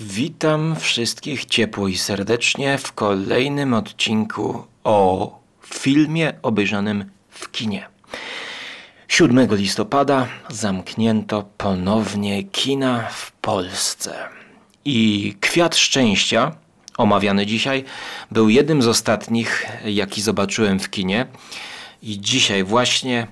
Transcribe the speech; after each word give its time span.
Witam 0.00 0.76
wszystkich 0.76 1.44
ciepło 1.44 1.88
i 1.88 1.96
serdecznie 1.96 2.78
w 2.78 2.92
kolejnym 2.92 3.74
odcinku 3.74 4.64
o 4.84 5.38
filmie 5.66 6.32
obejrzanym 6.42 7.10
w 7.28 7.50
kinie. 7.50 7.88
7 9.08 9.56
listopada 9.56 10.28
zamknięto 10.48 11.44
ponownie 11.58 12.42
kina 12.42 13.08
w 13.10 13.32
Polsce. 13.32 14.14
I 14.84 15.36
Kwiat 15.40 15.76
Szczęścia, 15.76 16.56
omawiany 16.96 17.46
dzisiaj, 17.46 17.84
był 18.30 18.48
jednym 18.48 18.82
z 18.82 18.88
ostatnich, 18.88 19.66
jaki 19.84 20.22
zobaczyłem 20.22 20.80
w 20.80 20.90
kinie. 20.90 21.26
I 22.02 22.20
dzisiaj 22.20 22.64
właśnie, 22.64 23.26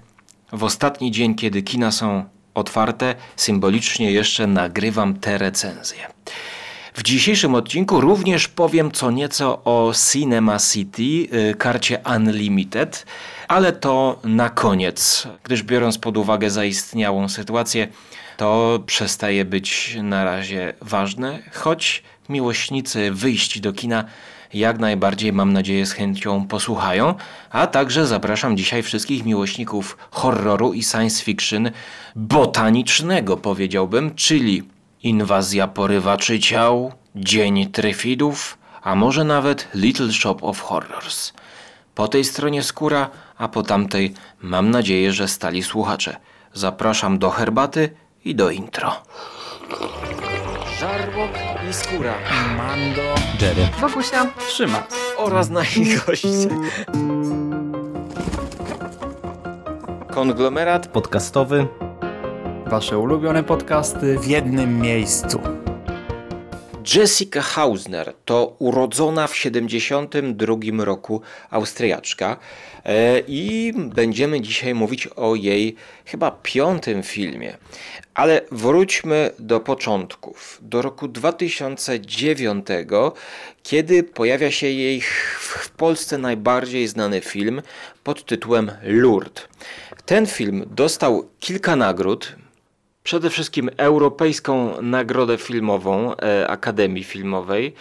w 0.53 0.65
ostatni 0.65 1.11
dzień, 1.11 1.35
kiedy 1.35 1.63
kina 1.63 1.91
są 1.91 2.25
otwarte, 2.55 3.15
symbolicznie 3.37 4.13
jeszcze 4.13 4.47
nagrywam 4.47 5.15
te 5.15 5.39
recenzje. 5.39 6.07
W 6.95 7.03
dzisiejszym 7.03 7.55
odcinku 7.55 8.01
również 8.01 8.49
powiem 8.49 8.91
co 8.91 9.11
nieco 9.11 9.65
o 9.65 9.93
Cinema 10.13 10.59
City, 10.59 11.03
y, 11.03 11.55
karcie 11.55 11.99
Unlimited, 12.17 13.07
ale 13.49 13.73
to 13.73 14.19
na 14.25 14.51
koniec, 14.51 15.29
gdyż 15.43 15.63
biorąc 15.63 15.99
pod 15.99 16.17
uwagę 16.17 16.51
zaistniałą 16.51 17.29
sytuację, 17.29 17.89
to 18.37 18.81
przestaje 18.87 19.45
być 19.45 19.99
na 20.03 20.25
razie 20.25 20.75
ważne, 20.81 21.43
choć 21.53 22.03
miłośnicy 22.29 23.11
wyjść 23.11 23.61
do 23.61 23.73
kina 23.73 24.05
jak 24.55 24.79
najbardziej 24.79 25.33
mam 25.33 25.53
nadzieję 25.53 25.87
z 25.87 25.93
chęcią 25.93 26.47
posłuchają, 26.47 27.15
a 27.51 27.67
także 27.67 28.07
zapraszam 28.07 28.57
dzisiaj 28.57 28.83
wszystkich 28.83 29.25
miłośników 29.25 29.97
horroru 30.11 30.73
i 30.73 30.83
science 30.83 31.25
fiction 31.25 31.71
botanicznego 32.17 33.37
powiedziałbym, 33.37 34.15
czyli 34.15 34.63
Inwazja 35.03 35.69
porywaczy 35.69 36.41
ciał, 36.41 36.93
Dzień 37.17 37.67
tryfidów, 37.67 38.59
a 38.83 38.95
może 38.95 39.25
nawet 39.25 39.69
Little 39.75 40.13
Shop 40.13 40.37
of 40.41 40.61
Horrors. 40.61 41.33
Po 41.95 42.09
tej 42.09 42.25
stronie 42.25 42.63
skóra, 42.63 43.11
a 43.39 43.49
po 43.49 43.63
tamtej 43.63 44.15
mam 44.41 44.71
nadzieję, 44.71 45.13
że 45.13 45.29
stali 45.29 45.63
słuchacze. 45.63 46.17
Zapraszam 46.53 47.19
do 47.19 47.31
herbaty 47.31 47.91
i 48.25 48.35
do 48.35 48.51
intro. 48.51 49.03
Żarłok 50.81 51.31
i 51.71 51.75
skóra. 51.75 52.15
Mando, 52.57 53.03
Jerry. 53.41 53.69
Bogusia, 53.81 54.27
Trzyma. 54.49 54.83
oraz 55.17 55.51
nasi 55.51 55.97
goście. 56.07 56.49
Konglomerat 60.11 60.89
Podcastowy. 60.89 61.67
Wasze 62.67 62.99
ulubione 62.99 63.45
podcasty 63.45 64.19
w 64.19 64.27
jednym 64.27 64.81
miejscu. 64.81 65.41
Jessica 66.95 67.43
Hausner 67.43 68.15
to 68.25 68.57
urodzona 68.59 69.27
w 69.27 69.37
72 69.37 70.85
roku 70.85 71.23
Austriaczka 71.51 72.37
e, 72.85 73.21
i 73.21 73.73
będziemy 73.77 74.41
dzisiaj 74.41 74.75
mówić 74.75 75.07
o 75.07 75.35
jej 75.35 75.77
chyba 76.05 76.31
piątym 76.31 77.03
filmie. 77.03 77.57
Ale 78.15 78.41
wróćmy 78.53 79.31
do 79.39 79.61
początków, 79.61 80.59
do 80.63 80.83
roku 80.83 81.09
2009, 81.09 82.67
kiedy 83.63 84.03
pojawia 84.03 84.51
się 84.51 84.67
jej 84.67 85.01
w 85.41 85.71
Polsce 85.71 86.19
najbardziej 86.19 86.89
znany 86.89 87.21
film 87.21 87.63
pod 88.05 88.27
tytułem 88.27 88.71
Lourdes. 88.83 89.49
Ten 90.07 90.27
film 90.27 90.65
dostał 90.71 91.29
kilka 91.41 91.77
nagród, 91.77 92.37
Przede 93.05 93.31
wszystkim 93.31 93.71
Europejską 93.77 94.83
Nagrodę 94.83 95.39
Filmową 95.39 96.17
e, 96.17 96.49
Akademii 96.49 97.05
Filmowej. 97.05 97.75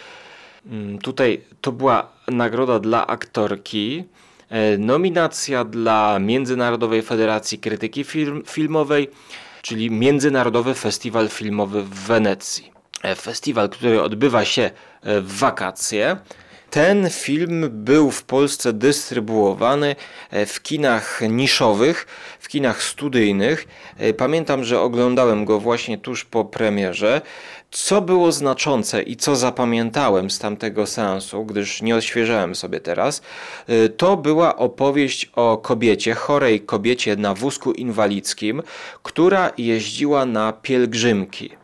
Mm, 0.66 0.98
Tutaj 0.98 1.40
to 1.60 1.72
była 1.72 2.08
nagroda 2.28 2.78
dla 2.78 3.06
aktorki, 3.06 4.04
e, 4.48 4.78
nominacja 4.78 5.64
dla 5.64 6.18
Międzynarodowej 6.18 7.02
Federacji 7.02 7.58
Krytyki 7.58 8.04
Film, 8.04 8.42
Filmowej, 8.46 9.10
czyli 9.62 9.90
Międzynarodowy 9.90 10.74
Festiwal 10.74 11.28
Filmowy 11.28 11.82
w 11.82 11.94
Wenecji. 11.94 12.72
E, 13.02 13.14
Festiwal, 13.14 13.68
który 13.68 14.02
odbywa 14.02 14.44
się 14.44 14.70
w 15.02 15.38
wakacje. 15.38 16.16
Ten 16.72 17.10
film 17.10 17.70
był 17.70 18.10
w 18.10 18.24
Polsce 18.24 18.72
dystrybuowany 18.72 19.96
e, 20.30 20.46
w 20.46 20.62
kinach 20.62 21.20
niszowych, 21.28 22.06
w 22.40 22.48
kinach 22.48 22.82
studyjnych. 22.82 23.66
E, 23.98 24.14
Pamiętam, 24.14 24.64
że 24.64 24.80
oglądałem 24.80 25.44
go 25.44 25.60
właśnie 25.60 25.98
tuż 25.98 26.24
po 26.24 26.44
premierze. 26.44 27.20
Co 27.70 28.00
było 28.00 28.32
znaczące 28.32 29.02
i 29.02 29.16
co 29.16 29.36
zapamiętałem 29.36 30.30
z 30.30 30.38
tamtego 30.38 30.86
seansu, 30.86 31.44
gdyż 31.44 31.82
nie 31.82 31.96
odświeżałem 31.96 32.54
sobie 32.54 32.80
teraz, 32.80 33.22
e, 33.68 33.88
to 33.88 34.16
była 34.16 34.56
opowieść 34.56 35.30
o 35.36 35.56
kobiecie, 35.56 36.14
chorej 36.14 36.60
kobiecie 36.60 37.16
na 37.16 37.34
wózku 37.34 37.72
inwalidzkim, 37.72 38.62
która 39.02 39.50
jeździła 39.58 40.26
na 40.26 40.52
pielgrzymki. 40.52 41.61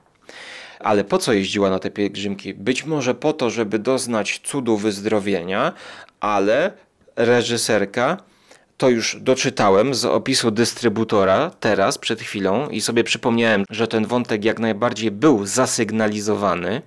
Ale 0.81 1.05
po 1.05 1.19
co 1.19 1.33
jeździła 1.33 1.71
na 1.71 1.79
te 1.79 1.91
pielgrzymki? 1.91 2.55
Być 2.55 2.85
może 2.85 3.15
po 3.15 3.33
to, 3.33 3.51
żeby 3.51 3.79
doznać 3.79 4.41
cudu 4.45 4.77
wyzdrowienia, 4.77 5.73
ale 6.21 6.73
reżyserka, 7.17 8.17
to 8.77 8.89
już 8.89 9.17
doczytałem 9.21 9.95
z 9.95 10.05
opisu 10.05 10.51
dystrybutora 10.51 11.51
teraz, 11.61 11.99
przed 11.99 12.21
chwilą, 12.21 12.69
i 12.69 12.81
sobie 12.81 13.05
przypomniałem, 13.05 13.65
że 13.71 13.89
ten 13.89 14.07
wątek 14.07 14.45
jak 14.45 14.59
najbardziej 14.59 15.11
był 15.11 15.47
zasygnalizowany, 15.47 16.83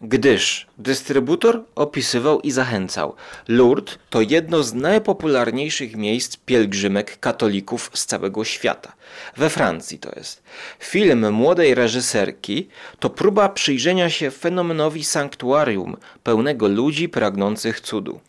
gdyż 0.00 0.66
dystrybutor 0.78 1.62
opisywał 1.74 2.40
i 2.40 2.50
zachęcał. 2.50 3.14
Lourdes 3.48 3.98
to 4.10 4.20
jedno 4.20 4.62
z 4.62 4.74
najpopularniejszych 4.74 5.96
miejsc 5.96 6.36
pielgrzymek 6.36 7.20
katolików 7.20 7.90
z 7.94 8.06
całego 8.06 8.44
świata. 8.44 8.92
We 9.36 9.50
Francji 9.50 9.98
to 9.98 10.10
jest. 10.16 10.42
Film 10.78 11.32
młodej 11.32 11.74
reżyserki 11.74 12.68
to 12.98 13.10
próba 13.10 13.48
przyjrzenia 13.48 14.10
się 14.10 14.30
fenomenowi 14.30 15.04
sanktuarium 15.04 15.96
pełnego 16.22 16.68
ludzi 16.68 17.08
pragnących 17.08 17.80
cudu. 17.80 18.20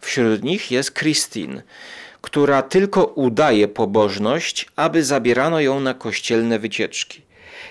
Wśród 0.00 0.42
nich 0.42 0.70
jest 0.70 0.94
Christine, 0.98 1.62
która 2.20 2.62
tylko 2.62 3.04
udaje 3.04 3.68
pobożność, 3.68 4.66
aby 4.76 5.04
zabierano 5.04 5.60
ją 5.60 5.80
na 5.80 5.94
kościelne 5.94 6.58
wycieczki. 6.58 7.23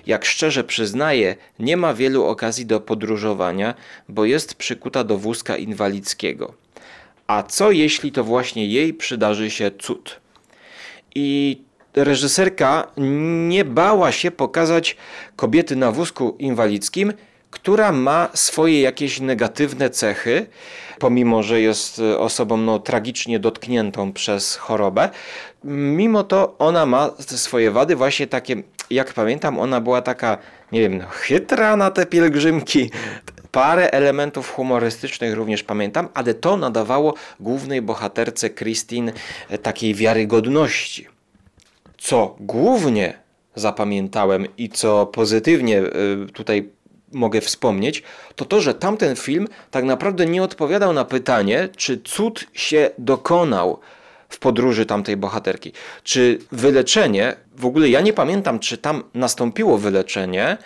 Jak 0.08 0.26
szczerze 0.26 0.64
przyznaje, 0.64 1.36
nie 1.60 1.78
ma 1.78 1.94
wielu 1.94 2.26
okazji 2.26 2.66
do 2.66 2.80
podróżowania, 2.80 3.74
bo 4.10 4.26
jest 4.26 4.56
przykuta 4.56 5.04
do 5.04 5.18
wózka 5.18 5.58
inwalidzkiego. 5.58 6.54
A 7.28 7.44
co 7.44 7.72
jeśli 7.72 8.12
to 8.12 8.24
właśnie 8.24 8.68
jej 8.68 8.94
przydarzy 8.94 9.52
się 9.52 9.72
cud? 9.80 10.20
I 11.16 11.62
reżyserka 11.96 12.88
nie 13.48 13.66
bała 13.66 14.12
się 14.12 14.32
pokazać 14.32 14.98
kobiety 15.36 15.76
na 15.76 15.92
wózku 15.92 16.36
inwalidzkim, 16.40 17.14
która 17.52 17.92
ma 17.92 18.30
swoje 18.34 18.82
jakieś 18.82 19.20
negatywne 19.20 19.90
cechy, 19.90 20.46
pomimo 21.00 21.44
że 21.44 21.62
jest 21.62 22.02
osobą 22.18 22.58
no, 22.58 22.80
tragicznie 22.80 23.40
dotkniętą 23.40 24.14
przez 24.14 24.56
chorobę. 24.56 25.10
Mimo 25.64 26.24
to 26.24 26.56
ona 26.60 26.86
ma 26.86 27.12
swoje 27.20 27.72
wady, 27.72 27.96
właśnie 27.96 28.28
takie, 28.28 28.56
jak 28.94 29.14
pamiętam, 29.14 29.60
ona 29.60 29.82
była 29.82 30.02
taka, 30.02 30.38
nie 30.72 30.82
wiem, 30.82 30.98
no, 30.98 31.06
chytra 31.10 31.76
na 31.78 31.92
te 31.92 32.06
pielgrzymki. 32.06 32.92
Parę 33.52 33.92
elementów 33.92 34.52
humorystycznych 34.52 35.34
również 35.34 35.64
pamiętam, 35.64 36.10
ale 36.14 36.34
to 36.34 36.58
nadawało 36.58 37.14
głównej 37.40 37.82
bohaterce 37.82 38.50
Christine 38.50 39.12
e, 39.50 39.58
takiej 39.58 39.96
wiarygodności. 39.96 41.08
Co 41.98 42.36
głównie 42.40 43.24
zapamiętałem 43.56 44.48
i 44.58 44.70
co 44.70 45.06
pozytywnie 45.06 45.80
y, 45.80 45.88
tutaj 46.34 46.70
mogę 47.12 47.42
wspomnieć, 47.42 48.04
to 48.36 48.46
to, 48.46 48.62
że 48.62 48.74
tamten 48.74 49.16
film 49.16 49.48
tak 49.72 49.84
naprawdę 49.84 50.26
nie 50.26 50.44
odpowiadał 50.44 50.94
na 50.94 51.06
pytanie, 51.06 51.70
czy 51.78 51.98
cud 51.98 52.46
się 52.54 52.90
dokonał 52.98 53.80
w 54.30 54.40
podróży 54.40 54.86
tamtej 54.86 55.18
bohaterki. 55.18 55.72
Czy 56.04 56.40
wyleczenie, 56.52 57.36
w 57.58 57.66
ogóle 57.66 57.90
ja 57.90 58.02
nie 58.02 58.14
pamiętam, 58.14 58.60
czy 58.60 58.78
tam 58.78 59.04
nastąpiło 59.14 59.78
wyleczenie 59.78 60.58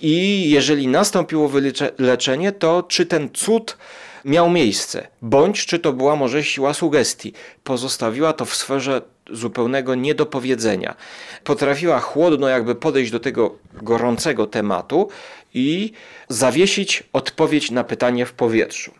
i 0.00 0.44
jeżeli 0.50 0.88
nastąpiło 0.88 1.48
wyleczenie, 1.48 2.52
to 2.52 2.82
czy 2.82 3.06
ten 3.06 3.30
cud 3.34 3.76
miał 4.24 4.50
miejsce, 4.50 5.08
bądź 5.22 5.66
czy 5.66 5.78
to 5.78 5.92
była 5.92 6.16
może 6.16 6.44
siła 6.44 6.74
sugestii. 6.74 7.32
Pozostawiła 7.64 8.32
to 8.32 8.44
w 8.44 8.56
sferze 8.56 9.02
zupełnego 9.30 9.94
niedopowiedzenia. 9.94 10.94
Potrafiła 11.44 12.00
chłodno 12.00 12.48
jakby 12.48 12.74
podejść 12.74 13.12
do 13.12 13.20
tego 13.20 13.58
gorącego 13.82 14.46
tematu 14.46 15.08
i 15.54 15.92
zawiesić 16.28 17.02
odpowiedź 17.12 17.70
na 17.70 17.84
pytanie 17.84 18.26
w 18.26 18.32
powietrzu. 18.32 18.92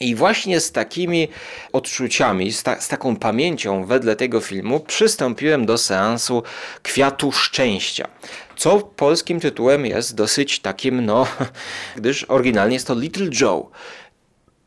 I 0.00 0.14
właśnie 0.14 0.60
z 0.60 0.72
takimi 0.72 1.28
odczuciami, 1.72 2.52
z, 2.52 2.62
ta, 2.62 2.80
z, 2.80 2.88
taką 2.88 3.16
pamięcią 3.16 3.84
wedle 3.84 4.16
tego 4.16 4.40
filmu 4.40 4.80
przystąpiłem 4.80 5.66
do 5.66 5.78
seansu 5.78 6.42
Kwiatu 6.82 7.32
Szczęścia. 7.32 8.08
Co 8.56 8.78
polskim 8.80 9.40
tytułem 9.40 9.86
jest 9.86 10.14
dosyć 10.14 10.60
takim, 10.60 11.06
no, 11.06 11.26
gdyż 11.96 12.24
oryginalnie 12.24 12.74
jest 12.74 12.86
to 12.86 12.94
Little 12.94 13.28
Joe. 13.40 13.70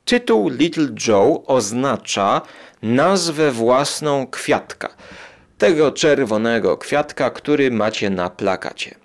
Tytuł 0.05 0.49
Little 0.49 0.87
Joe 1.07 1.43
oznacza 1.45 2.41
nazwę 2.81 3.51
własną 3.51 4.27
kwiatka. 4.27 4.89
Tego 5.57 5.91
czerwonego 5.91 6.77
kwiatka, 6.77 7.29
który 7.29 7.71
macie 7.71 8.09
na 8.09 8.29
plakacie. 8.29 8.95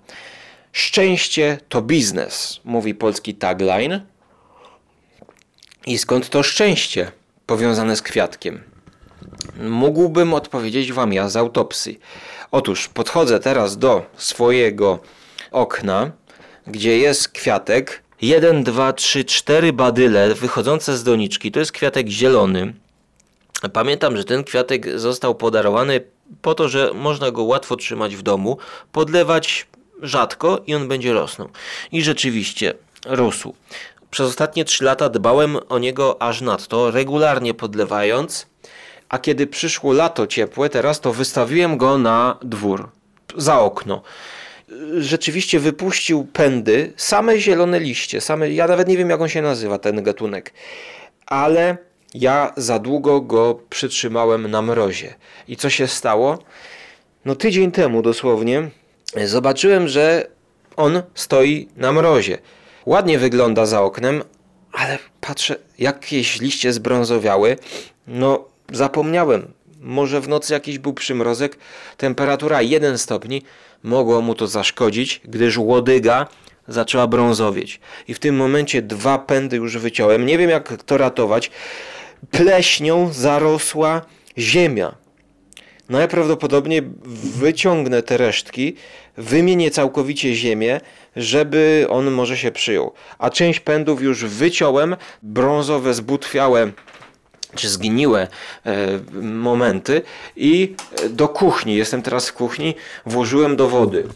Szczęście 0.71 1.57
to 1.69 1.81
biznes, 1.81 2.59
mówi 2.63 2.95
polski 2.95 3.35
tagline. 3.35 4.12
I 5.85 5.97
skąd 5.97 6.29
to 6.29 6.43
szczęście 6.43 7.11
powiązane 7.45 7.95
z 7.95 8.01
kwiatkiem? 8.01 8.63
Mógłbym 9.61 10.33
odpowiedzieć 10.33 10.93
Wam 10.93 11.13
ja 11.13 11.29
z 11.29 11.35
autopsji. 11.35 11.99
Otóż 12.51 12.87
podchodzę 12.87 13.39
teraz 13.39 13.77
do 13.77 14.05
swojego 14.17 14.99
okna, 15.51 16.11
gdzie 16.67 16.97
jest 16.97 17.29
kwiatek. 17.29 18.03
Jeden, 18.21 18.63
dwa, 18.63 18.93
trzy, 18.93 19.25
cztery 19.25 19.73
badyle 19.73 20.33
wychodzące 20.33 20.97
z 20.97 21.03
doniczki. 21.03 21.51
To 21.51 21.59
jest 21.59 21.71
kwiatek 21.71 22.07
zielony. 22.07 22.73
Pamiętam, 23.73 24.17
że 24.17 24.23
ten 24.23 24.43
kwiatek 24.43 24.99
został 24.99 25.35
podarowany 25.35 26.01
po 26.41 26.55
to, 26.55 26.69
że 26.69 26.91
można 26.93 27.31
go 27.31 27.43
łatwo 27.43 27.75
trzymać 27.75 28.15
w 28.15 28.21
domu, 28.21 28.57
podlewać 28.91 29.67
rzadko 30.01 30.61
i 30.67 30.75
on 30.75 30.87
będzie 30.87 31.13
rosnął. 31.13 31.49
I 31.91 32.03
rzeczywiście 32.03 32.73
rósł. 33.05 33.55
Przez 34.13 34.27
ostatnie 34.27 34.65
3 34.65 34.83
lata 34.83 35.09
dbałem 35.09 35.57
o 35.69 35.79
niego 35.79 36.21
aż 36.21 36.41
nadto, 36.41 36.91
regularnie 36.91 37.53
podlewając, 37.53 38.47
a 39.09 39.19
kiedy 39.19 39.47
przyszło 39.47 39.93
lato 39.93 40.27
ciepłe, 40.27 40.69
teraz 40.69 40.99
to 40.99 41.13
wystawiłem 41.13 41.77
go 41.77 41.97
na 41.97 42.37
dwór, 42.41 42.89
za 43.37 43.59
okno. 43.59 44.01
Rzeczywiście 44.97 45.59
wypuścił 45.59 46.27
pędy, 46.33 46.93
same 46.97 47.39
zielone 47.39 47.79
liście, 47.79 48.21
same, 48.21 48.49
ja 48.51 48.67
nawet 48.67 48.87
nie 48.87 48.97
wiem 48.97 49.09
jak 49.09 49.21
on 49.21 49.29
się 49.29 49.41
nazywa, 49.41 49.79
ten 49.79 50.03
gatunek, 50.03 50.53
ale 51.25 51.77
ja 52.13 52.53
za 52.57 52.79
długo 52.79 53.21
go 53.21 53.59
przytrzymałem 53.69 54.51
na 54.51 54.61
mrozie. 54.61 55.15
I 55.47 55.57
co 55.57 55.69
się 55.69 55.87
stało? 55.87 56.39
No 57.25 57.35
tydzień 57.35 57.71
temu 57.71 58.01
dosłownie 58.01 58.69
zobaczyłem, 59.25 59.87
że 59.87 60.27
on 60.75 61.01
stoi 61.15 61.67
na 61.77 61.91
mrozie. 61.91 62.37
Ładnie 62.85 63.19
wygląda 63.19 63.65
za 63.65 63.81
oknem, 63.81 64.23
ale 64.73 64.99
patrzę, 65.21 65.55
jakieś 65.79 66.41
liście 66.41 66.73
zbrązowiały. 66.73 67.57
No, 68.07 68.45
zapomniałem. 68.71 69.53
Może 69.81 70.21
w 70.21 70.27
nocy 70.27 70.53
jakiś 70.53 70.79
był 70.79 70.93
przymrozek. 70.93 71.57
Temperatura 71.97 72.61
1 72.61 72.97
stopni. 72.97 73.41
Mogło 73.83 74.21
mu 74.21 74.35
to 74.35 74.47
zaszkodzić, 74.47 75.21
gdyż 75.25 75.57
łodyga 75.57 76.27
zaczęła 76.67 77.07
brązowieć. 77.07 77.79
I 78.07 78.13
w 78.13 78.19
tym 78.19 78.35
momencie 78.35 78.81
dwa 78.81 79.17
pędy 79.19 79.57
już 79.57 79.77
wyciąłem. 79.77 80.25
Nie 80.25 80.37
wiem, 80.37 80.49
jak 80.49 80.83
to 80.83 80.97
ratować. 80.97 81.51
Pleśnią 82.31 83.13
zarosła 83.13 84.01
ziemia. 84.37 85.02
Najprawdopodobniej 85.89 86.81
wyciągnę 87.35 88.03
te 88.03 88.17
resztki, 88.17 88.75
wymienię 89.17 89.71
całkowicie 89.71 90.35
ziemię, 90.35 90.81
żeby 91.15 91.85
on 91.89 92.11
może 92.11 92.37
się 92.37 92.51
przyjął. 92.51 92.93
A 93.19 93.29
część 93.29 93.59
pędów 93.59 94.01
już 94.01 94.25
wyciąłem, 94.25 94.95
brązowe, 95.23 95.93
zbutwiałe 95.93 96.71
czy 97.55 97.69
zgniłe 97.69 98.27
e, 98.65 98.99
momenty 99.21 100.01
i 100.35 100.75
do 101.09 101.27
kuchni, 101.27 101.75
jestem 101.75 102.01
teraz 102.01 102.29
w 102.29 102.33
kuchni, 102.33 102.75
włożyłem 103.05 103.55
do 103.55 103.67
wody, 103.67 104.07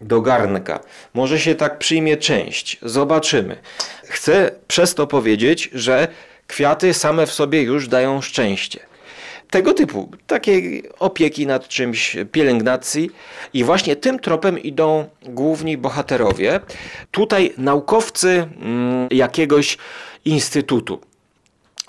do 0.00 0.20
garnka. 0.20 0.80
Może 1.14 1.40
się 1.40 1.54
tak 1.54 1.78
przyjmie 1.78 2.16
część, 2.16 2.78
zobaczymy. 2.82 3.56
Chcę 4.04 4.50
przez 4.68 4.94
to 4.94 5.06
powiedzieć, 5.06 5.70
że 5.72 6.08
kwiaty 6.46 6.94
same 6.94 7.26
w 7.26 7.32
sobie 7.32 7.62
już 7.62 7.88
dają 7.88 8.20
szczęście 8.20 8.91
tego 9.52 9.74
typu, 9.74 10.10
takiej 10.26 10.84
opieki 10.98 11.46
nad 11.46 11.68
czymś, 11.68 12.16
pielęgnacji 12.32 13.10
i 13.54 13.64
właśnie 13.64 13.96
tym 13.96 14.18
tropem 14.18 14.58
idą 14.58 15.08
główni 15.22 15.78
bohaterowie. 15.78 16.60
Tutaj 17.10 17.52
naukowcy 17.58 18.28
mm, 18.60 19.08
jakiegoś 19.10 19.78
instytutu. 20.24 21.00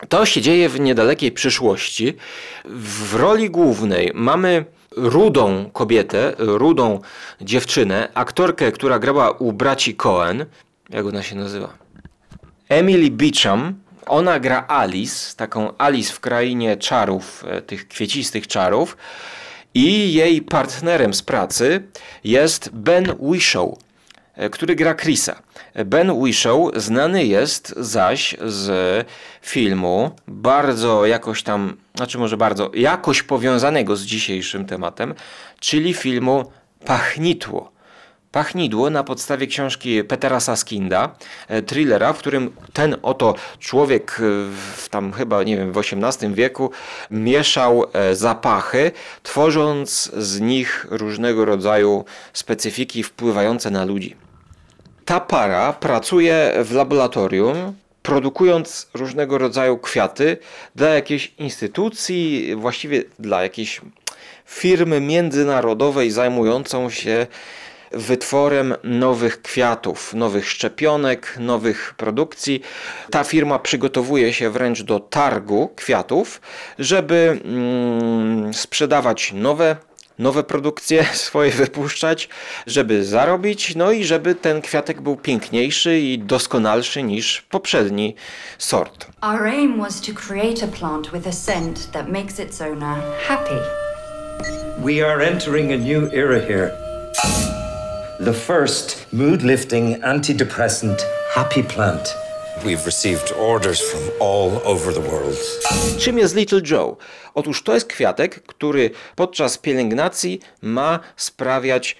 To 0.10 0.26
się 0.26 0.42
dzieje 0.42 0.70
w 0.70 0.80
niedalekiej 0.80 1.32
przyszłości. 1.32 2.14
W 2.66 3.16
roli 3.16 3.50
głównej 3.50 4.12
mamy 4.14 4.66
rudą 4.92 5.70
kobietę, 5.74 6.34
rudą 6.38 7.00
dziewczynę, 7.42 8.10
aktorkę, 8.14 8.72
która 8.72 9.00
grała 9.00 9.32
u 9.32 9.54
braci 9.54 9.96
Cohen. 9.96 10.46
Jak 10.90 11.06
ona 11.06 11.24
się 11.24 11.36
nazywa? 11.36 11.74
Emily 12.70 13.12
Beecham, 13.12 13.74
ona 14.06 14.40
gra 14.40 14.66
Alice, 14.68 15.36
taką 15.36 15.78
Alice 15.78 16.14
w 16.14 16.20
krainie 16.20 16.78
czarów, 16.78 17.46
e, 17.48 17.62
tych 17.62 17.88
kwiecistych 17.88 18.48
czarów. 18.48 18.98
I 19.74 20.14
jej 20.14 20.42
partnerem 20.42 21.14
z 21.14 21.22
pracy 21.22 21.84
jest 22.24 22.70
Ben 22.74 23.06
Whishaw, 23.20 23.70
e, 24.36 24.50
który 24.50 24.76
gra 24.76 24.96
Chrisa. 24.96 25.42
Ben 25.86 26.12
Whishaw 26.12 26.58
znany 26.76 27.26
jest 27.26 27.74
zaś 27.78 28.36
z 28.46 29.08
filmu 29.42 30.12
bardzo 30.28 31.06
jakoś 31.06 31.44
tam, 31.44 31.78
znaczy 31.96 32.18
może 32.18 32.38
bardzo, 32.38 32.72
jakoś 32.74 33.24
powiązanego 33.24 33.96
z 33.96 34.04
dzisiejszym 34.04 34.66
tematem, 34.66 35.14
czyli 35.60 35.94
filmu 35.94 36.52
Pachnitło 36.86 37.73
Pachnidło 38.34 38.90
na 38.90 39.04
podstawie 39.04 39.48
książki 39.48 40.04
Petera 40.04 40.40
Saskinda, 40.40 41.16
e, 41.48 41.62
thrillera, 41.62 42.14
w 42.14 42.18
którym 42.18 42.52
ten 42.74 42.96
oto 43.02 43.36
człowiek 43.60 44.12
e, 44.12 44.22
w 44.76 44.90
tam 44.90 45.14
chyba, 45.14 45.44
nie 45.44 45.58
wiem, 45.58 45.72
w 45.72 45.78
XVIII 45.78 46.34
wieku 46.34 46.72
mieszał 47.12 47.86
e, 47.94 48.16
zapachy, 48.16 48.92
tworząc 49.24 50.12
z 50.18 50.40
nich 50.40 50.86
różnego 50.90 51.46
rodzaju 51.46 52.06
specyfiki 52.34 53.04
wpływające 53.04 53.72
na 53.72 53.86
ludzi. 53.86 54.16
Ta 55.06 55.20
para 55.20 55.74
pracuje 55.74 56.54
w 56.64 56.72
laboratorium, 56.72 57.74
produkując 58.04 58.90
różnego 58.94 59.38
rodzaju 59.38 59.78
kwiaty 59.78 60.38
dla 60.76 60.88
jakiejś 60.88 61.34
instytucji, 61.38 62.56
właściwie 62.56 63.04
dla 63.20 63.44
jakiejś 63.44 63.82
firmy 64.46 65.02
międzynarodowej 65.02 66.12
zajmującą 66.12 66.90
się 66.90 67.28
wytworem 67.94 68.76
nowych 68.84 69.42
kwiatów, 69.42 70.14
nowych 70.14 70.50
szczepionek, 70.50 71.36
nowych 71.40 71.94
produkcji. 71.98 72.62
Ta 73.12 73.24
firma 73.24 73.60
przygotowuje 73.60 74.34
się 74.34 74.50
wręcz 74.50 74.82
do 74.82 75.00
targu 75.00 75.70
kwiatów, 75.76 76.42
żeby 76.80 77.42
mm, 77.46 78.54
sprzedawać 78.54 79.34
nowe 79.34 79.76
nowe 80.20 80.44
produkcje 80.44 81.06
swoje 81.14 81.52
wypuszczać, 81.52 82.30
żeby 82.68 83.06
zarobić, 83.06 83.76
no 83.76 83.92
i 83.92 84.04
żeby 84.04 84.36
ten 84.36 84.62
kwiatek 84.62 85.02
był 85.02 85.16
piękniejszy 85.16 86.00
i 86.00 86.20
doskonalszy 86.20 87.04
niż 87.04 87.42
poprzedni 87.42 88.16
sort. 88.58 89.08
Our 89.22 89.48
aim 89.48 89.82
was 89.82 90.02
to 90.02 90.14
create 90.14 90.64
a 90.64 90.68
plant 90.68 91.12
with 91.12 91.28
a 91.28 91.32
scent 91.32 91.92
that 91.92 92.10
makes 92.10 92.40
its 92.40 92.62
owner 92.62 92.96
happy. 93.28 93.60
We 94.84 95.08
are 95.12 95.26
entering 95.26 95.72
a 95.72 95.78
new 95.78 96.14
era 96.14 96.40
here 96.40 96.72
the 98.24 98.34
first 98.34 99.06
mood-lifting 99.12 100.02
antidepressant 100.02 101.02
happy 101.34 101.64
plant. 101.64 102.16
We've 102.64 102.86
received 102.86 103.34
orders 103.34 103.82
from 103.82 104.02
all 104.20 104.62
over 104.64 104.94
the 104.94 105.02
world. 105.02 105.38
Czym 106.00 106.18
jest 106.18 106.36
Little 106.36 106.62
Joe? 106.72 106.98
Otóż 107.34 107.64
to 107.64 107.74
jest 107.74 107.88
kwiatek, 107.88 108.44
który 108.44 108.92
podczas 109.16 109.58
pielęgnacji 109.58 110.40
ma 110.62 111.00
sprawiać 111.16 111.98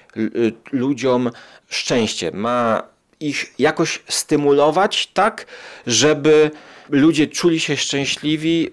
ludziom 0.72 1.32
szczęście, 1.70 2.32
ma 2.32 2.84
ich 3.20 3.54
jakoś 3.60 4.04
stymulować 4.10 5.08
tak, 5.14 5.46
żeby 5.88 6.52
ludzie 6.90 7.28
czuli 7.28 7.60
się 7.60 7.78
szczęśliwi, 7.78 8.72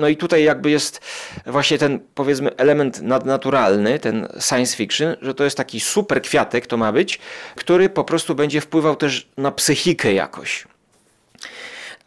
no 0.00 0.08
i 0.08 0.16
tutaj 0.16 0.44
jakby 0.44 0.70
jest 0.70 1.00
właśnie 1.46 1.78
ten 1.78 2.00
powiedzmy 2.14 2.56
element 2.56 3.02
nadnaturalny, 3.02 3.98
ten 3.98 4.28
science 4.40 4.76
fiction, 4.76 5.16
że 5.22 5.34
to 5.34 5.44
jest 5.44 5.56
taki 5.56 5.80
super 5.80 6.22
kwiatek 6.22 6.66
to 6.66 6.76
ma 6.76 6.92
być, 6.92 7.18
który 7.56 7.88
po 7.88 8.04
prostu 8.04 8.34
będzie 8.34 8.60
wpływał 8.60 8.96
też 8.96 9.28
na 9.36 9.52
psychikę 9.52 10.12
jakoś. 10.12 10.66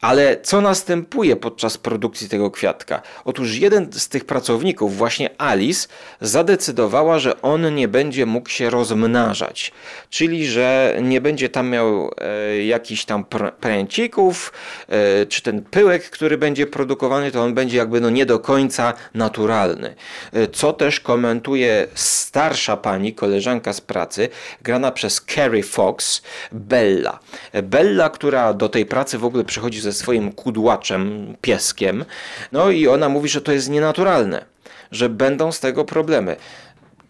Ale 0.03 0.37
co 0.41 0.61
następuje 0.61 1.35
podczas 1.35 1.77
produkcji 1.77 2.29
tego 2.29 2.51
kwiatka? 2.51 3.01
Otóż 3.25 3.55
jeden 3.55 3.93
z 3.93 4.09
tych 4.09 4.25
pracowników, 4.25 4.97
właśnie 4.97 5.29
Alice, 5.41 5.87
zadecydowała, 6.21 7.19
że 7.19 7.41
on 7.41 7.75
nie 7.75 7.87
będzie 7.87 8.25
mógł 8.25 8.49
się 8.49 8.69
rozmnażać. 8.69 9.71
Czyli, 10.09 10.47
że 10.47 10.97
nie 11.01 11.21
będzie 11.21 11.49
tam 11.49 11.69
miał 11.69 12.11
e, 12.17 12.65
jakichś 12.65 13.05
tam 13.05 13.25
pręcików, 13.59 14.53
e, 14.89 15.25
czy 15.25 15.41
ten 15.41 15.61
pyłek, 15.61 16.09
który 16.09 16.37
będzie 16.37 16.67
produkowany, 16.67 17.31
to 17.31 17.41
on 17.41 17.53
będzie 17.53 17.77
jakby 17.77 18.01
no 18.01 18.09
nie 18.09 18.25
do 18.25 18.39
końca 18.39 18.93
naturalny. 19.13 19.95
E, 20.33 20.47
co 20.47 20.73
też 20.73 20.99
komentuje 20.99 21.87
starsza 21.93 22.77
pani, 22.77 23.13
koleżanka 23.13 23.73
z 23.73 23.81
pracy, 23.81 24.29
grana 24.61 24.91
przez 24.91 25.21
Carrie 25.35 25.63
Fox, 25.63 26.21
Bella. 26.51 27.19
Bella, 27.63 28.09
która 28.09 28.53
do 28.53 28.69
tej 28.69 28.85
pracy 28.85 29.17
w 29.17 29.25
ogóle 29.25 29.43
przychodzi 29.43 29.81
ze 29.81 29.92
swoim 29.93 30.31
kudłaczem, 30.31 31.35
pieskiem, 31.41 32.05
no 32.51 32.69
i 32.69 32.87
ona 32.87 33.09
mówi, 33.09 33.29
że 33.29 33.41
to 33.41 33.51
jest 33.51 33.69
nienaturalne, 33.69 34.45
że 34.91 35.09
będą 35.09 35.51
z 35.51 35.59
tego 35.59 35.85
problemy. 35.85 36.35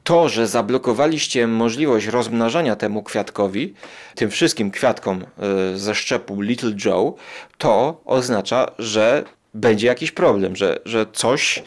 To, 0.04 0.30
że 0.30 0.48
zablokowaliście 0.48 1.48
możliwość 1.48 2.08
rozmnażania 2.08 2.76
temu 2.76 3.04
kwiatkowi, 3.04 3.74
tym 4.16 4.30
wszystkim 4.30 4.72
kwiatkom 4.72 5.24
e, 5.24 5.78
ze 5.78 5.96
szczepu 5.96 6.42
Little 6.42 6.72
Joe, 6.86 7.16
to 7.58 8.02
oznacza, 8.06 8.72
że 8.80 9.24
będzie 9.54 9.88
jakiś 9.88 10.12
problem, 10.12 10.56
że, 10.56 10.80
że 10.86 11.06
coś, 11.14 11.64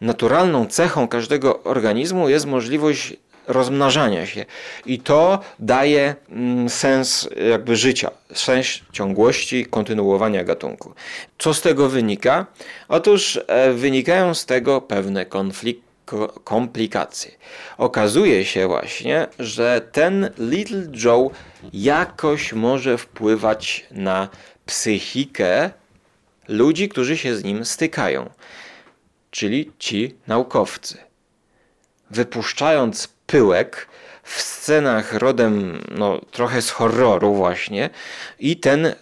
naturalną 0.00 0.66
cechą 0.66 1.08
każdego 1.08 1.62
organizmu 1.62 2.28
jest 2.28 2.46
możliwość 2.46 3.16
rozmnażania 3.46 4.26
się. 4.26 4.44
I 4.86 4.98
to 4.98 5.40
daje 5.58 6.14
mm, 6.30 6.68
sens 6.68 7.28
jakby 7.50 7.76
życia, 7.76 8.10
sens 8.34 8.66
ciągłości, 8.92 9.66
kontynuowania 9.66 10.44
gatunku. 10.44 10.94
Co 11.38 11.54
z 11.54 11.60
tego 11.60 11.88
wynika? 11.88 12.46
Otóż 12.88 13.40
e, 13.46 13.72
wynikają 13.72 14.34
z 14.34 14.46
tego 14.46 14.80
pewne 14.80 15.26
konflikty 15.26 15.86
komplikacje. 16.44 17.30
Okazuje 17.78 18.44
się 18.44 18.68
właśnie, 18.68 19.26
że 19.38 19.80
ten 19.92 20.30
Little 20.38 20.86
Joe 21.04 21.30
jakoś 21.72 22.52
może 22.52 22.98
wpływać 22.98 23.86
na 23.90 24.28
psychikę 24.66 25.70
ludzi, 26.48 26.88
którzy 26.88 27.16
się 27.16 27.36
z 27.36 27.44
nim 27.44 27.64
stykają, 27.64 28.30
czyli 29.30 29.72
ci 29.78 30.14
naukowcy. 30.26 30.98
Wypuszczając 32.10 33.15
pyłek 33.26 33.88
w 34.22 34.40
scenach 34.40 35.14
rodem 35.14 35.82
no, 35.90 36.20
trochę 36.30 36.62
z 36.62 36.70
horroru 36.70 37.34
właśnie 37.34 37.90
i 38.38 38.56
ten 38.56 38.86
y, 38.86 38.94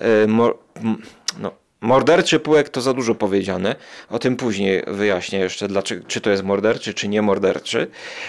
no, 1.39 1.53
morderczy 1.85 2.41
pyłek 2.41 2.69
to 2.69 2.81
za 2.81 2.93
dużo 2.93 3.15
powiedziane, 3.15 3.77
o 4.11 4.19
tym 4.19 4.37
później 4.37 4.83
wyjaśnię 4.87 5.39
jeszcze, 5.39 5.69
dlaczego, 5.69 6.07
czy 6.07 6.21
to 6.21 6.31
jest 6.31 6.43
morderczy, 6.43 6.95
czy 6.95 7.09
nie 7.09 7.23
morderczy. 7.23 7.87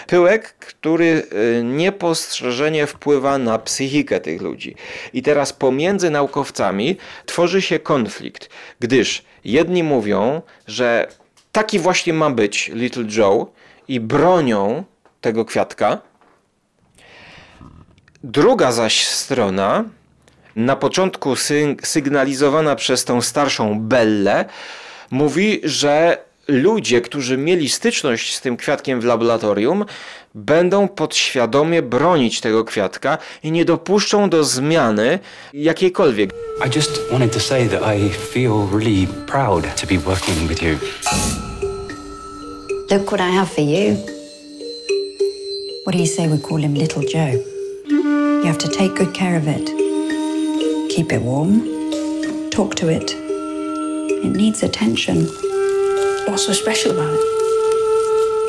Pyłek, 0.07 0.53
który 0.53 1.23
y, 1.59 1.63
niepostrzeżenie 1.63 2.87
wpływa 2.87 3.37
na 3.37 3.59
psychikę 3.59 4.19
tych 4.19 4.41
ludzi. 4.41 4.75
I 5.13 5.21
teraz 5.21 5.53
pomiędzy 5.53 6.09
naukowcami 6.09 6.97
tworzy 7.25 7.61
się 7.61 7.79
konflikt, 7.79 8.49
gdyż 8.79 9.23
jedni 9.45 9.83
mówią, 9.83 10.41
że 10.67 11.07
taki 11.51 11.79
właśnie 11.79 12.13
ma 12.13 12.29
być 12.29 12.71
Little 12.73 13.05
Joe 13.17 13.51
i 13.87 13.99
bronią 13.99 14.83
tego 15.25 15.45
kwiatka. 15.45 15.97
Druga 18.23 18.71
zaś 18.71 19.07
strona, 19.07 19.83
na 20.55 20.75
początku 20.75 21.35
sygnalizowana 21.83 22.75
przez 22.75 23.05
tą 23.05 23.21
starszą 23.21 23.79
Bellę, 23.79 24.45
mówi, 25.11 25.61
że 25.63 26.17
ludzie, 26.47 27.01
którzy 27.01 27.37
mieli 27.37 27.69
styczność 27.69 28.35
z 28.35 28.41
tym 28.41 28.57
kwiatkiem 28.57 29.01
w 29.01 29.05
laboratorium, 29.05 29.85
będą 30.35 30.87
podświadomie 30.87 31.81
bronić 31.81 32.41
tego 32.41 32.63
kwiatka 32.63 33.17
i 33.43 33.51
nie 33.51 33.65
dopuszczą 33.65 34.29
do 34.29 34.43
zmiany 34.43 35.19
jakiejkolwiek. 35.53 36.29
I 36.65 36.77
just 36.77 37.11
wanted 37.11 37.33
to 37.33 37.39
say 37.39 37.69
that 37.69 37.81
I 37.97 38.09
feel 38.09 38.67
really 38.71 39.07
proud 39.07 39.63
to 39.81 39.87
be 39.87 39.97
working 39.97 40.49
with 40.49 40.61
you. 40.61 40.77
Look 42.91 43.07
what 43.07 43.19
I 43.19 43.31
have 43.35 43.47
for 43.47 43.63
you. 43.63 44.14
What 45.85 45.93
do 45.93 45.99
you 45.99 46.07
say 46.07 46.27
we 46.27 46.39
call 46.39 46.57
him 46.57 46.73
Little 46.73 47.03
Joe? 47.03 47.33
You 47.87 48.45
have 48.45 48.57
to 48.57 48.67
take 48.67 48.95
good 48.95 49.13
care 49.13 49.37
of 49.37 49.47
it. 49.47 49.67
Keep 50.89 51.13
it 51.13 51.21
warm. 51.21 51.61
Talk 52.49 52.73
to 52.77 52.89
it. 52.89 53.11
It 54.25 54.35
needs 54.35 54.63
attention. 54.63 55.27
What's 56.27 56.47
so 56.47 56.53
special 56.53 56.91
about 56.91 57.13
it? 57.13 57.19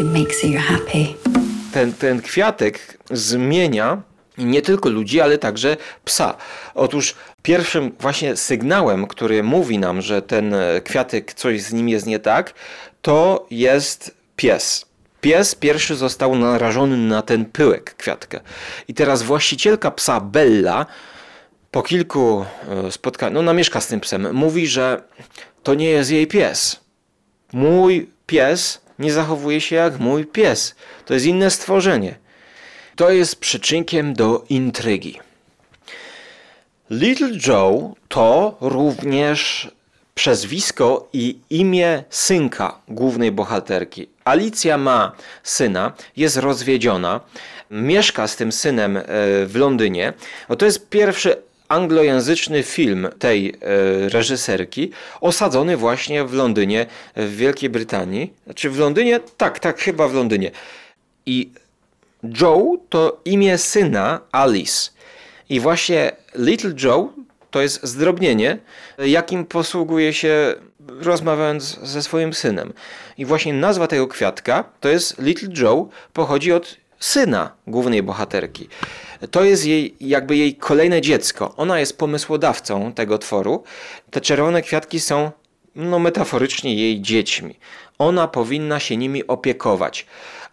It 0.00 0.06
makes 0.06 0.42
you 0.42 0.56
happy. 0.58 1.14
Ten, 1.72 1.92
ten 1.92 2.22
kwiatek 2.22 2.98
zmienia 3.10 4.02
nie 4.38 4.62
tylko 4.62 4.88
ludzi, 4.88 5.20
ale 5.20 5.38
także 5.38 5.76
psa. 6.04 6.36
Otóż 6.74 7.14
pierwszym 7.42 7.92
właśnie 8.00 8.36
sygnałem, 8.36 9.06
który 9.06 9.42
mówi 9.42 9.78
nam, 9.78 10.02
że 10.02 10.22
ten 10.22 10.54
kwiatek, 10.84 11.34
coś 11.34 11.62
z 11.62 11.72
nim 11.72 11.88
jest 11.88 12.06
nie 12.06 12.18
tak, 12.18 12.54
to 13.02 13.46
jest 13.50 14.14
pies. 14.36 14.85
Pies 15.26 15.54
pierwszy 15.54 15.96
został 15.96 16.36
narażony 16.36 16.96
na 16.96 17.22
ten 17.22 17.44
pyłek 17.44 17.94
kwiatka. 17.94 18.40
I 18.88 18.94
teraz 18.94 19.22
właścicielka 19.22 19.90
psa 19.90 20.20
Bella 20.20 20.86
po 21.70 21.82
kilku 21.82 22.44
e, 22.86 22.92
spotkaniach, 22.92 23.34
no 23.34 23.40
ona 23.40 23.52
mieszka 23.52 23.80
z 23.80 23.86
tym 23.86 24.00
psem, 24.00 24.34
mówi, 24.34 24.66
że 24.66 25.02
to 25.62 25.74
nie 25.74 25.90
jest 25.90 26.10
jej 26.10 26.26
pies. 26.26 26.80
Mój 27.52 28.10
pies 28.26 28.80
nie 28.98 29.12
zachowuje 29.12 29.60
się 29.60 29.76
jak 29.76 29.98
mój 29.98 30.26
pies. 30.26 30.74
To 31.04 31.14
jest 31.14 31.26
inne 31.26 31.50
stworzenie. 31.50 32.18
To 32.96 33.10
jest 33.10 33.36
przyczynkiem 33.36 34.14
do 34.14 34.44
intrygi. 34.48 35.20
Little 36.90 37.38
Joe 37.46 37.94
to 38.08 38.56
również 38.60 39.70
przezwisko 40.16 41.08
i 41.12 41.38
imię 41.50 42.04
synka 42.10 42.78
głównej 42.88 43.32
bohaterki. 43.32 44.08
Alicja 44.24 44.78
ma 44.78 45.12
syna, 45.42 45.92
jest 46.16 46.36
rozwiedziona, 46.36 47.20
mieszka 47.70 48.28
z 48.28 48.36
tym 48.36 48.52
synem 48.52 48.96
e, 48.96 49.02
w 49.46 49.52
Londynie. 49.56 50.12
No 50.48 50.56
to 50.56 50.64
jest 50.64 50.88
pierwszy 50.88 51.36
anglojęzyczny 51.68 52.62
film 52.62 53.08
tej 53.18 53.48
e, 53.48 53.54
reżyserki, 54.08 54.90
osadzony 55.20 55.76
właśnie 55.76 56.24
w 56.24 56.32
Londynie, 56.34 56.86
w 57.16 57.36
Wielkiej 57.36 57.70
Brytanii. 57.70 58.32
Znaczy 58.44 58.70
w 58.70 58.78
Londynie? 58.78 59.20
Tak, 59.36 59.58
tak, 59.58 59.80
chyba 59.80 60.08
w 60.08 60.14
Londynie. 60.14 60.50
I 61.26 61.50
Joe 62.40 62.78
to 62.88 63.20
imię 63.24 63.58
syna 63.58 64.20
Alice. 64.32 64.90
I 65.48 65.60
właśnie 65.60 66.12
Little 66.34 66.72
Joe 66.82 67.12
to 67.50 67.62
jest 67.62 67.86
zdrobnienie, 67.86 68.58
jakim 68.98 69.44
posługuje 69.44 70.12
się 70.12 70.54
rozmawiając 70.88 71.80
ze 71.82 72.02
swoim 72.02 72.34
synem. 72.34 72.72
I 73.18 73.24
właśnie 73.24 73.52
nazwa 73.52 73.86
tego 73.86 74.08
kwiatka 74.08 74.64
to 74.80 74.88
jest 74.88 75.18
Little 75.18 75.48
Joe, 75.62 75.88
pochodzi 76.12 76.52
od 76.52 76.76
syna 76.98 77.52
głównej 77.66 78.02
bohaterki. 78.02 78.68
To 79.30 79.44
jest 79.44 79.66
jej, 79.66 79.96
jakby 80.00 80.36
jej 80.36 80.54
kolejne 80.54 81.00
dziecko. 81.00 81.54
Ona 81.56 81.80
jest 81.80 81.98
pomysłodawcą 81.98 82.92
tego 82.92 83.18
tworu. 83.18 83.64
Te 84.10 84.20
czerwone 84.20 84.62
kwiatki 84.62 85.00
są 85.00 85.30
no, 85.74 85.98
metaforycznie 85.98 86.74
jej 86.74 87.00
dziećmi. 87.00 87.58
Ona 87.98 88.28
powinna 88.28 88.80
się 88.80 88.96
nimi 88.96 89.26
opiekować, 89.26 90.06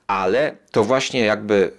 ale 0.08 0.56
to 0.72 0.84
właśnie 0.84 1.20
jakby 1.20 1.72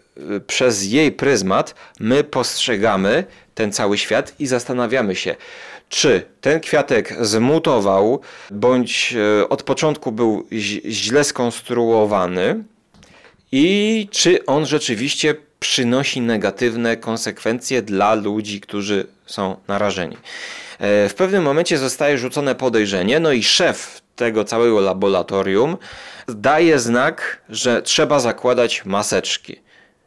przez 0.47 0.85
jej 0.85 1.12
pryzmat 1.12 1.75
my 2.00 2.25
postrzegamy 2.25 3.25
ten 3.54 3.73
cały 3.73 3.99
świat 3.99 4.35
i 4.38 4.47
zastanawiamy 4.47 5.16
się, 5.16 5.37
czy 5.88 6.23
ten 6.40 6.61
kwiatek 6.61 7.14
zmutował, 7.21 8.21
bądź 8.50 9.14
e, 9.40 9.49
od 9.49 9.62
początku 9.62 10.12
był 10.12 10.47
źle 10.88 11.25
skonstruowany 11.25 12.64
i 13.52 14.09
czy 14.11 14.47
on 14.47 14.66
rzeczywiście 14.66 15.35
przynosi 15.61 16.21
negatywne 16.21 16.97
konsekwencje 16.97 17.83
dla 17.83 18.14
ludzi, 18.14 18.61
którzy 18.61 19.06
są 19.26 19.56
narażeni. 19.68 20.16
E, 20.78 21.09
w 21.09 21.14
pewnym 21.14 21.42
momencie 21.42 21.78
zostaje 21.78 22.18
rzucone 22.18 22.54
podejrzenie, 22.54 23.21
no 23.21 23.33
i 23.33 23.42
szef 23.42 24.00
tego 24.16 24.44
całego 24.44 24.80
laboratorium 24.80 25.76
daje 26.28 26.78
znak, 26.78 27.40
że 27.49 27.83
trzeba 27.83 28.21
zakładać 28.21 28.85
maseczki 28.85 29.63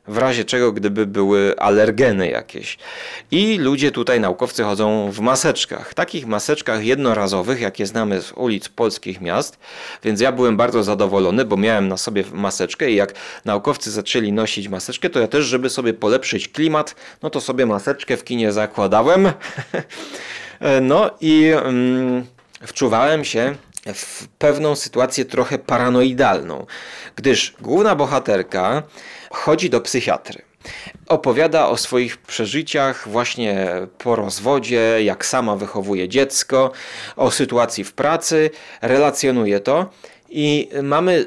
w 0.08 0.18
razie 0.18 0.46
czego 0.46 0.72
gdyby 0.72 1.06
były 1.06 1.60
alergeny 1.60 2.30
jakieś. 2.30 2.78
I 3.32 3.58
ludzie 3.58 3.92
tutaj, 3.92 4.20
naukowcy 4.20 4.64
chodzą 4.64 5.12
w 5.12 5.20
maseczkach, 5.20 5.94
takich 5.94 6.28
maseczkach 6.28 6.86
jednorazowych, 6.86 7.62
jakie 7.62 7.86
znamy 7.86 8.22
z 8.22 8.32
ulic 8.32 8.70
polskich 8.70 9.22
miast, 9.22 9.60
więc 10.04 10.22
ja 10.22 10.32
byłem 10.32 10.58
bardzo 10.58 10.84
zadowolony, 10.84 11.46
bo 11.46 11.58
miałem 11.58 11.88
na 11.88 11.98
sobie 11.98 12.24
maseczkę 12.32 12.92
i 12.92 12.96
jak 12.96 13.14
naukowcy 13.46 13.92
zaczęli 13.92 14.32
nosić 14.32 14.68
maseczkę, 14.68 15.10
to 15.10 15.20
ja 15.20 15.28
też, 15.28 15.46
żeby 15.46 15.70
sobie 15.70 15.94
polepszyć 15.94 16.48
klimat, 16.48 16.96
no 17.24 17.30
to 17.30 17.42
sobie 17.42 17.66
maseczkę 17.66 18.18
w 18.18 18.24
kinie 18.24 18.52
zakładałem. 18.52 19.32
no 20.82 21.12
i... 21.22 21.52
Mm, 21.64 22.26
wczuwałem 22.62 23.26
się 23.26 23.56
w 23.94 24.28
pewną 24.28 24.76
sytuację 24.76 25.26
trochę 25.26 25.58
paranoidalną, 25.58 26.66
gdyż 27.16 27.54
główna 27.62 27.96
bohaterka 27.96 28.84
chodzi 29.32 29.70
do 29.70 29.82
psychiatry. 29.82 30.42
Opowiada 31.08 31.68
o 31.68 31.78
swoich 31.78 32.18
przeżyciach 32.18 33.08
właśnie 33.08 33.68
po 33.98 34.16
rozwodzie, 34.16 35.04
jak 35.04 35.26
sama 35.26 35.56
wychowuje 35.56 36.10
dziecko, 36.10 36.72
o 37.16 37.32
sytuacji 37.32 37.84
w 37.84 37.94
pracy, 37.94 38.50
relacjonuje 38.82 39.60
to. 39.60 39.90
I 40.30 40.70
mamy 40.84 41.26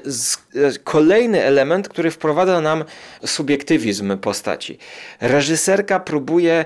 kolejny 0.85 1.42
element, 1.42 1.88
który 1.88 2.11
wprowadza 2.11 2.61
nam 2.61 2.85
subiektywizm 3.25 4.19
postaci. 4.19 4.78
Reżyserka 5.21 6.00
próbuje 6.00 6.64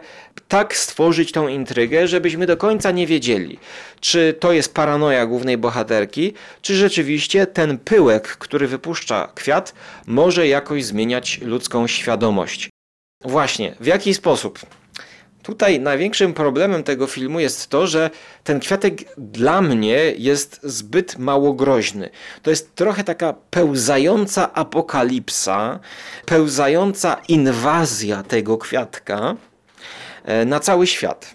tak 0.48 0.76
stworzyć 0.76 1.32
tą 1.32 1.48
intrygę, 1.48 2.08
żebyśmy 2.08 2.46
do 2.46 2.56
końca 2.56 2.90
nie 2.90 3.06
wiedzieli, 3.06 3.58
czy 4.00 4.34
to 4.40 4.52
jest 4.52 4.74
paranoja 4.74 5.26
głównej 5.26 5.58
bohaterki, 5.58 6.32
czy 6.62 6.74
rzeczywiście 6.74 7.46
ten 7.46 7.78
pyłek, 7.78 8.28
który 8.28 8.66
wypuszcza 8.66 9.32
kwiat, 9.34 9.74
może 10.06 10.48
jakoś 10.48 10.84
zmieniać 10.84 11.40
ludzką 11.40 11.86
świadomość. 11.86 12.70
Właśnie, 13.20 13.74
w 13.80 13.86
jaki 13.86 14.14
sposób? 14.14 14.58
Tutaj 15.44 15.80
największym 15.80 16.34
problemem 16.34 16.82
tego 16.82 17.06
filmu 17.06 17.40
jest 17.40 17.70
to, 17.70 17.86
że 17.86 18.10
ten 18.44 18.60
kwiatek 18.60 18.94
dla 19.18 19.60
mnie 19.60 20.12
jest 20.18 20.60
zbyt 20.62 21.18
mało 21.18 21.52
groźny. 21.52 22.10
To 22.42 22.50
jest 22.50 22.74
trochę 22.74 23.04
taka 23.04 23.34
pełzająca 23.50 24.52
apokalipsa, 24.52 25.80
pełzająca 26.26 27.20
inwazja 27.28 28.22
tego 28.22 28.58
kwiatka 28.58 29.36
e, 30.24 30.44
na 30.44 30.60
cały 30.60 30.86
świat. 30.86 31.34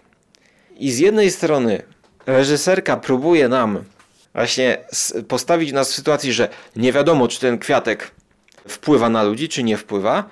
I 0.78 0.92
z 0.92 1.00
jednej 1.00 1.32
strony 1.32 1.82
reżyserka 2.26 2.98
próbuje 2.98 3.48
nam 3.48 3.84
właśnie 4.34 4.78
postawić 5.28 5.72
nas 5.72 5.92
w 5.92 5.96
sytuacji, 5.96 6.34
że 6.34 6.50
nie 6.76 6.94
wiadomo, 6.94 7.28
czy 7.28 7.40
ten 7.40 7.58
kwiatek 7.58 8.12
wpływa 8.68 9.10
na 9.10 9.24
ludzi, 9.24 9.50
czy 9.50 9.64
nie 9.64 9.78
wpływa, 9.78 10.30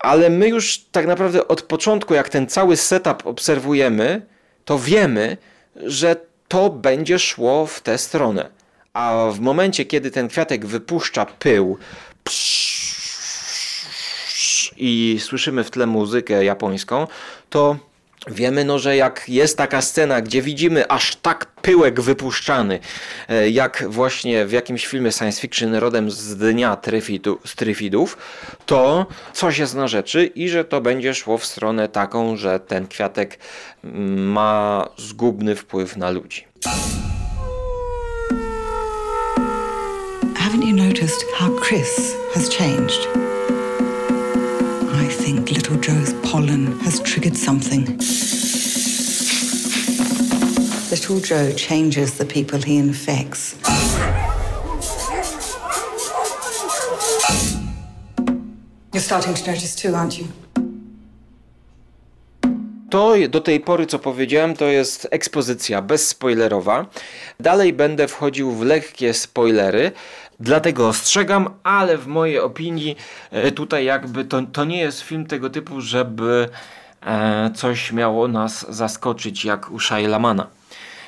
ale 0.00 0.30
my 0.30 0.48
już 0.48 0.78
tak 0.92 1.06
naprawdę 1.06 1.48
od 1.48 1.62
początku, 1.62 2.14
jak 2.14 2.28
ten 2.28 2.46
cały 2.46 2.76
setup 2.76 3.26
obserwujemy, 3.26 4.26
to 4.64 4.78
wiemy, 4.78 5.36
że 5.76 6.16
to 6.48 6.70
będzie 6.70 7.18
szło 7.18 7.66
w 7.66 7.80
tę 7.80 7.98
stronę. 7.98 8.50
A 8.92 9.26
w 9.32 9.40
momencie, 9.40 9.84
kiedy 9.84 10.10
ten 10.10 10.28
kwiatek 10.28 10.66
wypuszcza 10.66 11.26
pył 11.26 11.78
i 14.76 15.18
słyszymy 15.20 15.64
w 15.64 15.70
tle 15.70 15.86
muzykę 15.86 16.44
japońską, 16.44 17.06
to 17.50 17.76
Wiemy, 18.26 18.64
no, 18.64 18.78
że 18.78 18.96
jak 18.96 19.24
jest 19.28 19.56
taka 19.56 19.82
scena, 19.82 20.20
gdzie 20.20 20.42
widzimy 20.42 20.88
aż 20.88 21.16
tak 21.16 21.46
pyłek 21.46 22.00
wypuszczany, 22.00 22.78
e, 23.28 23.50
jak 23.50 23.84
właśnie 23.88 24.46
w 24.46 24.52
jakimś 24.52 24.86
filmie 24.86 25.12
science 25.12 25.40
fiction 25.40 25.74
rodem 25.74 26.10
z 26.10 26.36
dnia 26.36 26.76
Tryfidu, 26.76 27.38
z 27.46 27.54
Tryfidów, 27.54 28.18
to 28.66 29.06
coś 29.32 29.58
jest 29.58 29.74
na 29.74 29.88
rzeczy 29.88 30.26
i 30.26 30.48
że 30.48 30.64
to 30.64 30.80
będzie 30.80 31.14
szło 31.14 31.38
w 31.38 31.46
stronę 31.46 31.88
taką, 31.88 32.36
że 32.36 32.60
ten 32.60 32.86
kwiatek 32.86 33.38
ma 34.16 34.88
zgubny 34.96 35.56
wpływ 35.56 35.96
na 35.96 36.10
ludzi. 36.10 36.44
Haven't 40.34 40.64
you 40.64 40.76
noticed 40.76 41.24
how 41.38 41.50
Chris 41.60 42.14
has 42.34 42.48
changed? 42.48 43.08
Think 45.30 45.50
little 45.52 45.76
Joe's 45.76 46.12
pollen 46.28 46.78
has 46.80 46.98
triggered 47.00 47.36
something. 47.36 47.84
Little 50.90 51.20
Joe 51.20 51.52
changes 51.52 52.18
the 52.18 52.24
people 52.24 52.58
he 52.60 52.76
infects. 52.78 53.54
You're 58.92 59.06
starting 59.10 59.34
to 59.34 59.50
notice 59.50 59.76
too, 59.76 59.94
aren't 59.94 60.18
you? 60.18 60.26
To 62.90 63.14
do 63.28 63.40
tej 63.40 63.60
pory, 63.60 63.86
co 63.86 63.98
powiedziałem, 63.98 64.56
to 64.56 64.64
jest 64.64 65.08
ekspozycja 65.10 65.82
bezspoilerowa. 65.82 66.86
Dalej 67.40 67.72
będę 67.72 68.08
wchodził 68.08 68.52
w 68.52 68.62
lekkie 68.62 69.14
spoilery, 69.14 69.92
Dlatego 70.40 70.88
ostrzegam, 70.88 71.50
ale 71.62 71.98
w 71.98 72.06
mojej 72.06 72.38
opinii 72.38 72.96
e, 73.30 73.52
tutaj 73.52 73.84
jakby 73.84 74.24
to, 74.24 74.42
to 74.52 74.64
nie 74.64 74.80
jest 74.80 75.00
film 75.00 75.26
tego 75.26 75.50
typu, 75.50 75.80
żeby 75.80 76.48
e, 77.02 77.50
coś 77.54 77.92
miało 77.92 78.28
nas 78.28 78.66
zaskoczyć 78.68 79.44
jak 79.44 79.70
u 79.70 79.78
Lamana. 80.08 80.46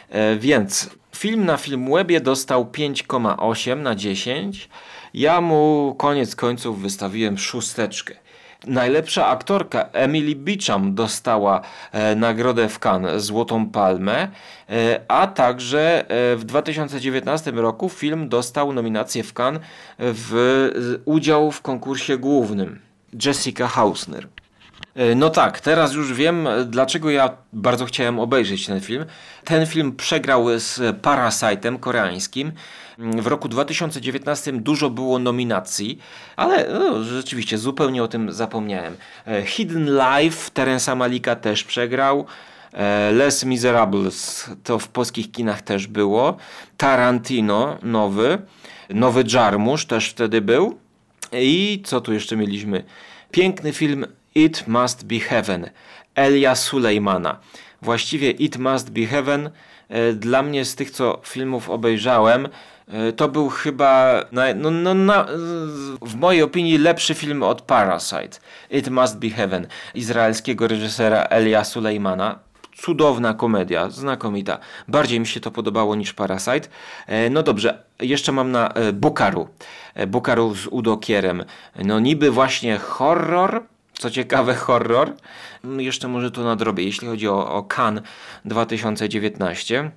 E, 0.09 0.37
więc 0.37 0.91
film 1.17 1.45
na 1.45 1.57
Filmwebie 1.57 2.21
dostał 2.21 2.65
5,8 2.65 3.77
na 3.77 3.95
10. 3.95 4.69
Ja 5.15 5.41
mu 5.41 5.95
koniec 5.99 6.37
końców 6.37 6.83
wystawiłem 6.83 7.39
szósteczkę. 7.39 8.15
Najlepsza 8.67 9.27
aktorka 9.27 9.89
Emily 9.93 10.37
Beecham 10.37 10.95
dostała 10.95 11.61
e, 11.93 12.15
nagrodę 12.15 12.69
w 12.69 12.79
Cannes, 12.79 13.25
Złotą 13.25 13.71
Palmę, 13.71 14.29
e, 14.69 15.01
a 15.09 15.27
także 15.27 16.05
e, 16.11 16.37
w 16.37 16.45
2019 16.45 17.51
roku 17.51 17.89
film 17.89 18.29
dostał 18.29 18.73
nominację 18.73 19.23
w 19.23 19.33
Cannes 19.33 19.63
w 19.99 21.01
udział 21.05 21.51
w 21.51 21.63
konkursie 21.63 22.19
głównym. 22.19 22.79
Jessica 23.25 23.69
Hausner. 23.69 24.29
E, 24.95 25.15
no 25.15 25.31
tak, 25.31 25.61
teraz 25.61 25.95
już 25.95 26.13
wiem, 26.13 26.49
dlaczego 26.67 27.11
ja 27.11 27.31
bardzo 27.53 27.85
chciałem 27.85 28.19
obejrzeć 28.19 28.67
ten 28.67 28.81
film. 28.81 29.05
Ten 29.45 29.67
film 29.67 29.93
przegrał 29.97 30.59
z 30.59 30.79
Parasite'em 31.03 31.79
koreańskim. 31.79 32.53
W 32.99 33.27
roku 33.27 33.49
2019 33.49 34.53
dużo 34.53 34.91
było 34.91 35.19
nominacji, 35.19 35.99
ale 36.37 36.69
no, 36.73 37.03
rzeczywiście 37.03 37.59
zupełnie 37.59 38.03
o 38.03 38.09
tym 38.09 38.33
zapomniałem. 38.33 38.97
E, 39.27 39.43
Hidden 39.47 39.91
Life 39.91 40.51
Terensa 40.51 40.95
Malika 40.95 41.37
też 41.37 41.65
przegrał. 41.65 42.27
E, 42.73 43.13
Les 43.13 43.45
Miserables 43.45 44.51
to 44.65 44.79
w 44.79 44.89
polskich 44.89 45.33
kinach 45.33 45.63
też 45.63 45.87
było. 45.87 46.37
Tarantino 46.77 47.79
nowy. 47.83 48.39
Nowy 48.91 49.25
Jarmusz 49.33 49.87
też 49.87 50.09
wtedy 50.09 50.41
był. 50.41 50.79
I 51.33 51.83
co 51.85 52.01
tu 52.01 52.13
jeszcze 52.13 52.37
mieliśmy? 52.37 52.85
Piękny 53.31 53.73
film 53.73 54.07
It 54.35 54.69
Must 54.69 55.05
Be 55.05 55.19
Heaven 55.19 55.71
Elia 56.15 56.55
Sulejmana. 56.55 57.39
Właściwie 57.83 58.31
It 58.31 58.57
Must 58.57 58.91
Be 58.91 59.07
Heaven 59.07 59.51
dla 60.15 60.43
mnie 60.43 60.65
z 60.65 60.75
tych, 60.75 60.91
co 60.91 61.21
filmów 61.25 61.71
obejrzałem, 61.71 62.49
e, 62.89 63.13
to 63.13 63.29
był 63.29 63.49
chyba 63.49 64.21
no, 64.55 64.71
no, 64.95 65.25
w 66.03 66.15
mojej 66.15 66.43
opinii 66.43 66.79
lepszy 66.79 67.15
film 67.15 67.43
od 67.43 67.63
Parasite. 67.63 68.39
It 68.71 68.89
Must 68.89 69.19
Be 69.19 69.31
Heaven 69.31 69.67
izraelskiego 69.95 70.69
reżysera 70.69 71.23
Elia 71.23 71.65
Sulejmana. 71.65 72.39
Cudowna 72.77 73.35
komedia, 73.35 73.91
znakomita. 73.91 74.59
Bardziej 74.89 75.21
mi 75.21 75.27
się 75.27 75.41
to 75.41 75.51
podobało 75.51 75.95
niż 75.95 76.13
Parasite. 76.13 76.69
E, 77.07 77.31
no 77.31 77.43
dobrze, 77.43 77.83
jeszcze 78.01 78.33
mam 78.33 78.51
na 78.51 78.73
Bukaru. 78.93 79.49
Bukaru 80.07 80.55
z 80.55 80.67
Udokierem. 80.67 81.45
No 81.85 82.01
niby 82.01 82.31
właśnie 82.31 82.79
horror, 82.79 83.63
co 84.03 84.11
ciekawe, 84.11 84.55
horror. 84.55 85.15
Jeszcze 85.79 86.09
może 86.09 86.31
to 86.31 86.45
nadrobię, 86.45 86.85
jeśli 86.85 87.09
chodzi 87.09 87.29
o, 87.29 87.55
o 87.55 87.63
Cannes 87.63 88.03
2019. 88.45 89.91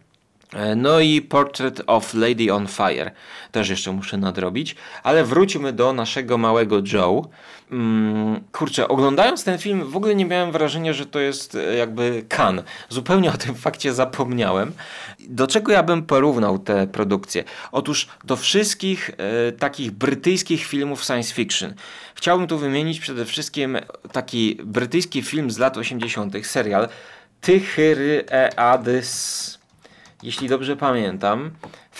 E, 0.56 0.76
no 0.76 1.00
i 1.00 1.22
Portrait 1.22 1.82
of 1.88 2.14
Lady 2.14 2.54
on 2.54 2.68
Fire 2.68 3.12
też 3.52 3.70
jeszcze 3.70 3.92
muszę 3.92 4.18
nadrobić, 4.18 4.76
ale 5.04 5.24
wróćmy 5.24 5.74
do 5.74 5.94
naszego 5.94 6.38
małego 6.38 6.82
Joe. 6.94 7.28
Hmm, 7.70 8.44
kurczę, 8.52 8.88
oglądając 8.88 9.44
ten 9.44 9.58
film 9.58 9.92
w 9.92 9.96
ogóle 9.96 10.16
nie 10.16 10.26
miałem 10.26 10.52
wrażenia, 10.52 10.94
że 10.94 11.06
to 11.06 11.20
jest 11.20 11.56
e, 11.56 11.76
jakby 11.76 12.26
kan. 12.30 12.64
Zupełnie 12.90 13.30
o 13.32 13.38
tym 13.38 13.56
fakcie 13.56 13.94
zapomniałem. 13.94 14.74
Do 15.20 15.48
czego 15.48 15.72
ja 15.72 15.84
bym 15.84 16.04
porównał 16.04 16.60
tę 16.60 16.88
produkcję? 16.88 17.44
Otóż 17.72 18.08
do 18.24 18.36
wszystkich 18.36 19.12
e, 19.18 19.52
takich 19.52 19.92
brytyjskich 19.92 20.66
filmów 20.66 21.04
science 21.04 21.34
fiction. 21.34 21.74
Chciałbym 22.16 22.48
tu 22.48 22.58
wymienić 22.58 23.00
przede 23.00 23.26
wszystkim 23.26 23.78
taki 24.12 24.58
brytyjski 24.64 25.22
film 25.22 25.52
z 25.52 25.58
lat 25.58 25.78
80., 25.78 26.34
serial 26.44 26.88
Tychyry 27.42 28.26
Eadys 28.58 29.55
jeśli 30.24 30.50
dobrze 30.50 30.78
pamiętam. 30.78 31.52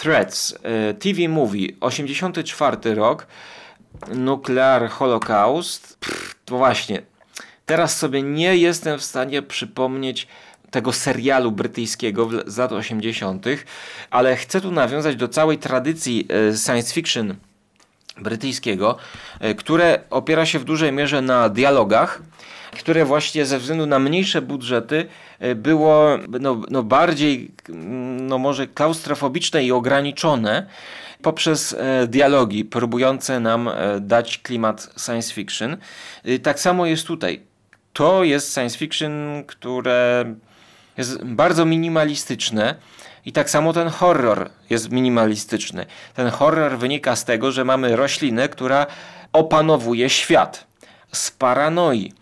Threads, 0.02 0.58
e, 0.64 0.94
TV 0.94 1.30
Movie, 1.30 1.68
84 1.82 2.96
rok, 2.96 3.28
Nuclear 4.16 4.90
Holocaust. 4.90 5.98
Pff, 6.00 6.36
to 6.46 6.58
właśnie, 6.58 7.02
teraz 7.66 7.98
sobie 7.98 8.22
nie 8.22 8.58
jestem 8.58 9.00
w 9.00 9.04
stanie 9.04 9.42
przypomnieć 9.42 10.28
tego 10.72 10.94
serialu 10.94 11.52
brytyjskiego 11.52 12.30
z 12.46 12.58
lat 12.58 12.72
80., 12.72 13.46
ale 14.10 14.36
chcę 14.36 14.62
tu 14.62 14.72
nawiązać 14.72 15.16
do 15.16 15.28
całej 15.28 15.58
tradycji 15.58 16.28
e, 16.30 16.58
science 16.58 16.94
fiction 16.94 17.36
brytyjskiego, 18.18 18.98
e, 19.40 19.56
które 19.56 20.00
opiera 20.10 20.46
się 20.46 20.60
w 20.60 20.64
dużej 20.64 20.92
mierze 20.92 21.22
na 21.22 21.50
dialogach 21.50 22.22
które 22.76 23.06
właśnie 23.06 23.46
ze 23.46 23.60
względu 23.60 23.86
na 23.86 24.00
mniejsze 24.00 24.42
budżety 24.42 25.06
e, 25.40 25.56
było 25.56 26.18
no, 26.40 26.62
no 26.70 26.84
bardziej, 26.84 27.52
mm, 27.70 28.28
no 28.28 28.38
może 28.38 28.68
klaustrofobiczne 28.68 29.64
i 29.64 29.72
ograniczone 29.72 30.66
poprzez 31.22 31.74
e, 31.74 32.08
dialogi 32.08 32.66
próbujące 32.66 33.40
nam 33.40 33.68
e, 33.68 34.00
dać 34.00 34.38
klimat 34.38 34.90
science 35.06 35.34
fiction. 35.34 35.78
Tak 36.44 36.60
samo 36.60 36.86
jest 36.86 37.08
tutaj. 37.08 37.42
To 37.94 38.24
jest 38.24 38.54
science 38.54 38.78
fiction, 38.78 39.44
które 39.48 40.26
jest 40.98 41.24
bardzo 41.24 41.66
minimalistyczne. 41.66 42.76
I 43.26 43.32
tak 43.32 43.50
samo 43.50 43.74
ten 43.74 43.90
horror 43.90 44.50
jest 44.70 44.92
minimalistyczny. 44.92 45.86
Ten 46.14 46.30
horror 46.30 46.78
wynika 46.78 47.16
z 47.16 47.26
tego, 47.26 47.52
że 47.52 47.66
mamy 47.66 47.96
roślinę, 47.96 48.50
która 48.50 48.88
opanowuje 49.34 50.10
świat 50.10 50.68
z 51.12 51.32
paranoi 51.32 52.14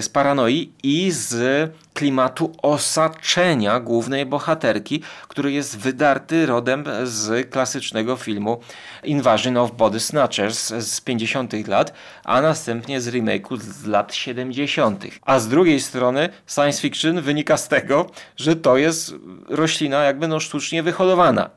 z 0.00 0.08
paranoi 0.08 0.72
i 0.82 1.10
z 1.10 1.70
klimatu 1.94 2.52
osaczenia 2.62 3.80
głównej 3.80 4.26
bohaterki, 4.26 5.02
który 5.28 5.52
jest 5.52 5.78
wydarty 5.78 6.46
rodem 6.46 6.84
z 7.04 7.50
klasycznego 7.50 8.16
filmu 8.16 8.60
Invasion 9.04 9.56
of 9.56 9.72
Body 9.72 10.00
Snatchers 10.00 10.68
z 10.68 11.00
50. 11.00 11.68
lat, 11.68 11.92
a 12.24 12.40
następnie 12.40 13.00
z 13.00 13.08
remake'u 13.08 13.60
z 13.60 13.86
lat 13.86 14.14
70. 14.14 15.04
A 15.22 15.38
z 15.38 15.48
drugiej 15.48 15.80
strony 15.80 16.28
science 16.46 16.80
fiction 16.80 17.20
wynika 17.20 17.56
z 17.56 17.68
tego, 17.68 18.10
że 18.36 18.56
to 18.56 18.76
jest 18.76 19.14
roślina 19.48 20.04
jakby 20.04 20.28
no 20.28 20.40
sztucznie 20.40 20.82
wyholowana. 20.82 21.50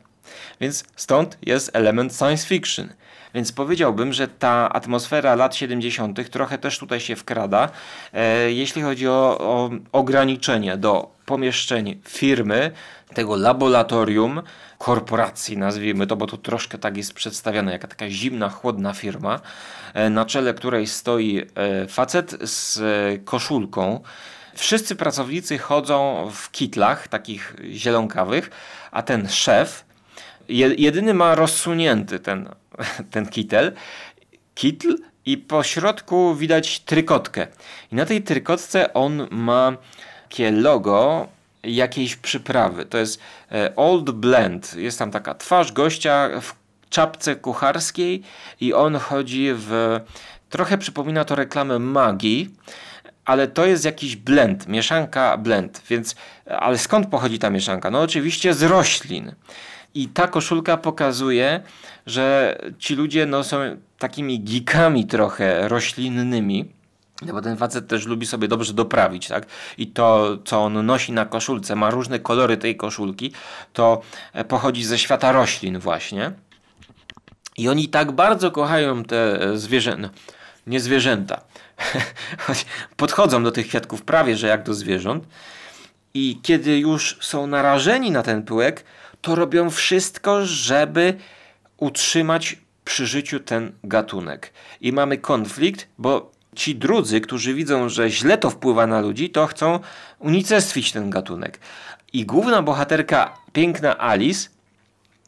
Więc 0.61 0.83
stąd 0.95 1.37
jest 1.41 1.69
element 1.73 2.15
science 2.15 2.47
fiction. 2.47 2.89
Więc 3.33 3.51
powiedziałbym, 3.51 4.13
że 4.13 4.27
ta 4.27 4.69
atmosfera 4.69 5.35
lat 5.35 5.55
70. 5.55 6.29
trochę 6.29 6.57
też 6.57 6.79
tutaj 6.79 6.99
się 6.99 7.15
wkrada, 7.15 7.69
e, 8.13 8.51
jeśli 8.51 8.81
chodzi 8.81 9.07
o, 9.07 9.37
o 9.39 9.69
ograniczenie 9.91 10.77
do 10.77 11.15
pomieszczeń 11.25 12.01
firmy, 12.07 12.71
tego 13.13 13.35
laboratorium, 13.35 14.41
korporacji, 14.77 15.57
nazwijmy 15.57 16.07
to, 16.07 16.15
bo 16.15 16.27
to 16.27 16.37
troszkę 16.37 16.77
tak 16.77 16.97
jest 16.97 17.13
przedstawiane, 17.13 17.71
jaka 17.71 17.87
taka 17.87 18.09
zimna, 18.09 18.49
chłodna 18.49 18.93
firma, 18.93 19.39
e, 19.93 20.09
na 20.09 20.25
czele 20.25 20.53
której 20.53 20.87
stoi 20.87 21.41
e, 21.55 21.87
facet 21.87 22.37
z 22.41 22.79
koszulką. 23.25 23.99
Wszyscy 24.55 24.95
pracownicy 24.95 25.57
chodzą 25.57 26.29
w 26.33 26.51
kitlach, 26.51 27.07
takich 27.07 27.55
zielonkawych, 27.71 28.49
a 28.91 29.01
ten 29.01 29.29
szef 29.29 29.90
jedyny 30.57 31.13
ma 31.13 31.35
rozsunięty 31.35 32.19
ten, 32.19 32.49
ten 33.11 33.25
kitel, 33.25 33.71
kitl 34.55 34.97
i 35.25 35.37
po 35.37 35.63
środku 35.63 36.35
widać 36.35 36.79
trykotkę. 36.79 37.47
I 37.91 37.95
na 37.95 38.05
tej 38.05 38.21
trykotce 38.21 38.93
on 38.93 39.27
ma 39.31 39.77
takie 40.29 40.51
logo 40.51 41.27
jakiejś 41.63 42.15
przyprawy. 42.15 42.85
To 42.85 42.97
jest 42.97 43.19
e, 43.51 43.75
Old 43.75 44.11
Blend. 44.11 44.73
Jest 44.75 44.99
tam 44.99 45.11
taka 45.11 45.35
twarz 45.35 45.71
gościa 45.71 46.29
w 46.41 46.55
czapce 46.89 47.35
kucharskiej 47.35 48.23
i 48.61 48.73
on 48.73 48.95
chodzi 48.95 49.49
w... 49.53 49.99
Trochę 50.49 50.77
przypomina 50.77 51.25
to 51.25 51.35
reklamę 51.35 51.79
magii, 51.79 52.49
ale 53.25 53.47
to 53.47 53.65
jest 53.65 53.85
jakiś 53.85 54.15
blend, 54.15 54.67
mieszanka 54.67 55.37
blend, 55.37 55.81
więc 55.89 56.15
ale 56.45 56.77
skąd 56.77 57.07
pochodzi 57.07 57.39
ta 57.39 57.49
mieszanka? 57.49 57.91
No 57.91 58.01
oczywiście 58.01 58.53
z 58.53 58.63
roślin. 58.63 59.35
I 59.95 60.07
ta 60.07 60.27
koszulka 60.27 60.77
pokazuje, 60.77 61.61
że 62.05 62.57
ci 62.79 62.95
ludzie 62.95 63.25
no, 63.25 63.43
są 63.43 63.57
takimi 63.99 64.39
geekami 64.39 65.05
trochę 65.07 65.67
roślinnymi. 65.67 66.71
No 67.21 67.33
bo 67.33 67.41
ten 67.41 67.57
facet 67.57 67.87
też 67.87 68.05
lubi 68.05 68.25
sobie 68.25 68.47
dobrze 68.47 68.73
doprawić, 68.73 69.27
tak? 69.27 69.45
I 69.77 69.87
to, 69.87 70.37
co 70.45 70.63
on 70.63 70.85
nosi 70.85 71.11
na 71.11 71.25
koszulce, 71.25 71.75
ma 71.75 71.89
różne 71.89 72.19
kolory 72.19 72.57
tej 72.57 72.75
koszulki, 72.77 73.33
to 73.73 74.01
e, 74.33 74.43
pochodzi 74.43 74.83
ze 74.83 74.99
świata 74.99 75.31
roślin 75.31 75.79
właśnie. 75.79 76.31
I 77.57 77.69
oni 77.69 77.89
tak 77.89 78.11
bardzo 78.11 78.51
kochają 78.51 79.03
te 79.03 79.41
e, 79.41 79.57
zwierzęta, 79.57 80.01
no, 80.01 80.09
nie 80.67 80.79
zwierzęta, 80.79 81.41
podchodzą 82.97 83.43
do 83.43 83.51
tych 83.51 83.67
kwiatków 83.67 84.01
prawie, 84.01 84.37
że 84.37 84.47
jak 84.47 84.63
do 84.63 84.73
zwierząt. 84.73 85.23
I 86.13 86.39
kiedy 86.43 86.79
już 86.79 87.17
są 87.21 87.47
narażeni 87.47 88.11
na 88.11 88.23
ten 88.23 88.43
pyłek, 88.43 88.83
to 89.21 89.35
robią 89.35 89.69
wszystko, 89.69 90.45
żeby 90.45 91.17
utrzymać 91.77 92.57
przy 92.85 93.07
życiu 93.07 93.39
ten 93.39 93.71
gatunek. 93.83 94.53
I 94.81 94.93
mamy 94.93 95.17
konflikt, 95.17 95.87
bo 95.97 96.31
ci 96.55 96.75
drudzy, 96.75 97.21
którzy 97.21 97.53
widzą, 97.53 97.89
że 97.89 98.09
źle 98.09 98.37
to 98.37 98.49
wpływa 98.49 98.87
na 98.87 99.01
ludzi, 99.01 99.29
to 99.29 99.47
chcą 99.47 99.79
unicestwić 100.19 100.91
ten 100.91 101.09
gatunek. 101.09 101.59
I 102.13 102.25
główna 102.25 102.61
bohaterka, 102.61 103.37
piękna 103.53 103.99
Alice, 103.99 104.49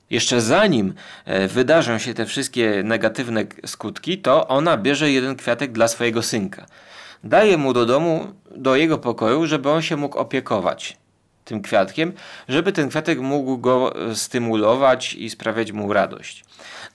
jeszcze 0.10 0.42
zanim 0.42 0.94
e, 1.26 1.48
wydarzą 1.48 1.98
się 1.98 2.14
te 2.14 2.26
wszystkie 2.26 2.82
negatywne 2.84 3.46
skutki, 3.66 4.18
to 4.18 4.48
ona 4.48 4.78
bierze 4.78 5.12
jeden 5.12 5.36
kwiatek 5.36 5.72
dla 5.72 5.88
swojego 5.88 6.22
synka. 6.22 6.66
Daje 7.24 7.58
mu 7.58 7.74
do 7.74 7.86
domu, 7.86 8.34
do 8.56 8.76
jego 8.76 8.98
pokoju, 8.98 9.46
żeby 9.46 9.70
on 9.70 9.82
się 9.82 9.98
mógł 9.98 10.18
opiekować 10.18 10.98
tym 11.46 11.62
kwiatkiem, 11.62 12.14
żeby 12.48 12.72
ten 12.72 12.90
kwiatek 12.90 13.20
mógł 13.20 13.58
go 13.58 13.96
e, 13.96 14.16
stymulować 14.16 15.14
i 15.14 15.30
sprawiać 15.30 15.72
mu 15.72 15.94
radość. 15.94 16.44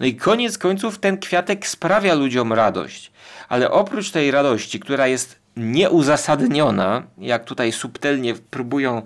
No 0.01 0.07
i 0.07 0.17
koniec 0.17 0.59
końców 0.59 0.99
ten 0.99 1.19
kwiatek 1.19 1.67
sprawia 1.67 2.15
ludziom 2.15 2.53
radość, 2.53 3.13
ale 3.49 3.71
oprócz 3.71 4.11
tej 4.11 4.31
radości, 4.31 4.81
która 4.81 5.07
jest 5.07 5.39
nieuzasadniona, 5.59 7.03
jak 7.19 7.45
tutaj 7.45 7.73
subtelnie 7.73 8.35
próbują 8.35 9.03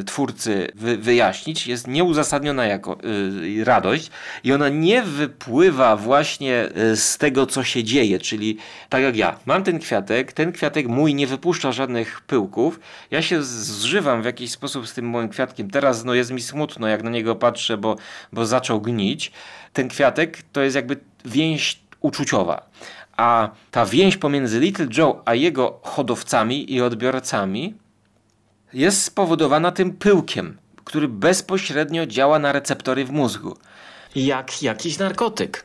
y, 0.00 0.04
twórcy 0.04 0.68
wy, 0.74 0.96
wyjaśnić, 0.96 1.66
jest 1.66 1.86
nieuzasadniona 1.86 2.66
jako 2.66 2.98
y, 3.04 3.64
radość 3.64 4.10
i 4.44 4.52
ona 4.52 4.68
nie 4.68 5.02
wypływa 5.02 5.96
właśnie 5.96 6.68
y, 6.92 6.96
z 6.96 7.18
tego, 7.18 7.46
co 7.46 7.64
się 7.64 7.84
dzieje, 7.84 8.18
czyli 8.18 8.58
tak 8.88 9.02
jak 9.02 9.16
ja, 9.16 9.38
mam 9.46 9.64
ten 9.64 9.78
kwiatek, 9.78 10.32
ten 10.32 10.52
kwiatek 10.52 10.86
mój 10.88 11.14
nie 11.14 11.26
wypuszcza 11.26 11.72
żadnych 11.72 12.20
pyłków, 12.20 12.80
ja 13.10 13.22
się 13.22 13.42
zżywam 13.42 14.22
w 14.22 14.24
jakiś 14.24 14.50
sposób 14.50 14.88
z 14.88 14.94
tym 14.94 15.08
moim 15.08 15.28
kwiatkiem, 15.28 15.70
teraz 15.70 16.04
no, 16.04 16.14
jest 16.14 16.30
mi 16.30 16.42
smutno, 16.42 16.88
jak 16.88 17.02
na 17.02 17.10
niego 17.10 17.36
patrzę, 17.36 17.76
bo, 17.76 17.96
bo 18.32 18.46
zaczął 18.46 18.80
gnić. 18.80 19.32
Ten 19.72 19.88
kwiatek 19.88 20.38
to 20.52 20.60
jest 20.60 20.76
jakby 20.76 20.96
więź 21.24 21.84
uczuciowa. 22.00 22.66
A 23.16 23.50
ta 23.70 23.86
więź 23.86 24.16
pomiędzy 24.16 24.60
Little 24.60 24.86
Joe 24.96 25.22
a 25.24 25.34
jego 25.34 25.80
hodowcami 25.82 26.72
i 26.72 26.80
odbiorcami 26.80 27.74
jest 28.72 29.02
spowodowana 29.02 29.72
tym 29.72 29.92
pyłkiem, 29.92 30.58
który 30.84 31.08
bezpośrednio 31.08 32.06
działa 32.06 32.38
na 32.38 32.52
receptory 32.52 33.04
w 33.04 33.10
mózgu. 33.10 33.56
Jak 34.16 34.62
jakiś 34.62 34.98
narkotyk. 34.98 35.64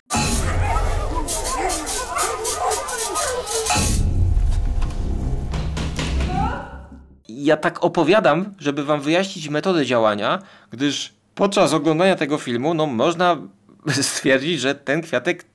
Ja 7.27 7.57
tak 7.57 7.83
opowiadam, 7.83 8.53
żeby 8.59 8.83
wam 8.83 9.01
wyjaśnić 9.01 9.49
metodę 9.49 9.85
działania, 9.85 10.39
gdyż 10.71 11.13
podczas 11.35 11.73
oglądania 11.73 12.15
tego 12.15 12.38
filmu 12.38 12.73
no, 12.73 12.85
można 12.85 13.38
stwierdzić, 14.01 14.59
że 14.59 14.75
ten 14.75 15.01
kwiatek 15.01 15.45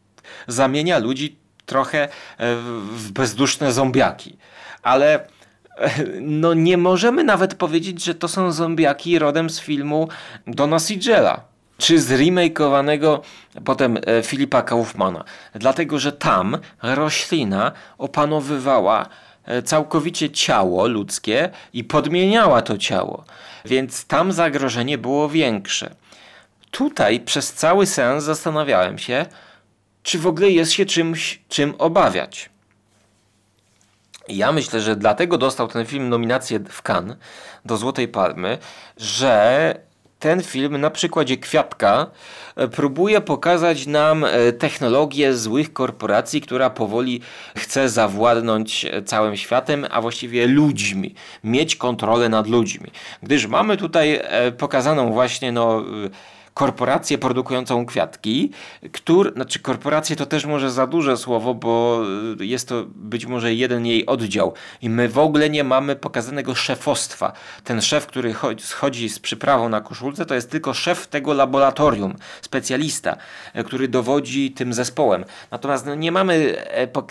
zamienia 0.48 0.98
ludzi 0.98 1.43
trochę 1.66 2.02
e, 2.04 2.08
w 2.96 3.12
bezduszne 3.12 3.72
zombiaki. 3.72 4.36
Ale 4.82 5.14
e, 5.78 5.90
no 6.20 6.54
nie 6.54 6.76
możemy 6.76 7.24
nawet 7.24 7.54
powiedzieć, 7.54 8.04
że 8.04 8.14
to 8.14 8.28
są 8.28 8.52
zombiaki 8.52 9.18
rodem 9.18 9.50
z 9.50 9.60
filmu 9.60 10.08
Dona 10.46 10.78
Sigela 10.78 11.40
czy 11.78 12.00
z 12.00 12.10
remakeowanego 12.12 13.22
potem 13.64 13.98
e, 14.06 14.22
Filipa 14.22 14.62
Kaufmana. 14.62 15.24
Dlatego, 15.54 15.98
że 15.98 16.12
tam 16.12 16.58
roślina 16.82 17.72
opanowywała 17.98 19.08
całkowicie 19.64 20.30
ciało 20.30 20.86
ludzkie 20.86 21.50
i 21.72 21.84
podmieniała 21.84 22.62
to 22.62 22.78
ciało. 22.78 23.24
Więc 23.64 24.04
tam 24.04 24.32
zagrożenie 24.32 24.98
było 24.98 25.28
większe. 25.28 25.94
Tutaj 26.70 27.20
przez 27.20 27.52
cały 27.52 27.86
sens 27.86 28.24
zastanawiałem 28.24 28.98
się, 28.98 29.26
czy 30.04 30.18
w 30.18 30.26
ogóle 30.26 30.50
jest 30.50 30.72
się 30.72 30.86
czymś, 30.86 31.40
czym 31.48 31.74
obawiać. 31.78 32.50
Ja 34.28 34.52
myślę, 34.52 34.80
że 34.80 34.96
dlatego 34.96 35.38
dostał 35.38 35.68
ten 35.68 35.86
film 35.86 36.08
nominację 36.08 36.60
w 36.68 36.82
Cannes 36.82 37.16
do 37.64 37.76
Złotej 37.76 38.08
Palmy, 38.08 38.58
że 38.96 39.74
ten 40.18 40.42
film 40.42 40.80
na 40.80 40.90
przykładzie 40.90 41.36
Kwiatka 41.36 42.06
e, 42.56 42.68
próbuje 42.68 43.20
pokazać 43.20 43.86
nam 43.86 44.24
e, 44.24 44.52
technologię 44.52 45.34
złych 45.34 45.72
korporacji, 45.72 46.40
która 46.40 46.70
powoli 46.70 47.20
chce 47.56 47.88
zawładnąć 47.88 48.84
e, 48.84 49.02
całym 49.02 49.36
światem, 49.36 49.86
a 49.90 50.00
właściwie 50.00 50.46
ludźmi, 50.46 51.14
mieć 51.44 51.76
kontrolę 51.76 52.28
nad 52.28 52.46
ludźmi. 52.46 52.90
Gdyż 53.22 53.46
mamy 53.46 53.76
tutaj 53.76 54.20
pokazaną 54.58 55.12
właśnie 55.12 55.52
no 55.52 55.84
korporację 56.54 57.18
produkującą 57.18 57.86
kwiatki, 57.86 58.50
który, 58.92 59.30
znaczy 59.30 59.58
korporacje 59.58 60.16
to 60.16 60.26
też 60.26 60.46
może 60.46 60.70
za 60.70 60.86
duże 60.86 61.16
słowo, 61.16 61.54
bo 61.54 62.02
y, 62.40 62.46
jest 62.46 62.68
to 62.68 62.84
być 62.88 63.26
może 63.26 63.54
jeden 63.54 63.86
jej 63.86 64.06
oddział 64.06 64.54
i 64.82 64.90
my 64.90 65.08
w 65.08 65.18
ogóle 65.18 65.50
nie 65.50 65.64
mamy 65.64 65.96
pokazanego 65.96 66.54
szefostwa. 66.54 67.32
Ten 67.64 67.80
szef, 67.80 68.06
który 68.06 68.34
schodzi 68.58 69.08
z 69.08 69.18
przyprawą 69.18 69.68
na 69.68 69.80
koszulce, 69.80 70.26
to 70.26 70.34
jest 70.34 70.50
tylko 70.50 70.74
szef 70.74 71.06
tego 71.06 71.34
laboratorium, 71.34 72.14
specjalista, 72.42 73.16
e, 73.54 73.64
który 73.64 73.88
dowodzi 73.88 74.50
tym 74.50 74.74
zespołem. 74.74 75.24
Natomiast 75.50 75.86
no, 75.86 75.94
nie 75.94 76.12
mamy 76.12 76.56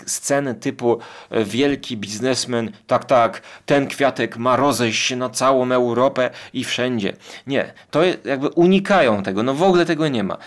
sceny 0.06 0.54
typu 0.54 0.98
e, 1.30 1.44
wielki 1.44 1.96
biznesmen, 1.96 2.70
tak, 2.86 3.04
tak, 3.04 3.42
ten 3.66 3.86
kwiatek 3.86 4.36
ma 4.36 4.56
rozejść 4.56 5.06
się 5.06 5.16
na 5.16 5.30
całą 5.30 5.72
Europę 5.72 6.30
i 6.52 6.64
wszędzie. 6.64 7.16
Nie, 7.46 7.72
to 7.90 8.00
jakby 8.24 8.48
unikają 8.48 9.22
tego, 9.22 9.33
no 9.42 9.54
w 9.54 9.62
ogóle 9.62 9.86
tego 9.86 10.08
nie 10.08 10.24
ma. 10.24 10.38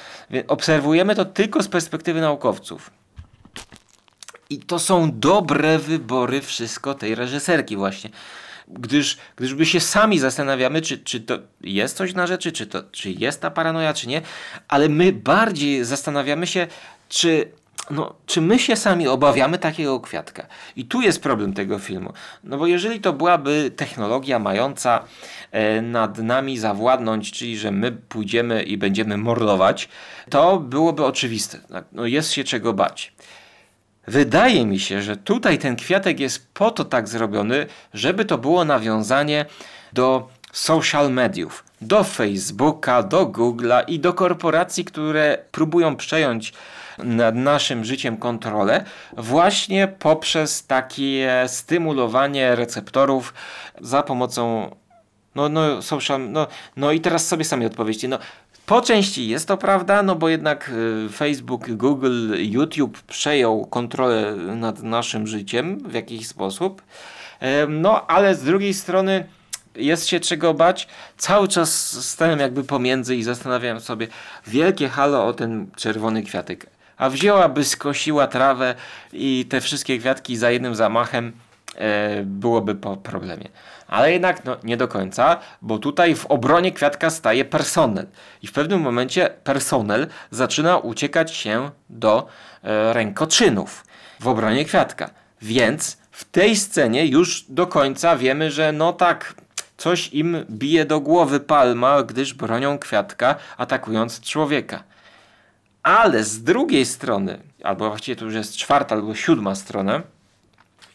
Obserwujemy 0.48 1.16
to 1.16 1.26
tylko 1.26 1.64
z 1.64 1.68
perspektywy 1.68 2.22
naukowców. 2.22 2.92
I 4.50 4.60
to 4.60 4.80
są 4.80 5.20
dobre 5.20 5.80
wybory 5.80 6.42
wszystko 6.42 6.94
tej 6.94 7.16
reżyserki 7.16 7.78
właśnie. 7.78 8.10
Gdyż, 8.68 9.18
gdyż 9.36 9.54
my 9.54 9.66
się 9.66 9.80
sami 9.80 10.20
zastanawiamy, 10.20 10.82
czy, 10.82 10.98
czy 10.98 11.22
to 11.22 11.40
jest 11.62 11.98
coś 11.98 12.14
na 12.14 12.28
rzeczy, 12.28 12.52
czy, 12.52 12.68
to, 12.68 12.84
czy 12.92 13.12
jest 13.12 13.42
ta 13.42 13.52
paranoja, 13.52 13.94
czy 13.94 14.08
nie, 14.08 14.22
ale 14.68 14.90
my 14.90 15.14
bardziej 15.14 15.86
zastanawiamy 15.86 16.48
się, 16.48 16.68
czy 17.10 17.52
no, 17.90 18.14
czy 18.26 18.42
my 18.42 18.60
się 18.60 18.76
sami 18.76 19.08
obawiamy 19.08 19.58
takiego 19.58 20.00
kwiatka? 20.00 20.48
I 20.76 20.86
tu 20.86 21.02
jest 21.02 21.22
problem 21.22 21.54
tego 21.54 21.80
filmu. 21.80 22.14
No 22.44 22.58
bo 22.58 22.68
jeżeli 22.68 23.02
to 23.02 23.14
byłaby 23.14 23.72
technologia 23.76 24.40
mająca 24.40 25.04
e, 25.52 25.82
nad 25.82 26.18
nami 26.18 26.58
zawładnąć, 26.58 27.32
czyli 27.32 27.58
że 27.58 27.72
my 27.72 27.92
pójdziemy 27.92 28.64
i 28.64 28.78
będziemy 28.78 29.18
mordować, 29.18 29.90
to 30.30 30.60
byłoby 30.60 31.06
oczywiste. 31.06 31.60
Tak, 31.60 31.86
no, 31.92 32.06
jest 32.06 32.32
się 32.32 32.44
czego 32.44 32.74
bać. 32.74 33.14
Wydaje 34.08 34.66
mi 34.66 34.80
się, 34.80 35.02
że 35.02 35.18
tutaj 35.18 35.58
ten 35.58 35.76
kwiatek 35.76 36.20
jest 36.20 36.48
po 36.54 36.72
to 36.72 36.86
tak 36.86 37.08
zrobiony, 37.08 37.66
żeby 37.94 38.26
to 38.26 38.38
było 38.38 38.66
nawiązanie 38.66 39.46
do 39.94 40.28
social 40.52 41.12
mediów, 41.12 41.64
do 41.82 42.04
Facebooka, 42.04 43.04
do 43.04 43.26
Google'a 43.26 43.84
i 43.88 44.00
do 44.00 44.14
korporacji, 44.14 44.86
które 44.86 45.38
próbują 45.52 45.96
przejąć 45.96 46.54
nad 46.98 47.36
naszym 47.36 47.86
życiem 47.86 48.18
kontrolę 48.18 48.84
właśnie 49.18 49.88
poprzez 49.88 50.66
takie 50.66 51.46
stymulowanie 51.48 52.56
receptorów 52.56 53.34
za 53.82 54.04
pomocą 54.04 54.72
no, 55.36 55.50
no, 55.50 55.82
social, 55.82 56.32
no, 56.32 56.48
no 56.78 56.92
i 56.92 57.02
teraz 57.02 57.28
sobie 57.28 57.46
sami 57.46 57.66
odpowiedzcie. 57.66 58.08
No, 58.08 58.20
po 58.66 58.82
części 58.82 59.28
jest 59.28 59.48
to 59.48 59.58
prawda, 59.58 60.04
no 60.04 60.16
bo 60.16 60.30
jednak 60.30 60.72
y, 61.06 61.10
Facebook, 61.10 61.72
Google, 61.72 62.34
YouTube 62.38 63.02
przejął 63.02 63.66
kontrolę 63.66 64.36
nad 64.36 64.84
naszym 64.84 65.28
życiem 65.28 65.80
w 65.90 65.94
jakiś 65.94 66.28
sposób. 66.28 66.82
No, 67.68 68.08
ale 68.08 68.36
z 68.36 68.44
drugiej 68.44 68.74
strony 68.74 69.26
jest 69.76 70.08
się 70.08 70.20
czego 70.20 70.54
bać. 70.54 70.88
Cały 71.18 71.48
czas 71.48 71.88
stałem 72.06 72.40
jakby 72.40 72.64
pomiędzy 72.64 73.16
i 73.16 73.24
zastanawiałem 73.24 73.80
sobie, 73.80 74.08
wielkie 74.48 74.90
halo 74.90 75.28
o 75.28 75.34
ten 75.34 75.68
czerwony 75.76 76.24
kwiatek. 76.24 76.77
A 76.98 77.10
wzięłaby, 77.10 77.64
skosiła 77.64 78.28
trawę 78.28 78.76
i 79.14 79.46
te 79.50 79.62
wszystkie 79.62 79.98
kwiatki 80.00 80.38
za 80.38 80.52
jednym 80.52 80.76
zamachem 80.76 81.32
e, 81.76 82.24
byłoby 82.24 82.76
po 82.76 82.98
problemie. 82.98 83.50
Ale 83.88 84.12
jednak 84.12 84.46
no, 84.46 84.58
nie 84.64 84.78
do 84.78 84.88
końca, 84.88 85.38
bo 85.62 85.80
tutaj 85.80 86.16
w 86.16 86.26
obronie 86.26 86.72
kwiatka 86.72 87.10
staje 87.10 87.46
personel. 87.46 88.08
I 88.42 88.48
w 88.48 88.52
pewnym 88.52 88.82
momencie 88.82 89.30
personel 89.44 90.08
zaczyna 90.32 90.78
uciekać 90.78 91.36
się 91.36 91.72
do 91.90 92.28
e, 92.64 92.94
rękoczynów 92.94 93.86
w 94.20 94.28
obronie 94.28 94.66
kwiatka. 94.66 95.10
Więc 95.42 95.98
w 96.12 96.26
tej 96.26 96.56
scenie 96.56 97.06
już 97.06 97.46
do 97.50 97.68
końca 97.68 98.16
wiemy, 98.16 98.52
że 98.52 98.72
no 98.72 98.94
tak, 98.94 99.34
coś 99.78 100.14
im 100.14 100.46
bije 100.50 100.86
do 100.86 101.00
głowy 101.00 101.40
palma, 101.40 102.04
gdyż 102.04 102.34
bronią 102.34 102.80
kwiatka, 102.80 103.36
atakując 103.58 104.22
człowieka. 104.22 104.84
Ale 105.84 106.24
z 106.24 106.44
drugiej 106.44 106.86
strony, 106.86 107.40
albo 107.64 107.90
właściwie 107.90 108.16
to 108.16 108.26
już 108.26 108.34
jest 108.34 108.58
czwarta 108.58 108.96
albo 108.96 109.16
siódma 109.16 109.56
strona, 109.56 110.02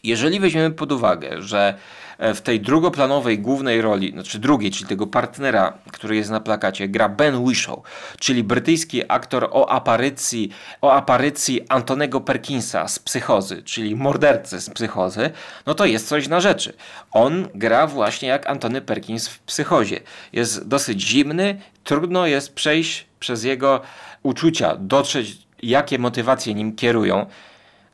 jeżeli 0.03 0.39
weźmiemy 0.39 0.71
pod 0.71 0.91
uwagę, 0.91 1.41
że 1.41 1.77
w 2.19 2.41
tej 2.41 2.61
drugoplanowej 2.61 3.39
głównej 3.39 3.81
roli, 3.81 4.11
znaczy 4.11 4.39
drugiej, 4.39 4.71
czyli 4.71 4.89
tego 4.89 5.07
partnera, 5.07 5.77
który 5.91 6.15
jest 6.15 6.29
na 6.29 6.39
plakacie, 6.39 6.87
gra 6.87 7.09
Ben 7.09 7.35
Whishaw, 7.35 7.79
czyli 8.19 8.43
brytyjski 8.43 9.01
aktor 9.07 9.49
o 9.51 9.69
aparycji, 9.69 10.49
o 10.81 10.93
aparycji 10.93 11.61
Antonego 11.69 12.21
Perkinsa 12.21 12.87
z 12.87 12.99
Psychozy, 12.99 13.63
czyli 13.63 13.95
mordercy 13.95 14.61
z 14.61 14.69
Psychozy, 14.69 15.29
no 15.65 15.73
to 15.73 15.85
jest 15.85 16.07
coś 16.07 16.27
na 16.27 16.39
rzeczy. 16.39 16.73
On 17.11 17.47
gra 17.55 17.87
właśnie 17.87 18.29
jak 18.29 18.49
Antony 18.49 18.81
Perkins 18.81 19.27
w 19.27 19.39
Psychozie. 19.39 19.99
Jest 20.33 20.67
dosyć 20.67 21.01
zimny, 21.01 21.61
trudno 21.83 22.27
jest 22.27 22.53
przejść 22.53 23.05
przez 23.19 23.43
jego 23.43 23.81
uczucia, 24.23 24.75
dotrzeć 24.79 25.37
jakie 25.63 25.99
motywacje 25.99 26.53
nim 26.53 26.75
kierują 26.75 27.25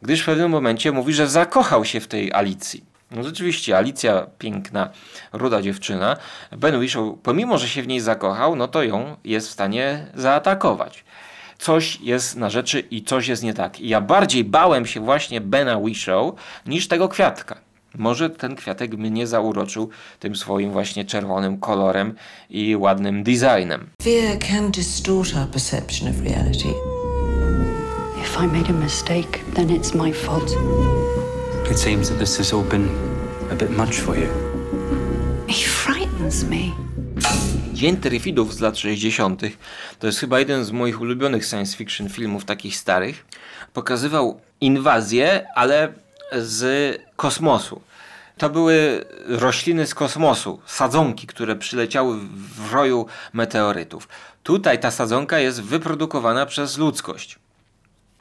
gdyż 0.01 0.21
w 0.21 0.25
pewnym 0.25 0.51
momencie 0.51 0.91
mówi, 0.91 1.13
że 1.13 1.27
zakochał 1.27 1.85
się 1.85 1.99
w 1.99 2.07
tej 2.07 2.33
Alicji. 2.33 2.88
No 3.11 3.23
rzeczywiście, 3.23 3.77
Alicja, 3.77 4.27
piękna, 4.37 4.89
ruda 5.33 5.61
dziewczyna. 5.61 6.17
Ben 6.51 6.79
Whishaw, 6.79 7.03
pomimo, 7.23 7.57
że 7.57 7.67
się 7.67 7.81
w 7.81 7.87
niej 7.87 7.99
zakochał, 7.99 8.55
no 8.55 8.67
to 8.67 8.83
ją 8.83 9.15
jest 9.23 9.47
w 9.47 9.51
stanie 9.51 10.07
zaatakować. 10.15 11.03
Coś 11.57 12.01
jest 12.01 12.35
na 12.35 12.49
rzeczy 12.49 12.79
i 12.79 13.03
coś 13.03 13.27
jest 13.27 13.43
nie 13.43 13.53
tak. 13.53 13.79
I 13.79 13.89
ja 13.89 14.01
bardziej 14.01 14.43
bałem 14.43 14.85
się 14.85 14.99
właśnie 14.99 15.41
Bena 15.41 15.77
Whishaw 15.77 16.25
niż 16.65 16.87
tego 16.87 17.09
kwiatka. 17.09 17.55
Może 17.95 18.29
ten 18.29 18.55
kwiatek 18.55 18.93
mnie 18.97 19.27
zauroczył 19.27 19.89
tym 20.19 20.35
swoim 20.35 20.71
właśnie 20.71 21.05
czerwonym 21.05 21.59
kolorem 21.59 22.15
i 22.49 22.75
ładnym 22.75 23.23
designem. 23.23 23.89
Fear 24.01 24.39
can 24.39 24.71
distort 24.71 25.35
our 25.35 25.47
perception 25.47 26.09
of 26.09 26.15
reality. 26.21 26.73
If 28.21 28.43
I 28.43 28.47
made 28.47 28.69
a 28.69 28.83
mistake, 28.83 29.39
then 29.55 29.67
it's 29.67 29.95
my 29.95 30.13
fault. 30.13 30.51
It 31.71 31.79
seems 31.79 32.09
that 32.09 32.19
this 32.19 32.37
has 32.37 32.53
all 32.53 32.63
been 32.63 32.89
a 33.51 33.55
bit 33.55 33.69
much 33.77 33.99
for 33.99 34.17
you. 34.17 34.27
He 35.47 35.67
frightens 35.67 36.43
me. 36.43 36.57
Dzień 37.73 37.97
Terifidów 37.97 38.53
z 38.53 38.59
lat 38.59 38.77
60. 38.77 39.41
to 39.99 40.07
jest 40.07 40.19
chyba 40.19 40.39
jeden 40.39 40.65
z 40.65 40.71
moich 40.71 41.01
ulubionych 41.01 41.45
science 41.45 41.77
fiction 41.77 42.09
filmów, 42.09 42.45
takich 42.45 42.75
starych. 42.77 43.25
Pokazywał 43.73 44.41
inwazję, 44.61 45.47
ale 45.55 45.93
z 46.31 46.97
kosmosu. 47.15 47.81
To 48.37 48.49
były 48.49 49.05
rośliny 49.27 49.87
z 49.87 49.95
kosmosu, 49.95 50.59
sadzonki, 50.65 51.27
które 51.27 51.55
przyleciały 51.55 52.17
w 52.57 52.73
roju 52.73 53.05
meteorytów. 53.33 54.07
Tutaj 54.43 54.79
ta 54.79 54.91
sadzonka 54.91 55.39
jest 55.39 55.61
wyprodukowana 55.61 56.45
przez 56.45 56.77
ludzkość 56.77 57.39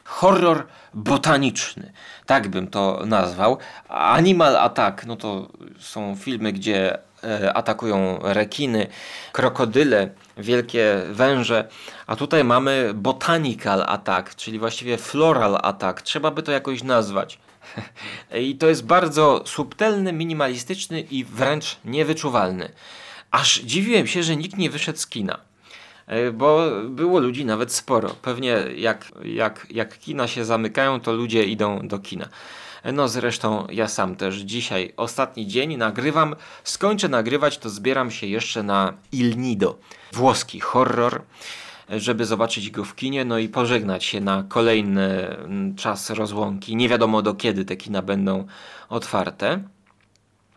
horror 0.08 0.66
botaniczny, 0.94 1.92
tak 2.28 2.48
bym 2.48 2.66
to 2.66 3.02
nazwał. 3.06 3.58
Animal 3.88 4.56
Attack, 4.56 5.06
no 5.06 5.16
to 5.16 5.48
są 5.78 6.16
filmy, 6.16 6.52
gdzie 6.52 6.98
e, 7.24 7.52
atakują 7.54 8.18
rekiny, 8.22 8.86
krokodyle, 9.32 10.10
wielkie 10.36 11.02
węże, 11.10 11.68
a 12.06 12.16
tutaj 12.16 12.44
mamy 12.44 12.90
botanical 12.94 13.84
attack, 13.86 14.34
czyli 14.34 14.58
właściwie 14.58 14.98
floral 14.98 15.58
attack. 15.62 16.02
Trzeba 16.02 16.30
by 16.30 16.42
to 16.42 16.52
jakoś 16.52 16.82
nazwać. 16.82 17.38
I 18.48 18.56
to 18.56 18.68
jest 18.68 18.86
bardzo 18.86 19.42
subtelny, 19.46 20.12
minimalistyczny 20.12 21.00
i 21.00 21.24
wręcz 21.24 21.76
niewyczuwalny. 21.84 22.72
Aż 23.30 23.60
dziwiłem 23.60 24.06
się, 24.06 24.22
że 24.22 24.36
nikt 24.36 24.58
nie 24.58 24.70
wyszedł 24.70 24.98
z 24.98 25.06
kina. 25.06 25.47
E, 26.08 26.32
bo 26.32 26.70
było 26.88 27.20
ludzi 27.20 27.44
nawet 27.44 27.72
sporo. 27.72 28.08
Pewnie 28.22 28.64
jak, 28.76 29.12
jak, 29.24 29.66
jak 29.70 29.98
kina 29.98 30.28
się 30.28 30.44
zamykają, 30.44 31.00
to 31.00 31.12
ludzie 31.12 31.44
idą 31.44 31.88
do 31.88 31.98
kina. 31.98 32.28
E, 32.82 32.92
no 32.92 33.08
zresztą 33.08 33.66
ja 33.70 33.88
sam 33.88 34.16
też 34.16 34.36
dzisiaj, 34.36 34.92
ostatni 34.96 35.46
dzień 35.46 35.76
nagrywam, 35.76 36.36
skończę 36.64 37.08
nagrywać, 37.08 37.58
to 37.58 37.70
zbieram 37.70 38.10
się 38.10 38.26
jeszcze 38.26 38.62
na 38.62 38.92
Il 39.12 39.38
Nido, 39.38 39.78
włoski 40.12 40.60
horror, 40.60 41.22
e, 41.90 42.00
żeby 42.00 42.24
zobaczyć 42.24 42.70
go 42.70 42.84
w 42.84 42.94
kinie, 42.94 43.24
no 43.24 43.38
i 43.38 43.48
pożegnać 43.48 44.04
się 44.04 44.20
na 44.20 44.44
kolejny 44.48 45.28
mm, 45.28 45.76
czas 45.76 46.10
rozłąki. 46.10 46.76
Nie 46.76 46.88
wiadomo 46.88 47.22
do 47.22 47.34
kiedy 47.34 47.64
te 47.64 47.76
kina 47.76 48.02
będą 48.02 48.46
otwarte. 48.88 49.62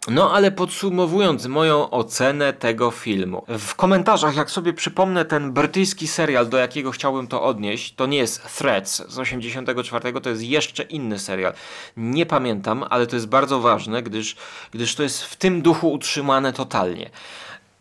No 0.08 0.32
ale 0.34 0.52
podsumowując 0.52 1.46
moją 1.46 1.90
ocenę 1.90 2.54
tego 2.54 2.92
filmu. 2.92 3.44
W 3.48 3.76
komentarzach, 3.76 4.36
jak 4.36 4.52
sobie 4.52 4.74
przypomnę 4.74 5.26
ten 5.26 5.52
brytyjski 5.52 6.08
serial, 6.08 6.50
do 6.50 6.58
jakiego 6.58 6.92
chciałbym 6.92 7.28
to 7.28 7.44
odnieść, 7.44 7.96
to 7.96 8.06
nie 8.06 8.18
jest 8.18 8.58
Threads 8.58 9.04
z 9.08 9.20
84, 9.20 10.22
to 10.22 10.30
jest 10.30 10.44
jeszcze 10.44 10.84
inny 10.84 11.20
serial. 11.20 11.54
Nie 11.98 12.26
pamiętam, 12.26 12.86
ale 12.90 13.08
to 13.08 13.16
jest 13.16 13.28
bardzo 13.28 13.60
ważne, 13.60 14.04
gdyż, 14.04 14.36
gdyż 14.72 14.96
to 14.96 15.04
jest 15.04 15.24
w 15.24 15.36
tym 15.36 15.62
duchu 15.62 15.92
utrzymane 15.92 16.54
totalnie. 16.54 17.10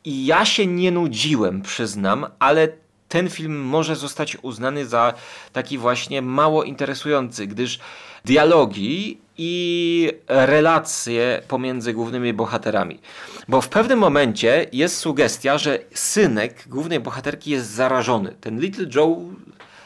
I 0.04 0.26
ja 0.26 0.44
się 0.44 0.66
nie 0.66 0.90
nudziłem, 0.90 1.62
przyznam, 1.62 2.26
ale 2.38 2.68
ten 3.08 3.30
film 3.30 3.60
może 3.60 3.96
zostać 3.96 4.36
uznany 4.42 4.86
za 4.86 5.14
taki 5.52 5.78
właśnie 5.78 6.22
mało 6.22 6.64
interesujący, 6.64 7.46
gdyż 7.46 7.78
dialogi 8.24 9.18
i 9.42 10.12
relacje 10.28 11.42
pomiędzy 11.48 11.92
głównymi 11.92 12.32
bohaterami. 12.32 13.00
Bo 13.48 13.60
w 13.60 13.68
pewnym 13.68 13.98
momencie 13.98 14.66
jest 14.72 14.96
sugestia, 14.96 15.58
że 15.58 15.78
synek 15.94 16.68
głównej 16.68 17.00
bohaterki 17.00 17.50
jest 17.50 17.70
zarażony. 17.70 18.34
Ten 18.40 18.60
Little 18.60 18.86
Joe 18.94 19.16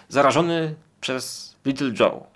zarażony 0.08 0.74
przez 1.00 1.54
Little 1.64 1.92
Joe. 2.00 2.26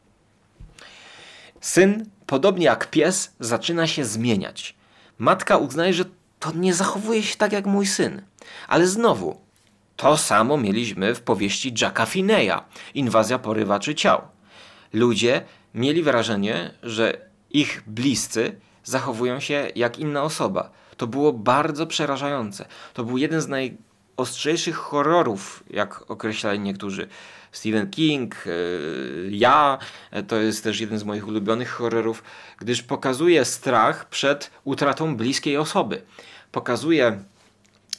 Syn, 1.61 2.07
podobnie 2.27 2.67
jak 2.67 2.91
pies, 2.91 3.35
zaczyna 3.41 3.87
się 3.87 4.05
zmieniać. 4.05 4.75
Matka 5.19 5.57
uznaje, 5.57 5.93
że 5.95 6.05
to 6.39 6.53
nie 6.53 6.75
zachowuje 6.75 7.23
się 7.23 7.37
tak 7.37 7.53
jak 7.53 7.67
mój 7.67 7.87
syn. 7.87 8.23
Ale 8.69 8.87
znowu, 8.87 9.41
to 9.97 10.17
samo 10.17 10.57
mieliśmy 10.57 11.15
w 11.15 11.21
powieści 11.21 11.75
Jacka 11.81 12.07
Fineya, 12.07 12.61
Inwazja 12.95 13.39
porywaczy 13.39 13.95
ciał. 13.95 14.23
Ludzie 14.93 15.43
mieli 15.79 16.03
wrażenie, 16.03 16.71
że 16.83 17.29
ich 17.51 17.83
bliscy 17.87 18.61
zachowują 18.85 19.41
się 19.41 19.71
jak 19.75 19.99
inna 19.99 20.23
osoba. 20.23 20.71
To 20.97 21.07
było 21.07 21.33
bardzo 21.33 21.87
przerażające. 21.87 22.65
To 22.95 23.05
był 23.05 23.19
jeden 23.19 23.41
z 23.41 23.49
najostrzejszych 23.49 24.77
horrorów, 24.77 25.65
jak 25.71 26.11
określali 26.11 26.61
niektórzy. 26.61 27.09
Stephen 27.53 27.91
King, 27.91 28.35
e, 28.47 28.51
ja, 29.31 29.79
e, 30.11 30.23
to 30.23 30.37
jest 30.37 30.65
też 30.65 30.81
jeden 30.81 30.99
z 30.99 31.05
moich 31.05 31.29
ulubionych 31.29 31.71
horrorów, 31.71 32.23
gdyż 32.59 32.83
pokazuje 32.83 33.45
strach 33.45 34.09
przed 34.09 34.51
utratą 34.65 35.17
bliskiej 35.17 35.57
osoby. 35.57 36.03
Pokazuje 36.53 37.23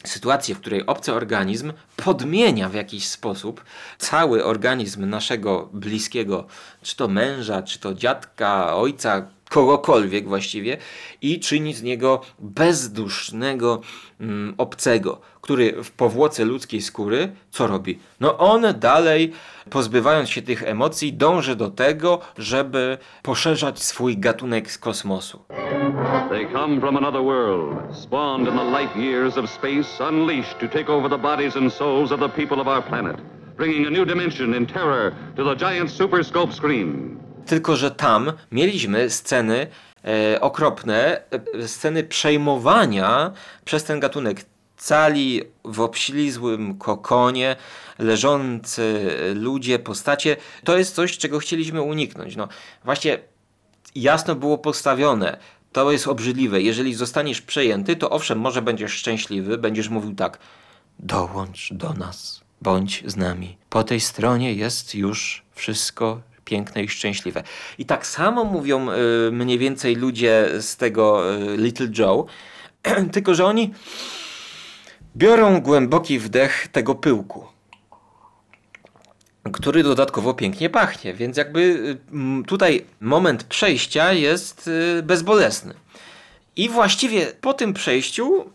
sytuację, 0.03 0.55
w 0.55 0.59
której 0.59 0.85
obcy 0.85 1.13
organizm 1.13 1.73
podmienia 1.95 2.69
w 2.69 2.73
jakiś 2.73 3.07
sposób 3.07 3.63
cały 3.97 4.45
organizm 4.45 5.09
naszego 5.09 5.69
bliskiego, 5.73 6.47
czy 6.81 6.95
to 6.95 7.07
męża, 7.07 7.63
czy 7.63 7.79
to 7.79 7.93
dziadka, 7.93 8.75
ojca, 8.75 9.27
kogokolwiek 9.49 10.27
właściwie 10.27 10.77
i 11.21 11.39
czyni 11.39 11.73
z 11.73 11.83
niego 11.83 12.21
bezdusznego 12.39 13.81
mm, 14.19 14.53
obcego, 14.57 15.21
który 15.41 15.83
w 15.83 15.91
powłoce 15.91 16.45
ludzkiej 16.45 16.81
skóry 16.81 17.31
co 17.51 17.67
robi? 17.67 17.99
No 18.19 18.37
on 18.37 18.65
dalej, 18.79 19.33
pozbywając 19.69 20.29
się 20.29 20.41
tych 20.41 20.63
emocji, 20.63 21.13
dąży 21.13 21.55
do 21.55 21.69
tego, 21.69 22.19
żeby 22.37 22.97
poszerzać 23.23 23.83
swój 23.83 24.17
gatunek 24.17 24.71
z 24.71 24.77
kosmosu. 24.77 25.39
They 26.29 26.45
come 26.53 26.79
from 26.79 26.97
another 26.97 27.21
world, 27.21 27.95
spawned 27.95 28.47
in 28.47 28.57
the 28.57 28.63
light 28.63 28.95
years 28.95 29.37
of 29.37 29.49
space, 29.49 30.09
unleashed 30.09 30.59
to 30.59 30.67
take 30.67 30.89
over 30.89 31.09
the 31.09 31.17
bodies 31.17 31.55
and 31.55 31.73
souls 31.73 32.11
of 32.11 32.19
the 32.19 32.29
people 32.29 32.61
of 32.61 32.67
our 32.67 32.83
planet, 32.83 33.17
bringing 33.57 33.87
a 33.87 33.89
new 33.89 34.05
dimension 34.05 34.53
in 34.53 34.65
terror 34.65 35.13
to 35.35 35.43
the 35.43 35.55
giant 35.55 35.89
super 35.89 36.23
scope 36.23 36.53
screen. 36.53 37.19
Tylko, 37.49 37.75
że 37.77 37.91
tam 37.91 38.31
mieliśmy 38.51 39.09
sceny 39.09 39.67
e, 40.05 40.41
okropne, 40.41 41.21
e, 41.55 41.67
sceny 41.67 42.03
przejmowania 42.03 43.31
przez 43.65 43.83
ten 43.83 43.99
gatunek. 43.99 44.45
Cali 44.77 45.41
w 45.63 45.79
obślizłym 45.79 46.77
kokonie, 46.77 47.55
leżący 47.99 49.09
ludzie, 49.35 49.79
postacie. 49.79 50.37
To 50.63 50.77
jest 50.77 50.95
coś, 50.95 51.17
czego 51.17 51.39
chcieliśmy 51.39 51.81
uniknąć. 51.81 52.35
No, 52.35 52.47
właśnie 52.83 53.19
jasno 53.95 54.35
było 54.35 54.57
postawione. 54.57 55.37
To 55.71 55.91
jest 55.91 56.07
obrzydliwe. 56.07 56.61
Jeżeli 56.61 56.93
zostaniesz 56.93 57.41
przejęty, 57.41 57.95
to 57.95 58.09
owszem, 58.09 58.39
może 58.39 58.61
będziesz 58.61 58.91
szczęśliwy, 58.91 59.57
będziesz 59.57 59.89
mówił 59.89 60.15
tak: 60.15 60.39
dołącz 60.99 61.73
do 61.73 61.93
nas, 61.93 62.41
bądź 62.61 63.03
z 63.05 63.15
nami. 63.15 63.57
Po 63.69 63.83
tej 63.83 63.99
stronie 63.99 64.53
jest 64.53 64.95
już 64.95 65.43
wszystko 65.55 66.28
piękne 66.49 66.83
i 66.83 66.89
szczęśliwe. 66.89 67.43
I 67.77 67.85
tak 67.85 68.07
samo 68.07 68.43
mówią 68.43 68.87
y, 68.91 69.31
mniej 69.31 69.57
więcej 69.57 69.95
ludzie 69.95 70.49
z 70.59 70.77
tego 70.77 71.35
y, 71.35 71.57
Little 71.57 71.87
Joe, 71.97 72.25
tylko 73.13 73.35
że 73.35 73.45
oni 73.45 73.73
biorą 75.15 75.61
głęboki 75.61 76.19
wdech 76.19 76.67
tego 76.67 76.95
pyłku 76.95 77.45
który 79.53 79.83
dodatkowo 79.83 80.33
pięknie 80.33 80.69
pachnie, 80.69 81.13
więc 81.13 81.37
jakby 81.37 81.59
y, 81.61 82.45
tutaj 82.47 82.85
moment 83.01 83.43
przejścia 83.43 84.13
jest 84.13 84.69
bezbolesny. 85.03 85.73
I 86.55 86.69
właściwie 86.69 87.25
po 87.41 87.53
tym 87.53 87.73
przejściu 87.73 88.45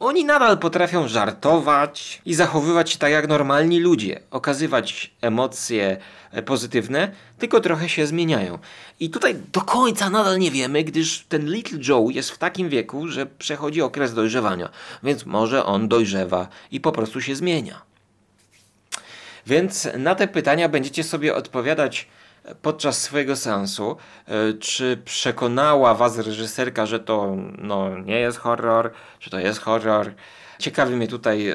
oni 0.00 0.24
nadal 0.24 0.58
potrafią 0.58 1.08
żartować 1.08 2.22
i 2.24 2.34
zachowywać 2.34 2.90
się 2.90 2.98
tak 2.98 3.12
jak 3.12 3.28
normalni 3.28 3.80
ludzie, 3.80 4.20
okazywać 4.30 5.10
emocje 5.20 5.96
e, 6.30 6.42
pozytywne, 6.42 7.12
tylko 7.38 7.60
trochę 7.60 7.88
się 7.88 8.06
zmieniają. 8.06 8.58
I 9.00 9.10
tutaj 9.10 9.36
do 9.52 9.60
końca 9.60 10.10
nadal 10.10 10.38
nie 10.38 10.50
wiemy, 10.50 10.84
gdyż 10.84 11.24
ten 11.28 11.52
Little 11.52 11.78
Joe 11.88 12.10
jest 12.10 12.30
w 12.30 12.38
takim 12.38 12.68
wieku, 12.68 13.08
że 13.08 13.26
przechodzi 13.26 13.82
okres 13.82 14.14
dojrzewania, 14.14 14.68
więc 15.02 15.26
może 15.26 15.64
on 15.64 15.88
dojrzewa 15.88 16.48
i 16.70 16.80
po 16.80 16.92
prostu 16.92 17.20
się 17.20 17.36
zmienia. 17.36 17.82
Więc 19.46 19.88
na 19.98 20.14
te 20.14 20.28
pytania 20.28 20.68
będziecie 20.68 21.04
sobie 21.04 21.34
odpowiadać 21.34 22.08
podczas 22.62 23.02
swojego 23.02 23.36
seansu, 23.36 23.96
e, 24.26 24.52
czy 24.52 25.02
przekonała 25.04 25.94
was 25.94 26.18
reżyserka, 26.18 26.86
że 26.86 27.00
to 27.00 27.36
no, 27.58 27.98
nie 27.98 28.20
jest 28.20 28.38
horror, 28.38 28.90
czy 29.18 29.30
to 29.30 29.38
jest 29.38 29.60
horror. 29.60 30.12
Ciekawi 30.58 30.96
mnie 30.96 31.08
tutaj, 31.08 31.54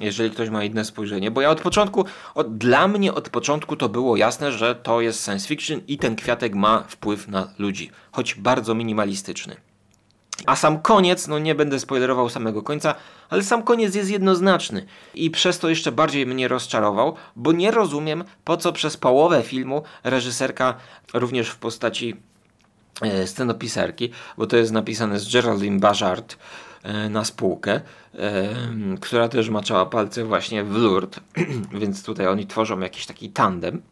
jeżeli 0.00 0.30
ktoś 0.30 0.50
ma 0.50 0.64
inne 0.64 0.84
spojrzenie, 0.84 1.30
bo 1.30 1.40
ja 1.40 1.50
od 1.50 1.60
początku, 1.60 2.04
od, 2.34 2.58
dla 2.58 2.88
mnie 2.88 3.14
od 3.14 3.30
początku 3.30 3.76
to 3.76 3.88
było 3.88 4.16
jasne, 4.16 4.52
że 4.52 4.74
to 4.74 5.00
jest 5.00 5.24
science 5.24 5.48
fiction 5.48 5.80
i 5.88 5.98
ten 5.98 6.16
kwiatek 6.16 6.54
ma 6.54 6.84
wpływ 6.88 7.28
na 7.28 7.48
ludzi, 7.58 7.90
choć 8.12 8.34
bardzo 8.34 8.74
minimalistyczny. 8.74 9.56
A 10.46 10.56
sam 10.56 10.82
koniec, 10.82 11.28
no 11.28 11.38
nie 11.38 11.54
będę 11.54 11.80
spoilerował 11.80 12.28
samego 12.28 12.62
końca, 12.62 12.94
ale 13.30 13.42
sam 13.42 13.62
koniec 13.62 13.94
jest 13.94 14.10
jednoznaczny 14.10 14.86
i 15.14 15.30
przez 15.30 15.58
to 15.58 15.68
jeszcze 15.68 15.92
bardziej 15.92 16.26
mnie 16.26 16.48
rozczarował, 16.48 17.16
bo 17.36 17.52
nie 17.52 17.70
rozumiem 17.70 18.24
po 18.44 18.56
co 18.56 18.72
przez 18.72 18.96
połowę 18.96 19.42
filmu 19.42 19.82
reżyserka 20.04 20.74
również 21.14 21.48
w 21.48 21.56
postaci 21.56 22.16
e, 23.02 23.26
scenopisarki, 23.26 24.10
bo 24.38 24.46
to 24.46 24.56
jest 24.56 24.72
napisane 24.72 25.18
z 25.18 25.32
Geraldine 25.32 25.80
Bajard 25.80 26.36
e, 26.82 27.08
na 27.08 27.24
spółkę, 27.24 27.80
e, 28.14 28.54
która 29.00 29.28
też 29.28 29.48
maczała 29.48 29.86
palce 29.86 30.24
właśnie 30.24 30.64
w 30.64 30.76
Lourdes, 30.76 31.20
więc 31.80 32.02
tutaj 32.02 32.26
oni 32.26 32.46
tworzą 32.46 32.80
jakiś 32.80 33.06
taki 33.06 33.30
tandem 33.30 33.82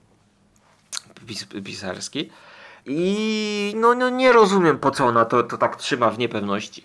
pis 1.27 1.47
pisarski. 1.65 2.31
I 2.87 3.75
no, 3.77 3.95
no 3.95 4.11
nie 4.11 4.33
rozumiem 4.33 4.79
po 4.79 4.91
co 4.91 5.07
ona 5.07 5.25
to, 5.25 5.43
to 5.43 5.59
tak 5.59 5.77
trzyma 5.77 6.11
w 6.11 6.19
niepewności. 6.19 6.85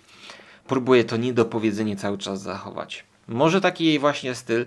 Próbuje 0.66 1.04
to 1.04 1.16
niedopowiedzenie 1.16 1.96
cały 1.96 2.18
czas 2.18 2.42
zachować. 2.42 3.04
Może 3.28 3.60
taki 3.60 3.84
jej 3.84 3.98
właśnie 3.98 4.34
styl. 4.34 4.66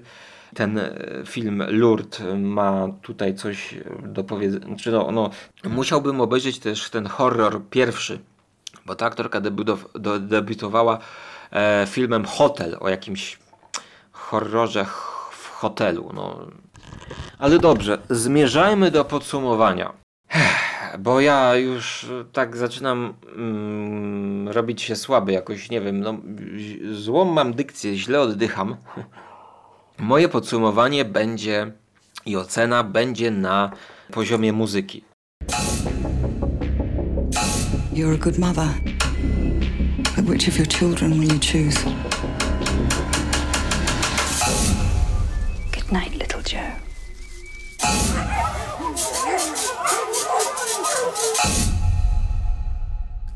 Ten 0.56 0.78
e, 0.78 0.94
film 1.26 1.64
Lourdes 1.68 2.22
ma 2.38 2.88
tutaj 3.02 3.36
coś 3.36 3.76
do 4.04 4.24
powiedzenia. 4.24 4.66
Znaczy 4.66 4.92
no, 4.92 5.12
no, 5.12 5.30
musiałbym 5.64 6.22
obejrzeć 6.22 6.60
też 6.60 6.90
ten 6.90 7.08
horror 7.08 7.62
pierwszy, 7.70 8.20
bo 8.86 8.96
ta 8.96 9.06
aktorka 9.06 9.42
debiutowała 10.20 11.00
e, 11.52 11.88
filmem 11.90 12.26
Hotel 12.26 12.78
o 12.80 12.90
jakimś 12.90 13.40
horrorze 14.12 14.86
w 15.32 15.48
hotelu. 15.50 16.12
No. 16.14 16.48
Ale 17.40 17.60
dobrze, 17.60 17.98
zmierzajmy 18.10 18.92
do 18.92 19.06
podsumowania 19.06 19.94
bo 21.00 21.22
ja 21.22 21.56
już 21.56 22.06
tak 22.34 22.58
zaczynam 22.58 23.14
mm, 23.36 24.48
robić 24.50 24.82
się 24.82 24.96
słaby 24.96 25.32
jakoś, 25.32 25.70
nie 25.70 25.82
wiem, 25.82 26.00
no, 26.00 26.18
złą 26.94 27.26
mam 27.26 27.54
dykcję, 27.54 27.98
źle 27.98 28.22
oddycham. 28.22 28.76
Moje 30.00 30.30
podsumowanie 30.30 31.06
będzie 31.06 31.72
i 32.26 32.38
ocena 32.38 32.84
będzie 32.84 33.32
na 33.32 33.72
poziomie 34.12 34.54
muzyki. 34.54 35.04
You're 37.94 38.14
a 38.14 38.18
good 38.18 38.40
mother. 38.40 38.70
But 40.16 40.26
which 40.26 40.48
of 40.48 40.58
your 40.58 40.68
children 40.68 41.20
will 41.20 41.34
you 41.34 41.40
choose? 41.40 41.78
Good 45.72 45.92
night, 45.92 46.21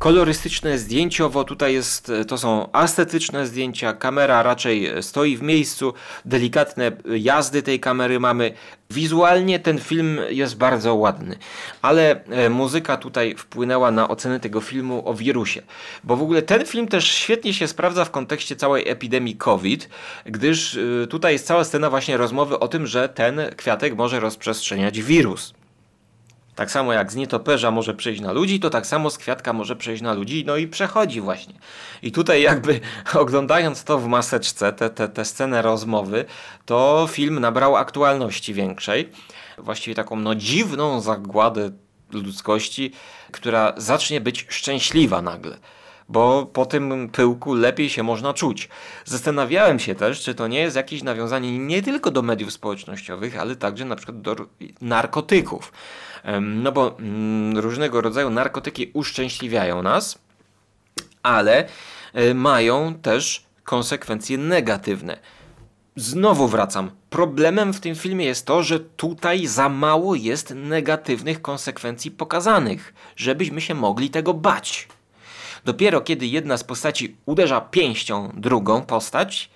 kolorystyczne, 0.06 0.78
zdjęciowo. 0.78 1.44
Tutaj 1.44 1.74
jest, 1.74 2.12
to 2.28 2.38
są 2.38 2.72
estetyczne 2.72 3.48
zdjęcia. 3.48 3.94
Kamera 3.94 4.44
raczej 4.44 4.92
stoi 5.02 5.38
w 5.38 5.42
miejscu. 5.42 5.94
Delikatne 6.26 6.92
jazdy 7.06 7.64
tej 7.64 7.80
kamery 7.80 8.20
mamy. 8.20 8.52
Wizualnie 8.90 9.60
ten 9.60 9.80
film 9.80 10.20
jest 10.30 10.58
bardzo 10.58 10.96
ładny, 10.96 11.38
ale 11.82 12.26
e, 12.26 12.50
muzyka 12.50 12.98
tutaj 12.98 13.36
wpłynęła 13.38 13.92
na 13.92 14.08
ocenę 14.08 14.40
tego 14.40 14.62
filmu 14.62 15.10
o 15.10 15.14
wirusie. 15.14 15.62
Bo 16.04 16.16
w 16.16 16.22
ogóle 16.22 16.42
ten 16.42 16.66
film 16.66 16.88
też 16.88 17.12
świetnie 17.12 17.54
się 17.54 17.68
sprawdza 17.68 18.06
w 18.06 18.12
kontekście 18.12 18.56
całej 18.56 18.90
epidemii 18.90 19.36
COVID, 19.36 19.90
gdyż 20.26 20.78
e, 21.04 21.08
tutaj 21.08 21.34
jest 21.34 21.48
cała 21.48 21.64
scena 21.64 21.90
właśnie 21.90 22.18
rozmowy 22.18 22.60
o 22.60 22.68
tym, 22.68 22.88
że 22.88 23.10
ten 23.10 23.42
kwiatek 23.58 23.96
może 23.96 24.20
rozprzestrzeniać 24.20 25.02
wirus. 25.02 25.54
Tak 26.56 26.72
samo 26.72 26.94
jak 26.94 27.12
z 27.12 27.16
nietoperza 27.16 27.72
może 27.72 27.94
przejść 27.94 28.22
na 28.22 28.32
ludzi, 28.32 28.60
to 28.60 28.70
tak 28.70 28.88
samo 28.88 29.10
z 29.10 29.18
kwiatka 29.18 29.54
może 29.54 29.76
przejść 29.76 30.02
na 30.02 30.14
ludzi, 30.14 30.44
no 30.48 30.58
i 30.58 30.68
przechodzi 30.68 31.22
właśnie. 31.22 31.54
I 32.02 32.12
tutaj 32.12 32.42
jakby 32.42 32.80
oglądając 33.14 33.84
to 33.84 33.98
w 33.98 34.08
maseczce, 34.08 34.74
tę 34.74 34.90
te, 34.90 35.08
te, 35.08 35.26
scenę 35.26 35.62
rozmowy, 35.62 36.26
to 36.66 37.08
film 37.12 37.40
nabrał 37.40 37.76
aktualności 37.76 38.54
większej. 38.54 39.10
Właściwie 39.58 39.96
taką 39.96 40.16
no 40.16 40.36
dziwną 40.36 41.02
zagładę 41.02 41.72
ludzkości, 42.12 42.92
która 43.32 43.74
zacznie 43.78 44.22
być 44.22 44.46
szczęśliwa 44.50 45.22
nagle 45.22 45.58
bo 46.10 46.46
po 46.46 46.66
tym 46.66 47.10
pyłku 47.10 47.54
lepiej 47.54 47.90
się 47.90 48.04
można 48.04 48.34
czuć. 48.34 48.70
Zastanawiałem 49.06 49.80
się 49.80 49.96
też, 49.96 50.22
czy 50.22 50.36
to 50.36 50.48
nie 50.48 50.60
jest 50.60 50.76
jakieś 50.76 51.04
nawiązanie 51.04 51.60
nie 51.60 51.82
tylko 51.82 52.12
do 52.12 52.22
mediów 52.22 52.54
społecznościowych, 52.54 53.40
ale 53.40 53.56
także 53.56 53.86
na 53.86 53.96
przykład 53.96 54.22
do 54.22 54.36
narkotyków. 54.82 55.72
No 56.42 56.72
bo 56.72 56.98
mm, 57.00 57.58
różnego 57.58 58.02
rodzaju 58.02 58.30
narkotyki 58.30 58.92
uszczęśliwiają 58.94 59.84
nas, 59.84 60.20
ale 61.24 61.68
e, 62.14 62.34
mają 62.34 62.94
też 62.94 63.46
konsekwencje 63.64 64.38
negatywne. 64.38 65.18
Znowu 65.96 66.48
wracam. 66.48 66.92
Problemem 67.10 67.74
w 67.74 67.80
tym 67.80 67.96
filmie 67.96 68.26
jest 68.26 68.46
to, 68.46 68.64
że 68.64 68.80
tutaj 68.80 69.48
za 69.48 69.70
mało 69.70 70.16
jest 70.16 70.54
negatywnych 70.56 71.42
konsekwencji 71.42 72.12
pokazanych, 72.12 72.94
żebyśmy 73.16 73.62
się 73.62 73.74
mogli 73.74 74.10
tego 74.10 74.34
bać. 74.34 74.88
Dopiero 75.66 76.02
kiedy 76.02 76.26
jedna 76.26 76.58
z 76.58 76.64
postaci 76.64 77.16
uderza 77.26 77.62
pięścią 77.62 78.32
drugą 78.34 78.82
postać, 78.82 79.50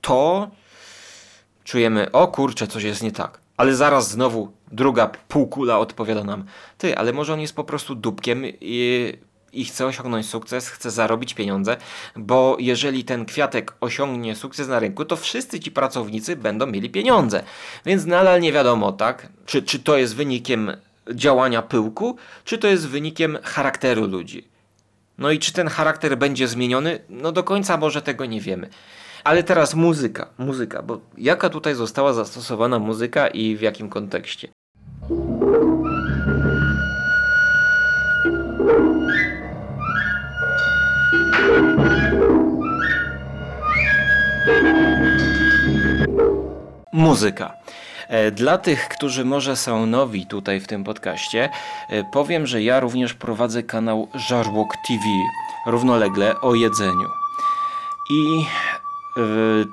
to 0.00 0.50
czujemy, 1.64 2.12
o 2.12 2.28
kurczę, 2.28 2.66
coś 2.66 2.82
jest 2.82 3.02
nie 3.02 3.12
tak. 3.12 3.45
Ale 3.56 3.76
zaraz 3.76 4.10
znowu 4.10 4.52
druga 4.72 5.10
półkula 5.28 5.78
odpowiada 5.78 6.24
nam, 6.24 6.44
ty, 6.78 6.98
ale 6.98 7.12
może 7.12 7.32
on 7.32 7.40
jest 7.40 7.56
po 7.56 7.64
prostu 7.64 7.94
dupkiem 7.94 8.42
i, 8.60 9.12
i 9.52 9.64
chce 9.64 9.86
osiągnąć 9.86 10.26
sukces, 10.26 10.68
chce 10.68 10.90
zarobić 10.90 11.34
pieniądze, 11.34 11.76
bo 12.16 12.56
jeżeli 12.60 13.04
ten 13.04 13.24
kwiatek 13.24 13.74
osiągnie 13.80 14.36
sukces 14.36 14.68
na 14.68 14.78
rynku, 14.78 15.04
to 15.04 15.16
wszyscy 15.16 15.60
ci 15.60 15.70
pracownicy 15.70 16.36
będą 16.36 16.66
mieli 16.66 16.90
pieniądze. 16.90 17.42
Więc 17.86 18.06
nadal 18.06 18.40
nie 18.40 18.52
wiadomo, 18.52 18.92
tak, 18.92 19.28
czy, 19.46 19.62
czy 19.62 19.78
to 19.78 19.96
jest 19.96 20.16
wynikiem 20.16 20.72
działania 21.14 21.62
pyłku, 21.62 22.16
czy 22.44 22.58
to 22.58 22.68
jest 22.68 22.88
wynikiem 22.88 23.38
charakteru 23.42 24.06
ludzi. 24.06 24.48
No 25.18 25.30
i 25.30 25.38
czy 25.38 25.52
ten 25.52 25.68
charakter 25.68 26.18
będzie 26.18 26.48
zmieniony? 26.48 26.98
No 27.08 27.32
do 27.32 27.44
końca 27.44 27.76
może 27.76 28.02
tego 28.02 28.26
nie 28.26 28.40
wiemy. 28.40 28.70
Ale 29.26 29.42
teraz 29.42 29.74
muzyka, 29.74 30.26
muzyka, 30.38 30.82
bo 30.82 31.00
jaka 31.18 31.50
tutaj 31.50 31.74
została 31.74 32.12
zastosowana 32.12 32.78
muzyka 32.78 33.28
i 33.28 33.56
w 33.56 33.60
jakim 33.60 33.88
kontekście? 33.88 34.48
Muzyka. 46.92 47.52
E, 48.08 48.30
dla 48.30 48.58
tych, 48.58 48.88
którzy 48.88 49.24
może 49.24 49.56
są 49.56 49.86
nowi 49.86 50.26
tutaj 50.26 50.60
w 50.60 50.66
tym 50.66 50.84
podcaście, 50.84 51.50
e, 51.90 52.04
powiem, 52.04 52.46
że 52.46 52.62
ja 52.62 52.80
również 52.80 53.14
prowadzę 53.14 53.62
kanał 53.62 54.08
Żarłok 54.14 54.74
TV, 54.88 55.04
równolegle 55.66 56.40
o 56.40 56.54
jedzeniu. 56.54 57.08
I 58.10 58.46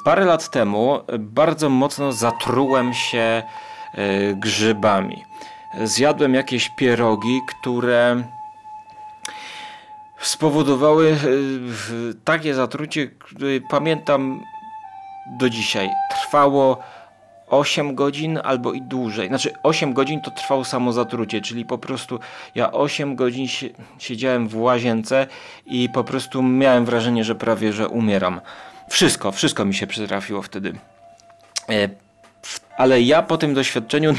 parę 0.06 0.26
lat 0.26 0.50
temu 0.50 1.00
bardzo 1.20 1.70
mocno 1.70 2.12
zatrułem 2.12 2.94
się 2.94 3.44
grzybami. 4.36 5.24
Zjadłem 5.84 6.34
jakieś 6.34 6.70
pierogi, 6.70 7.42
które 7.48 8.24
spowodowały 10.20 11.18
takie 12.26 12.54
zatrucie, 12.54 13.08
które 13.08 13.48
pamiętam 13.70 14.42
do 15.40 15.50
dzisiaj. 15.50 15.90
Trwało 16.12 16.78
8 17.50 17.96
godzin 17.96 18.40
albo 18.44 18.74
i 18.74 18.82
dłużej. 18.82 19.28
Znaczy 19.28 19.54
8 19.64 19.94
godzin 19.94 20.22
to 20.22 20.32
trwało 20.32 20.66
samo 20.66 20.94
zatrucie, 20.94 21.42
czyli 21.42 21.66
po 21.66 21.78
prostu 21.78 22.20
ja 22.56 22.72
8 22.72 23.16
godzin 23.16 23.48
siedziałem 24.00 24.48
w 24.48 24.58
łazience 24.58 25.28
i 25.66 25.90
po 25.90 26.04
prostu 26.04 26.44
miałem 26.44 26.86
wrażenie, 26.86 27.24
że 27.24 27.36
prawie 27.36 27.74
że 27.74 27.88
umieram. 27.88 28.42
Wszystko, 28.94 29.32
wszystko 29.32 29.66
mi 29.66 29.74
się 29.74 29.88
przytrafiło 29.88 30.42
wtedy. 30.42 30.74
E, 31.70 31.90
ale 32.78 33.02
ja 33.02 33.22
po 33.22 33.38
tym 33.38 33.54
doświadczeniu 33.54 34.14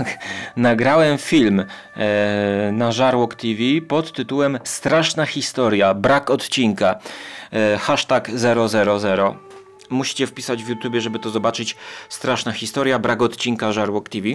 nagrałem 0.56 1.18
film 1.18 1.64
e, 1.96 2.70
na 2.72 2.92
Żarłok 2.92 3.34
TV 3.34 3.58
pod 3.88 4.12
tytułem 4.12 4.58
Straszna 4.64 5.26
historia, 5.26 5.94
brak 5.94 6.30
odcinka. 6.30 6.98
E, 7.52 7.78
hashtag 7.78 8.30
000 8.30 9.34
musicie 9.90 10.26
wpisać 10.26 10.64
w 10.64 10.68
YouTube, 10.68 10.94
żeby 10.98 11.18
to 11.18 11.30
zobaczyć. 11.30 11.76
Straszna 12.08 12.52
historia, 12.52 12.98
brak 12.98 13.22
odcinka 13.22 13.72
Żarłok 13.72 14.08
TV. 14.08 14.28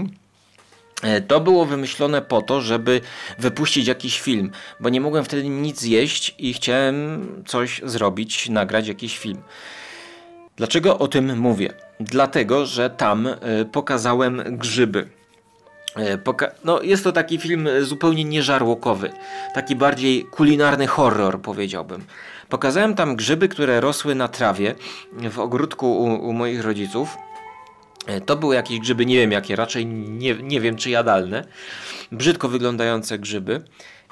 E, 1.03 1.21
to 1.21 1.39
było 1.39 1.65
wymyślone 1.65 2.21
po 2.21 2.41
to, 2.41 2.61
żeby 2.61 3.01
wypuścić 3.39 3.87
jakiś 3.87 4.21
film, 4.21 4.51
bo 4.79 4.89
nie 4.89 5.01
mogłem 5.01 5.23
wtedy 5.23 5.49
nic 5.49 5.83
jeść 5.83 6.35
i 6.39 6.53
chciałem 6.53 7.27
coś 7.45 7.81
zrobić, 7.83 8.49
nagrać 8.49 8.87
jakiś 8.87 9.17
film. 9.17 9.41
Dlaczego 10.55 10.99
o 10.99 11.07
tym 11.07 11.39
mówię? 11.39 11.73
Dlatego, 11.99 12.65
że 12.65 12.89
tam 12.89 13.27
e, 13.27 13.35
pokazałem 13.71 14.43
grzyby. 14.47 15.09
E, 15.95 16.17
poka 16.17 16.51
no, 16.63 16.81
jest 16.81 17.03
to 17.03 17.11
taki 17.11 17.37
film 17.37 17.69
zupełnie 17.81 18.23
nieżarłokowy, 18.23 19.11
taki 19.53 19.75
bardziej 19.75 20.25
kulinarny 20.25 20.87
horror, 20.87 21.41
powiedziałbym. 21.41 22.03
Pokazałem 22.49 22.95
tam 22.95 23.15
grzyby, 23.15 23.49
które 23.49 23.81
rosły 23.81 24.15
na 24.15 24.27
trawie 24.27 24.75
w 25.31 25.39
ogródku 25.39 25.97
u, 25.97 26.29
u 26.29 26.33
moich 26.33 26.63
rodziców. 26.63 27.17
E, 28.06 28.22
to 28.22 28.36
były 28.36 28.56
jakieś 28.56 28.80
grzyby, 28.80 29.06
nie 29.06 29.16
wiem 29.16 29.32
jakie, 29.32 29.56
raczej 29.56 29.86
nie, 29.86 30.36
nie 30.36 30.62
wiem 30.62 30.76
czy 30.76 30.89
jadalne. 30.89 31.43
Brzydko 32.12 32.47
wyglądające 32.49 33.20
grzyby. 33.20 33.62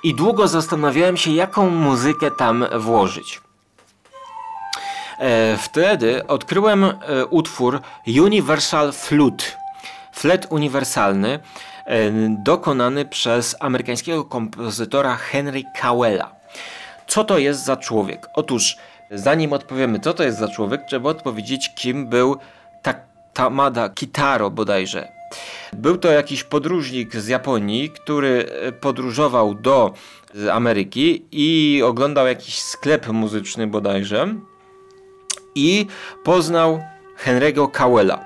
I 0.04 0.16
długo 0.16 0.48
zastanawiałem 0.48 1.18
się, 1.18 1.32
jaką 1.32 1.70
muzykę 1.70 2.32
tam 2.32 2.66
włożyć. 2.78 3.42
E, 5.20 5.58
wtedy 5.58 6.28
odkryłem 6.28 6.84
e, 6.84 7.26
utwór 7.26 7.82
Universal 8.08 8.94
Flute. 8.94 9.46
Flet 10.14 10.48
uniwersalny, 10.50 11.40
dokonany 12.30 13.06
przez 13.06 13.56
amerykańskiego 13.60 14.24
kompozytora 14.26 15.16
Henry 15.16 15.64
Cowella. 15.82 16.36
Co 17.08 17.24
to 17.24 17.38
jest 17.38 17.66
za 17.66 17.78
człowiek? 17.78 18.30
Otóż, 18.34 18.78
zanim 19.12 19.54
odpowiemy, 19.54 20.00
co 20.00 20.14
to 20.14 20.24
jest 20.24 20.38
za 20.38 20.48
człowiek, 20.48 20.82
trzeba 20.88 21.10
odpowiedzieć, 21.10 21.72
kim 21.76 22.08
był 22.08 22.38
Tamada 23.34 23.90
Kitaro 23.90 24.50
bodajże. 24.50 25.12
Był 25.74 25.98
to 25.98 26.12
jakiś 26.12 26.44
podróżnik 26.44 27.16
z 27.16 27.28
Japonii, 27.28 27.90
który 27.90 28.46
e, 28.50 28.72
podróżował 28.72 29.56
do 29.56 29.94
Ameryki 30.52 31.26
i 31.32 31.82
oglądał 31.86 32.28
jakiś 32.28 32.62
sklep 32.62 33.08
muzyczny 33.08 33.68
bodajże 33.68 34.36
i 35.56 35.88
poznał 36.24 36.84
Henry'ego 37.26 37.72
Cowella. 37.72 38.26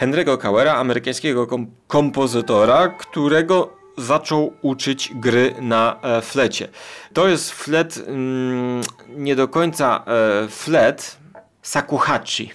Henry'ego 0.00 0.38
Cowella, 0.38 0.76
amerykańskiego 0.76 1.46
kom 1.46 1.66
kompozytora, 1.86 2.88
którego 2.88 3.78
zaczął 3.96 4.52
uczyć 4.62 5.10
gry 5.14 5.54
na 5.60 6.00
e, 6.02 6.22
flecie. 6.22 6.68
To 7.12 7.28
jest 7.28 7.50
flet 7.50 7.96
mm, 8.06 8.80
nie 9.08 9.36
do 9.36 9.48
końca 9.48 10.04
e, 10.06 10.48
flet 10.48 11.16
sakuhachi. 11.62 12.50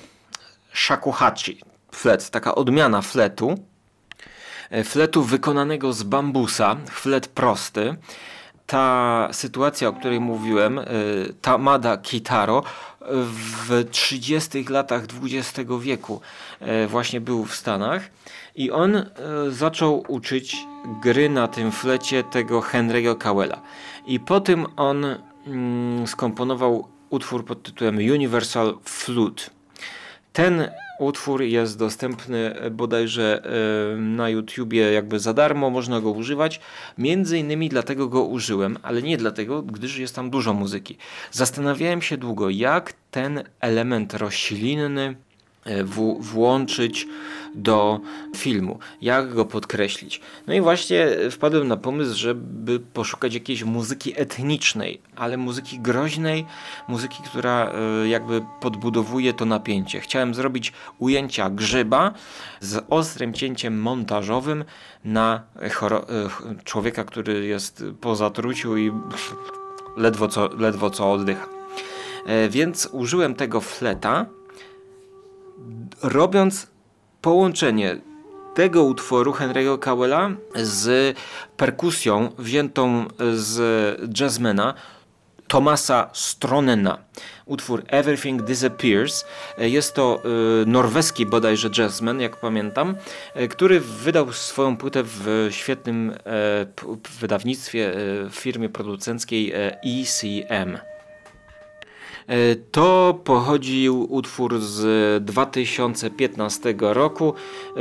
Shakuhachi. 0.74 1.73
Flet, 1.94 2.30
taka 2.30 2.56
odmiana 2.56 3.02
fletu. 3.02 3.56
E, 4.70 4.84
fletu 4.84 5.24
wykonanego 5.24 5.94
z 5.94 6.04
bambusa, 6.04 6.76
flet 6.90 7.28
prosty. 7.28 7.96
ta 8.68 9.30
sytuacja, 9.32 9.88
o 9.88 9.94
której 9.94 10.20
mówiłem, 10.20 10.80
Tamada 11.42 11.98
Kitaro, 11.98 12.64
w 13.68 13.86
30 13.92 14.66
latach 14.70 15.04
XX 15.24 15.70
wieku 15.82 16.22
właśnie 16.88 17.22
był 17.22 17.46
w 17.46 17.56
Stanach 17.56 18.02
i 18.56 18.72
on 18.72 19.06
zaczął 19.50 20.04
uczyć 20.08 20.58
gry 21.02 21.30
na 21.30 21.48
tym 21.48 21.72
flecie 21.72 22.24
tego 22.24 22.62
Henry'ego 22.62 23.18
Cowella. 23.18 23.62
I 24.06 24.20
po 24.20 24.40
tym 24.40 24.66
on 24.76 25.06
mm, 25.48 26.08
skomponował 26.08 26.88
utwór 27.10 27.46
pod 27.46 27.64
tytułem 27.64 27.96
Universal 27.96 28.78
Flute. 28.84 29.44
Ten 30.34 30.70
utwór 31.04 31.42
jest 31.42 31.78
dostępny 31.80 32.56
bodajże 32.72 33.44
e, 33.44 33.98
na 33.98 34.30
YouTubie 34.30 34.92
jakby 34.92 35.20
za 35.20 35.34
darmo, 35.34 35.70
można 35.70 36.02
go 36.02 36.12
używać. 36.12 36.60
Między 36.98 37.38
innymi 37.38 37.70
dlatego 37.70 38.08
go 38.08 38.24
użyłem, 38.24 38.78
ale 38.84 39.02
nie 39.02 39.18
dlatego, 39.18 39.62
gdyż 39.62 39.98
jest 39.98 40.16
tam 40.16 40.30
dużo 40.30 40.54
muzyki. 40.54 40.98
Zastanawiałem 41.32 42.02
się 42.02 42.18
długo, 42.18 42.50
jak 42.50 42.94
ten 43.12 43.44
element 43.62 44.14
roślinny 44.14 45.16
E, 45.66 45.84
w, 45.84 46.18
włączyć 46.20 47.08
do 47.56 48.00
filmu, 48.36 48.80
jak 49.02 49.34
go 49.34 49.46
podkreślić. 49.46 50.22
No 50.48 50.54
i 50.54 50.62
właśnie 50.62 51.08
wpadłem 51.32 51.68
na 51.68 51.78
pomysł, 51.78 52.18
żeby 52.18 52.80
poszukać 52.80 53.34
jakiejś 53.34 53.64
muzyki 53.64 54.14
etnicznej, 54.22 55.02
ale 55.16 55.38
muzyki 55.38 55.80
groźnej, 55.80 56.46
muzyki, 56.88 57.24
która 57.26 57.72
e, 57.72 58.08
jakby 58.08 58.42
podbudowuje 58.62 59.34
to 59.34 59.46
napięcie. 59.46 60.00
Chciałem 60.00 60.34
zrobić 60.34 60.74
ujęcia 61.00 61.50
grzyba 61.50 62.14
z 62.60 62.86
ostrym 62.90 63.34
cięciem 63.34 63.82
montażowym 63.82 64.66
na 65.06 65.44
e, 65.60 65.70
człowieka, 66.64 67.04
który 67.04 67.46
jest 67.46 67.84
po 68.02 68.16
zatruciu 68.16 68.78
i 68.78 68.92
ledwo 69.98 70.28
co, 70.28 70.50
ledwo 70.58 70.90
co 70.90 71.12
oddycha. 71.12 71.48
Więc 72.50 72.90
użyłem 72.92 73.36
tego 73.36 73.62
fleta, 73.62 74.26
robiąc 76.04 76.73
połączenie 77.24 77.98
tego 78.54 78.84
utworu 78.84 79.32
Henry'ego 79.32 79.80
Cowella 79.80 80.32
z 80.56 81.18
perkusją 81.58 82.30
wziętą 82.38 83.08
z 83.34 84.20
jazzmena 84.20 84.74
Tomasa 85.48 86.10
Stronena. 86.14 86.98
Utwór 87.46 87.84
Everything 87.88 88.42
Disappears. 88.42 89.26
Jest 89.58 89.94
to 89.94 90.22
y, 90.64 90.66
norweski 90.66 91.26
bodajże 91.26 91.70
jazzman, 91.78 92.22
jak 92.22 92.40
pamiętam, 92.40 92.96
y, 93.36 93.48
który 93.48 93.80
wydał 93.80 94.34
swoją 94.34 94.78
płytę 94.78 95.04
w 95.04 95.48
świetnym 95.52 96.10
y, 96.10 96.16
wydawnictwie 97.20 97.92
w 98.30 98.36
firmie 98.36 98.70
producenckiej 98.70 99.54
ECM. 99.84 100.93
E, 102.28 102.56
to 102.56 103.20
pochodził 103.24 104.14
utwór 104.14 104.60
z 104.60 105.24
2015 105.24 106.76
roku 106.80 107.34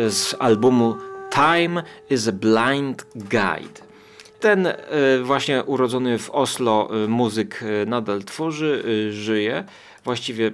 z 0.08 0.36
albumu 0.38 0.94
Time 1.30 1.82
is 2.10 2.28
a 2.28 2.32
Blind 2.32 3.06
Guide. 3.14 3.80
Ten 4.40 4.66
e, 4.66 4.74
właśnie 5.22 5.64
urodzony 5.64 6.18
w 6.18 6.30
Oslo 6.30 6.88
e, 7.04 7.08
muzyk 7.08 7.64
nadal 7.86 8.22
tworzy, 8.22 8.84
żyje. 9.10 9.64
Właściwie 10.04 10.52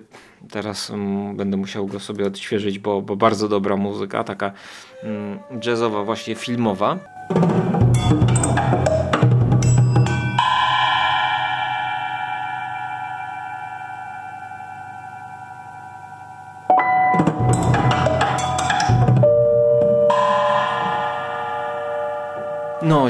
teraz 0.50 0.90
mm, 0.90 1.36
będę 1.36 1.56
musiał 1.56 1.86
go 1.86 2.00
sobie 2.00 2.26
odświeżyć, 2.26 2.78
bo, 2.78 3.02
bo 3.02 3.16
bardzo 3.16 3.48
dobra 3.48 3.76
muzyka, 3.76 4.24
taka 4.24 4.52
mm, 5.02 5.38
jazzowa, 5.64 6.04
właśnie 6.04 6.34
filmowa. 6.34 6.98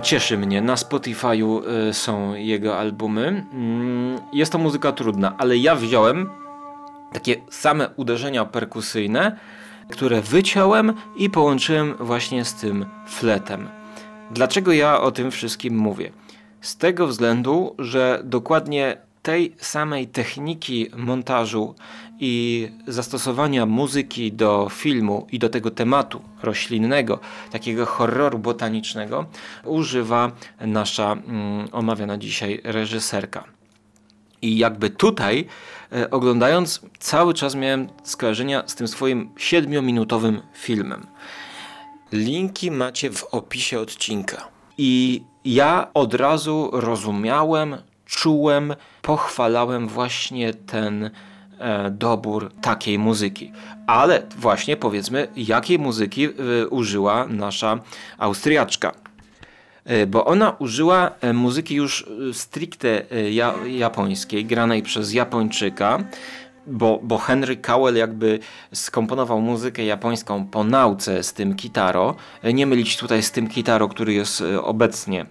Cieszy 0.03 0.39
mnie. 0.39 0.63
Na 0.63 0.75
Spotify'u 0.75 1.63
y, 1.89 1.95
są 1.95 2.35
jego 2.35 2.79
albumy. 2.79 3.47
Mm, 3.53 4.19
jest 4.33 4.53
to 4.53 4.59
muzyka 4.59 4.93
trudna, 4.93 5.35
ale 5.39 5.57
ja 5.57 5.77
wziąłem 5.77 6.31
takie 7.13 7.37
same 7.51 7.89
uderzenia 7.97 8.45
perkusyjne, 8.45 9.37
które 9.91 10.23
wyciąłem 10.23 10.93
i 11.17 11.31
połączyłem 11.31 11.95
właśnie 12.01 12.45
z 12.45 12.55
tym 12.55 12.87
fletem. 13.07 13.69
Dlaczego 14.31 14.73
ja 14.73 15.01
o 15.01 15.13
tym 15.13 15.31
wszystkim 15.31 15.77
mówię? 15.77 16.13
Z 16.61 16.77
tego 16.77 17.07
względu, 17.07 17.75
że 17.79 18.21
dokładnie 18.25 18.97
tej 19.29 19.53
samej 19.61 20.07
techniki 20.07 20.91
montażu 20.97 21.74
i 22.20 22.68
zastosowania 22.87 23.66
muzyki 23.66 24.33
do 24.33 24.68
filmu 24.70 25.26
i 25.33 25.39
do 25.39 25.49
tego 25.49 25.70
tematu 25.70 26.22
roślinnego, 26.43 27.18
takiego 27.51 27.87
horroru 27.87 28.39
botanicznego, 28.39 29.26
używa 29.64 30.33
nasza 30.61 31.12
mm, 31.12 31.68
omawiana 31.72 32.18
dzisiaj 32.18 32.61
reżyserka. 32.64 33.45
I 34.43 34.59
jakby 34.59 34.91
tutaj, 34.91 35.47
e, 35.93 36.11
oglądając, 36.11 36.81
cały 36.99 37.35
czas 37.35 37.55
miałem 37.55 37.89
skojarzenia 38.03 38.62
z 38.66 38.74
tym 38.74 38.89
swoim 38.89 39.31
siedmiominutowym 39.37 40.43
filmem. 40.55 41.07
Linki 42.12 42.70
macie 42.70 43.11
w 43.11 43.24
opisie 43.24 43.81
odcinka. 43.81 44.49
I 44.79 45.22
ja 45.45 45.89
od 45.95 46.14
razu 46.14 46.70
rozumiałem, 46.72 47.76
czułem, 48.09 48.75
pochwalałem 49.03 49.89
właśnie 49.89 50.55
ten 50.55 51.11
e, 51.59 51.91
dobór 51.91 52.53
takiej 52.61 52.99
muzyki. 52.99 53.53
Ale 53.87 54.23
właśnie 54.39 54.77
powiedzmy, 54.77 55.29
jakiej 55.37 55.79
muzyki 55.79 56.25
e, 56.25 56.69
użyła 56.69 57.27
nasza 57.27 57.79
Austriaczka. 58.19 58.93
E, 59.85 60.07
bo 60.07 60.25
ona 60.25 60.51
użyła 60.51 61.11
muzyki 61.35 61.75
już 61.75 62.07
stricte 62.33 63.03
japońskiej, 63.67 64.45
granej 64.45 64.83
przez 64.83 65.13
Japończyka, 65.13 65.99
bo, 66.67 67.01
bo 67.03 67.19
Henry 67.19 67.57
Cowell 67.57 67.97
jakby 67.97 68.39
skomponował 68.73 69.41
muzykę 69.41 69.85
japońską 69.85 70.47
po 70.47 70.65
nauce 70.65 71.23
z 71.23 71.33
tym 71.33 71.57
Kitaro. 71.57 72.15
Nie 72.55 72.67
mylić 72.67 72.97
tutaj 72.97 73.23
z 73.23 73.31
tym 73.33 73.49
Kitaro, 73.49 73.89
który 73.89 74.13
jest 74.13 74.43
obecnie 74.63 75.27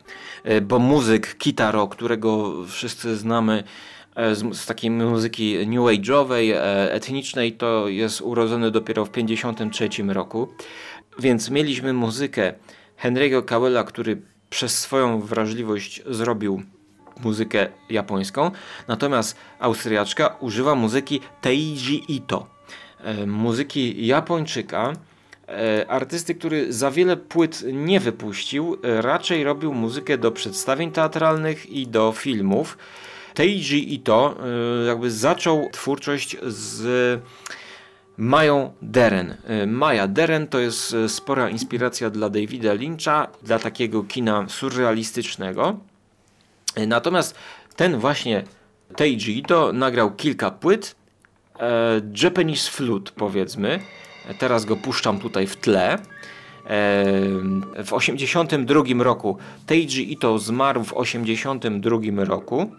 bo 0.61 0.79
muzyk 0.79 1.37
Kitaro, 1.37 1.87
którego 1.87 2.53
wszyscy 2.65 3.17
znamy 3.17 3.63
e, 4.15 4.35
z, 4.35 4.57
z 4.57 4.65
takiej 4.65 4.91
muzyki 4.91 5.67
new 5.67 5.79
age'owej, 5.79 6.51
e, 6.53 6.93
etnicznej, 6.93 7.53
to 7.53 7.87
jest 7.87 8.21
urodzony 8.21 8.71
dopiero 8.71 9.05
w 9.05 9.09
1953 9.09 10.13
roku. 10.13 10.47
Więc 11.19 11.49
mieliśmy 11.49 11.93
muzykę 11.93 12.53
Henry'ego 13.03 13.45
Cowella, 13.45 13.83
który 13.83 14.21
przez 14.49 14.79
swoją 14.79 15.21
wrażliwość 15.21 16.01
zrobił 16.05 16.61
muzykę 17.23 17.67
japońską, 17.89 18.51
natomiast 18.87 19.37
Austriaczka 19.59 20.35
używa 20.39 20.75
muzyki 20.75 21.19
Teiji 21.41 22.15
Ito, 22.15 22.47
muzyki 23.25 24.07
Japończyka, 24.07 24.93
E, 24.93 25.06
artysty, 25.87 26.35
który 26.35 26.73
za 26.73 26.91
wiele 26.91 27.17
płyt 27.17 27.63
nie 27.73 27.99
wypuścił, 27.99 28.77
e, 28.83 29.01
raczej 29.01 29.43
robił 29.43 29.73
muzykę 29.73 30.17
do 30.17 30.31
przedstawień 30.31 30.91
teatralnych 30.91 31.69
i 31.69 31.87
do 31.87 32.11
filmów. 32.11 32.77
Teiji 33.33 33.93
Ito 33.93 34.35
e, 34.83 34.85
jakby 34.85 35.11
zaczął 35.11 35.69
twórczość 35.71 36.37
z 36.43 37.21
Mają 38.17 38.73
Deren. 38.81 39.37
Maja 39.67 40.07
Deren 40.07 40.47
to 40.47 40.59
jest 40.59 40.95
spora 41.07 41.49
inspiracja 41.49 42.09
dla 42.09 42.29
Davida 42.29 42.73
Lyncha, 42.73 43.27
dla 43.43 43.59
takiego 43.59 44.03
kina 44.03 44.45
surrealistycznego. 44.49 45.79
Natomiast 46.87 47.35
ten 47.75 47.99
właśnie 47.99 48.43
Teiji 48.95 49.37
Ito 49.37 49.73
nagrał 49.73 50.15
kilka 50.15 50.51
płyt, 50.51 50.95
Japanese 52.23 52.71
Flute 52.71 53.11
powiedzmy, 53.15 53.79
Teraz 54.39 54.65
go 54.65 54.75
puszczam 54.75 55.19
tutaj 55.19 55.47
w 55.47 55.55
tle. 55.55 55.97
W 57.85 57.93
82 57.93 59.03
roku 59.03 59.37
Teiji 59.65 60.13
Ito 60.13 60.39
zmarł 60.39 60.83
w 60.83 60.93
82 60.93 62.25
roku. 62.25 62.71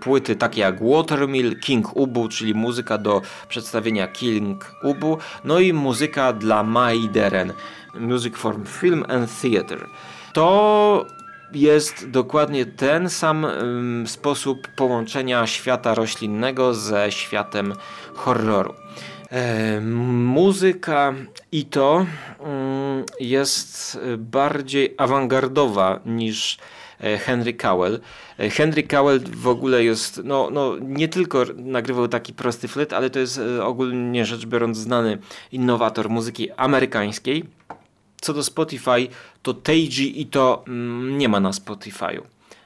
Płyty 0.00 0.36
takie 0.36 0.60
jak 0.60 0.88
Watermill, 0.88 1.60
King 1.60 1.96
Ubu, 1.96 2.28
czyli 2.28 2.54
muzyka 2.54 2.98
do 2.98 3.22
przedstawienia 3.48 4.08
King 4.08 4.74
Ubu, 4.82 5.18
no 5.44 5.60
i 5.60 5.72
muzyka 5.72 6.32
dla 6.32 6.62
Mai 6.62 7.08
Deren, 7.08 7.52
Music 8.00 8.36
for 8.36 8.56
Film 8.68 9.04
and 9.08 9.40
Theater. 9.40 9.86
To 10.32 11.06
jest 11.52 12.10
dokładnie 12.10 12.66
ten 12.66 13.10
sam 13.10 13.46
sposób 14.06 14.68
połączenia 14.68 15.46
świata 15.46 15.94
roślinnego 15.94 16.74
ze 16.74 17.12
światem 17.12 17.72
horroru. 18.14 18.74
E, 19.34 19.80
muzyka 19.80 21.14
i 21.52 21.64
to 21.64 22.06
mm, 22.40 23.04
jest 23.20 23.98
bardziej 24.18 24.94
awangardowa 24.96 26.00
niż 26.06 26.58
e, 27.00 27.18
Henry 27.18 27.54
Cowell. 27.54 28.00
E, 28.38 28.50
Henry 28.50 28.82
Cowell 28.82 29.20
w 29.20 29.48
ogóle 29.48 29.84
jest, 29.84 30.20
no, 30.24 30.48
no 30.52 30.76
nie 30.80 31.08
tylko 31.08 31.44
nagrywał 31.56 32.08
taki 32.08 32.32
prosty 32.32 32.68
flet, 32.68 32.92
ale 32.92 33.10
to 33.10 33.18
jest 33.18 33.40
ogólnie 33.62 34.24
rzecz 34.26 34.46
biorąc 34.46 34.78
znany 34.78 35.18
innowator 35.52 36.10
muzyki 36.10 36.52
amerykańskiej. 36.52 37.44
Co 38.20 38.34
do 38.34 38.42
Spotify, 38.42 39.08
to 39.42 39.54
Teiji 39.54 40.20
i 40.20 40.26
to 40.26 40.64
mm, 40.66 41.18
nie 41.18 41.28
ma 41.28 41.40
na 41.40 41.50
Spotify'u. 41.50 42.22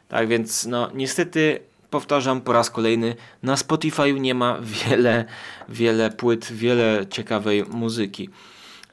Tak 0.08 0.28
więc, 0.28 0.66
no 0.66 0.90
niestety 0.94 1.60
powtarzam 1.90 2.40
po 2.40 2.52
raz 2.52 2.70
kolejny, 2.70 3.14
na 3.42 3.54
Spotify'u 3.54 4.20
nie 4.20 4.34
ma 4.34 4.58
wiele, 4.60 5.24
wiele 5.68 6.10
płyt, 6.10 6.52
wiele 6.52 7.06
ciekawej 7.10 7.64
muzyki. 7.64 8.28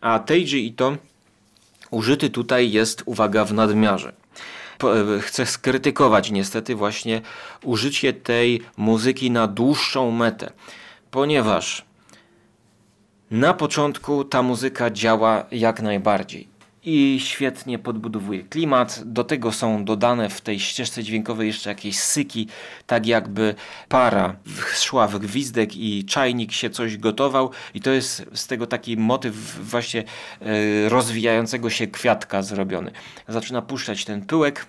A 0.01 0.19
Teiji 0.19 0.67
i 0.67 0.73
to 0.73 0.97
użyty 1.91 2.29
tutaj 2.29 2.71
jest, 2.71 3.03
uwaga, 3.05 3.45
w 3.45 3.53
nadmiarze. 3.53 4.13
E, 4.83 5.19
chcę 5.21 5.45
skrytykować 5.45 6.31
niestety 6.31 6.75
właśnie 6.75 7.21
użycie 7.63 8.13
tej 8.13 8.61
muzyki 8.77 9.31
na 9.31 9.47
dłuższą 9.47 10.11
metę, 10.11 10.51
ponieważ 11.11 11.85
na 13.31 13.53
początku 13.53 14.23
ta 14.23 14.41
muzyka 14.41 14.89
działa 14.91 15.45
jak 15.51 15.81
najbardziej 15.81 16.54
i 16.85 17.19
świetnie 17.19 17.79
podbudowuje 17.79 18.43
klimat. 18.43 19.01
Do 19.05 19.23
tego 19.23 19.51
są 19.51 19.85
dodane 19.85 20.29
w 20.29 20.41
tej 20.41 20.59
ścieżce 20.59 21.03
dźwiękowej 21.03 21.47
jeszcze 21.47 21.69
jakieś 21.69 21.99
syki, 21.99 22.47
tak 22.87 23.05
jakby 23.05 23.55
para 23.89 24.35
szła 24.73 25.07
w 25.07 25.19
gwizdek 25.19 25.75
i 25.75 26.05
czajnik 26.05 26.51
się 26.51 26.69
coś 26.69 26.97
gotował 26.97 27.51
i 27.73 27.81
to 27.81 27.91
jest 27.91 28.25
z 28.33 28.47
tego 28.47 28.67
taki 28.67 28.97
motyw 28.97 29.35
właśnie 29.69 30.03
e, 30.41 30.89
rozwijającego 30.89 31.69
się 31.69 31.87
kwiatka 31.87 32.41
zrobiony. 32.41 32.91
Zaczyna 33.27 33.61
puszczać 33.61 34.05
ten 34.05 34.25
pyłek, 34.25 34.65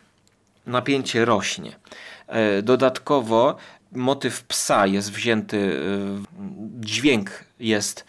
napięcie 0.66 1.24
rośnie. 1.24 1.76
E, 2.26 2.62
dodatkowo 2.62 3.56
motyw 3.92 4.42
psa 4.42 4.86
jest 4.86 5.12
wzięty, 5.12 5.58
e, 5.58 6.22
dźwięk 6.80 7.44
jest 7.60 8.04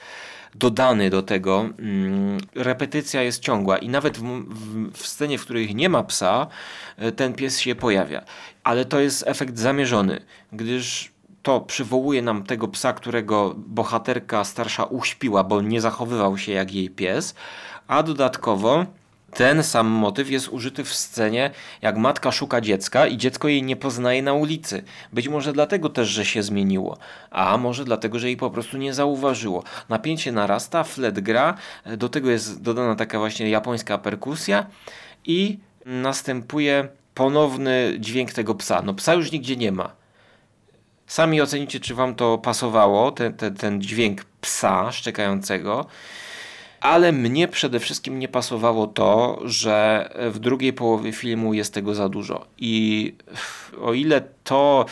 dodany 0.59 1.09
do 1.09 1.21
tego. 1.21 1.69
Mm, 1.79 2.37
repetycja 2.55 3.21
jest 3.21 3.39
ciągła 3.39 3.77
i 3.77 3.89
nawet 3.89 4.17
w, 4.17 4.23
w, 4.93 5.07
scenie, 5.07 5.37
w 5.37 5.41
której 5.41 5.75
nie 5.75 5.89
ma 5.89 6.03
psa, 6.03 6.47
e, 6.97 7.11
ten 7.11 7.33
pies 7.33 7.59
się 7.59 7.75
pojawia. 7.75 8.21
Ale 8.63 8.85
to 8.85 8.99
jest 8.99 9.23
efekt 9.27 9.59
zamierzony, 9.59 10.21
gdyż 10.51 11.11
to 11.43 11.61
przywołuje 11.61 12.21
nam 12.21 12.43
tego 12.43 12.67
psa, 12.67 12.93
którego 12.93 13.55
bohaterka 13.57 14.43
starsza 14.43 14.83
uśpiła, 14.83 15.43
bo 15.43 15.61
nie 15.61 15.81
zachowywał 15.81 16.37
się 16.37 16.51
jak 16.51 16.73
jej 16.73 16.89
pies, 16.89 17.35
a 17.87 18.03
dodatkowo 18.03 18.85
ten 19.33 19.63
sam 19.63 19.87
motyw 19.87 20.29
jest 20.29 20.49
użyty 20.49 20.83
w 20.83 20.93
scenie, 20.93 21.51
jak 21.81 21.97
matka 21.97 22.31
szuka 22.31 22.61
dziecka 22.61 23.07
i 23.07 23.17
dziecko 23.17 23.47
jej 23.47 23.63
nie 23.63 23.75
poznaje 23.75 24.21
na 24.21 24.33
ulicy. 24.33 24.83
Być 25.13 25.27
może 25.27 25.53
dlatego 25.53 25.89
też, 25.89 26.07
że 26.07 26.25
się 26.25 26.43
zmieniło, 26.43 26.97
a 27.31 27.57
może 27.57 27.85
dlatego, 27.85 28.19
że 28.19 28.27
jej 28.27 28.37
po 28.37 28.49
prostu 28.49 28.77
nie 28.77 28.93
zauważyło. 28.93 29.63
Napięcie 29.89 30.31
narasta, 30.31 30.83
flet 30.83 31.19
gra, 31.19 31.57
do 31.97 32.09
tego 32.09 32.29
jest 32.29 32.61
dodana 32.61 32.95
taka 32.95 33.19
właśnie 33.19 33.49
japońska 33.49 33.97
perkusja 33.97 34.65
i 35.25 35.59
następuje 35.85 36.87
ponowny 37.13 37.93
dźwięk 37.99 38.33
tego 38.33 38.55
psa. 38.55 38.81
No 38.81 38.93
psa 38.93 39.13
już 39.13 39.31
nigdzie 39.31 39.55
nie 39.55 39.71
ma. 39.71 39.91
Sami 41.07 41.41
ocenicie, 41.41 41.79
czy 41.79 41.95
wam 41.95 42.15
to 42.15 42.37
pasowało, 42.37 43.11
ten, 43.11 43.33
ten, 43.33 43.55
ten 43.55 43.81
dźwięk 43.81 44.25
psa 44.41 44.91
szczekającego 44.91 45.85
ale 46.81 47.11
mnie 47.11 47.47
przede 47.47 47.79
wszystkim 47.79 48.19
nie 48.19 48.27
pasowało 48.27 48.87
to, 48.87 49.39
że 49.45 50.09
w 50.31 50.39
drugiej 50.39 50.73
połowie 50.73 51.11
filmu 51.11 51.53
jest 51.53 51.73
tego 51.73 51.95
za 51.95 52.09
dużo. 52.09 52.45
I 52.57 53.13
o 53.81 53.93
ile 53.93 54.21
to 54.43 54.85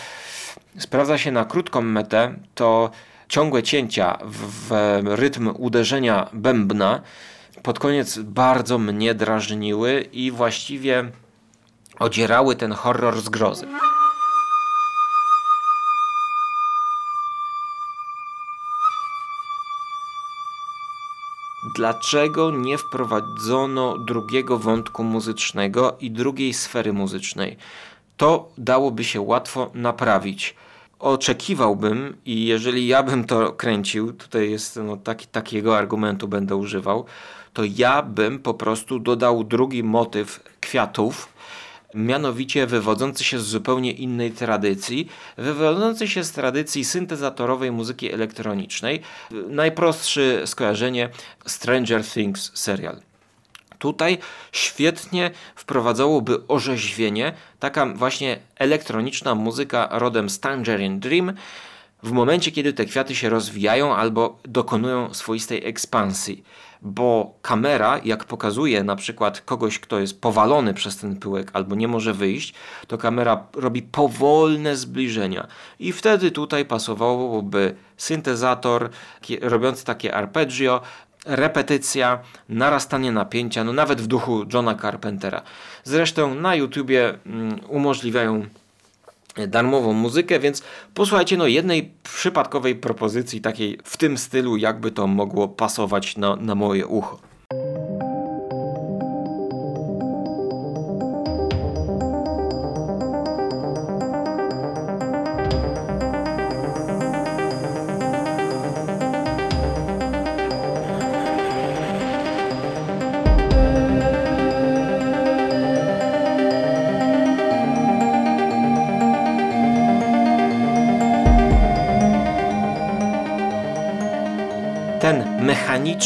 sprawdza 0.77 1.17
się 1.17 1.31
na 1.31 1.45
krótką 1.45 1.81
metę, 1.81 2.35
to 2.55 2.89
ciągłe 3.29 3.63
cięcia 3.63 4.17
w, 4.25 4.67
w 4.67 5.01
rytm 5.05 5.53
uderzenia 5.57 6.29
bębna 6.33 7.01
pod 7.63 7.79
koniec 7.79 8.19
bardzo 8.19 8.77
mnie 8.77 9.13
drażniły 9.13 10.09
i 10.13 10.31
właściwie 10.31 11.11
odzierały 11.99 12.55
ten 12.55 12.71
horror 12.71 13.21
z 13.21 13.29
grozy. 13.29 13.67
Dlaczego 21.75 22.51
nie 22.51 22.77
wprowadzono 22.77 23.97
drugiego 23.97 24.57
wątku 24.57 25.03
muzycznego 25.03 25.97
i 25.99 26.11
drugiej 26.11 26.53
sfery 26.53 26.93
muzycznej. 26.93 27.57
To 28.17 28.49
dałoby 28.57 29.03
się 29.03 29.21
łatwo 29.21 29.71
naprawić. 29.73 30.55
Oczekiwałbym, 30.99 32.17
i 32.25 32.45
jeżeli 32.45 32.87
ja 32.87 33.03
bym 33.03 33.23
to 33.23 33.53
kręcił, 33.53 34.13
tutaj 34.13 34.51
jest 34.51 34.79
no, 34.83 34.97
taki, 34.97 35.27
takiego 35.27 35.77
argumentu 35.77 36.27
będę 36.27 36.55
używał, 36.55 37.05
to 37.53 37.61
ja 37.63 38.01
bym 38.01 38.39
po 38.39 38.53
prostu 38.53 38.99
dodał 38.99 39.43
drugi 39.43 39.83
motyw 39.83 40.43
kwiatów, 40.59 41.34
mianowicie 41.95 42.67
wywodzący 42.67 43.23
się 43.23 43.39
z 43.39 43.45
zupełnie 43.45 43.91
innej 43.91 44.31
tradycji, 44.31 45.09
wywodzący 45.37 46.07
się 46.07 46.23
z 46.23 46.31
tradycji 46.31 46.85
syntezatorowej 46.85 47.71
muzyki 47.71 48.11
elektronicznej. 48.11 49.01
Najprostsze 49.49 50.47
skojarzenie 50.47 51.09
Stranger 51.45 52.03
Things 52.03 52.51
serial. 52.53 52.99
Tutaj 53.79 54.17
świetnie 54.51 55.31
wprowadzałoby 55.55 56.47
orzeźwienie, 56.47 57.33
taka 57.59 57.85
właśnie 57.85 58.39
elektroniczna 58.55 59.35
muzyka 59.35 59.89
rodem 59.91 60.29
z 60.29 60.39
Tangerine 60.39 60.99
Dream, 60.99 61.33
w 62.05 62.11
momencie, 62.11 62.51
kiedy 62.51 62.73
te 62.73 62.85
kwiaty 62.85 63.15
się 63.15 63.29
rozwijają 63.29 63.95
albo 63.95 64.39
dokonują 64.43 65.13
swoistej 65.13 65.65
ekspansji 65.65 66.43
bo 66.85 67.37
kamera, 67.41 67.99
jak 68.03 68.25
pokazuje 68.25 68.83
na 68.83 68.95
przykład 68.95 69.41
kogoś, 69.41 69.79
kto 69.79 69.99
jest 69.99 70.21
powalony 70.21 70.73
przez 70.73 70.97
ten 70.97 71.15
pyłek 71.15 71.49
albo 71.53 71.75
nie 71.75 71.87
może 71.87 72.13
wyjść, 72.13 72.53
to 72.87 72.97
kamera 72.97 73.47
robi 73.53 73.81
powolne 73.81 74.75
zbliżenia. 74.75 75.47
I 75.79 75.91
wtedy 75.91 76.31
tutaj 76.31 76.65
pasowałoby 76.65 77.75
syntezator 77.97 78.89
robiący 79.41 79.85
takie 79.85 80.15
arpeggio, 80.15 80.81
repetycja, 81.25 82.19
narastanie 82.49 83.11
napięcia, 83.11 83.63
no 83.63 83.73
nawet 83.73 84.01
w 84.01 84.07
duchu 84.07 84.45
Johna 84.53 84.75
Carpentera. 84.75 85.41
Zresztą 85.83 86.35
na 86.35 86.55
YouTubie 86.55 87.13
mm, 87.25 87.59
umożliwiają 87.67 88.45
darmową 89.47 89.93
muzykę, 89.93 90.39
więc 90.39 90.63
posłuchajcie 90.93 91.37
no 91.37 91.47
jednej 91.47 91.93
przypadkowej 92.03 92.75
propozycji 92.75 93.41
takiej 93.41 93.79
w 93.83 93.97
tym 93.97 94.17
stylu, 94.17 94.57
jakby 94.57 94.91
to 94.91 95.07
mogło 95.07 95.47
pasować 95.47 96.17
na, 96.17 96.35
na 96.35 96.55
moje 96.55 96.87
ucho. 96.87 97.34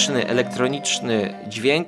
Elektroniczny 0.08 1.34
dźwięk 1.48 1.88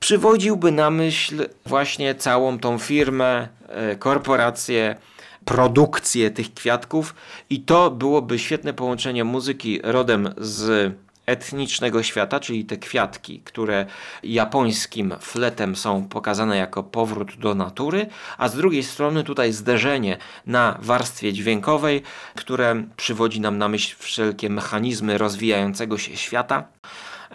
przywodziłby 0.00 0.72
na 0.72 0.90
myśl 0.90 1.46
właśnie 1.66 2.14
całą 2.14 2.58
tą 2.58 2.78
firmę, 2.78 3.48
e, 3.68 3.96
korporację, 3.96 4.96
produkcję 5.44 6.30
tych 6.30 6.54
kwiatków 6.54 7.14
i 7.50 7.60
to 7.60 7.90
byłoby 7.90 8.38
świetne 8.38 8.74
połączenie 8.74 9.24
muzyki 9.24 9.80
rodem 9.82 10.34
z 10.38 10.92
etnicznego 11.26 12.02
świata, 12.02 12.40
czyli 12.40 12.64
te 12.64 12.76
kwiatki, 12.76 13.40
które 13.40 13.86
japońskim 14.22 15.14
fletem 15.20 15.76
są 15.76 16.08
pokazane 16.08 16.56
jako 16.56 16.82
powrót 16.82 17.36
do 17.38 17.54
natury, 17.54 18.06
a 18.38 18.48
z 18.48 18.56
drugiej 18.56 18.82
strony 18.82 19.24
tutaj 19.24 19.52
zderzenie 19.52 20.16
na 20.46 20.78
warstwie 20.80 21.32
dźwiękowej, 21.32 22.02
które 22.34 22.84
przywodzi 22.96 23.40
nam 23.40 23.58
na 23.58 23.68
myśl 23.68 23.96
wszelkie 23.98 24.50
mechanizmy 24.50 25.18
rozwijającego 25.18 25.98
się 25.98 26.16
świata. 26.16 26.64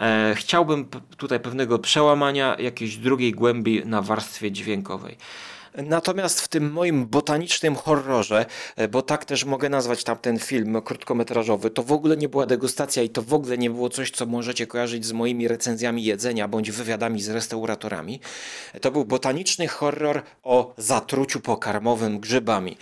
E, 0.00 0.34
chciałbym 0.36 0.88
tutaj 1.16 1.40
pewnego 1.40 1.78
przełamania 1.78 2.56
jakiejś 2.58 2.96
drugiej 2.96 3.32
głębi 3.32 3.82
na 3.84 4.02
warstwie 4.02 4.52
dźwiękowej. 4.52 5.16
Natomiast 5.74 6.40
w 6.40 6.48
tym 6.48 6.72
moim 6.72 7.06
botanicznym 7.06 7.76
horrorze, 7.76 8.46
e, 8.76 8.88
bo 8.88 9.02
tak 9.02 9.24
też 9.24 9.44
mogę 9.44 9.68
nazwać 9.68 10.04
tamten 10.04 10.38
film 10.38 10.82
krótkometrażowy, 10.82 11.70
to 11.70 11.82
w 11.82 11.92
ogóle 11.92 12.16
nie 12.16 12.28
była 12.28 12.46
degustacja 12.46 13.02
i 13.02 13.08
to 13.08 13.22
w 13.22 13.34
ogóle 13.34 13.58
nie 13.58 13.70
było 13.70 13.88
coś, 13.88 14.10
co 14.10 14.26
możecie 14.26 14.66
kojarzyć 14.66 15.06
z 15.06 15.12
moimi 15.12 15.48
recenzjami 15.48 16.04
jedzenia 16.04 16.48
bądź 16.48 16.70
wywiadami 16.70 17.22
z 17.22 17.28
restauratorami. 17.28 18.20
To 18.80 18.90
był 18.90 19.04
botaniczny 19.04 19.68
horror 19.68 20.22
o 20.42 20.74
zatruciu 20.76 21.40
pokarmowym 21.40 22.20
grzybami 22.20 22.76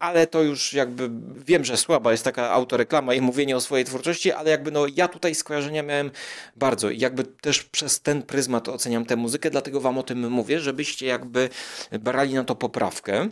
ale 0.00 0.26
to 0.26 0.42
już 0.42 0.72
jakby 0.72 1.10
wiem, 1.46 1.64
że 1.64 1.76
słaba 1.76 2.12
jest 2.12 2.24
taka 2.24 2.50
autoreklama 2.50 3.14
i 3.14 3.20
mówienie 3.20 3.56
o 3.56 3.60
swojej 3.60 3.84
twórczości, 3.84 4.32
ale 4.32 4.50
jakby 4.50 4.70
no 4.70 4.86
ja 4.96 5.08
tutaj 5.08 5.34
skojarzenia 5.34 5.82
miałem 5.82 6.10
bardzo 6.56 6.90
i 6.90 6.98
jakby 6.98 7.24
też 7.24 7.62
przez 7.62 8.00
ten 8.00 8.22
pryzmat 8.22 8.68
oceniam 8.68 9.06
tę 9.06 9.16
muzykę, 9.16 9.50
dlatego 9.50 9.80
wam 9.80 9.98
o 9.98 10.02
tym 10.02 10.30
mówię, 10.30 10.60
żebyście 10.60 11.06
jakby 11.06 11.48
brali 11.92 12.34
na 12.34 12.44
to 12.44 12.54
poprawkę. 12.54 13.28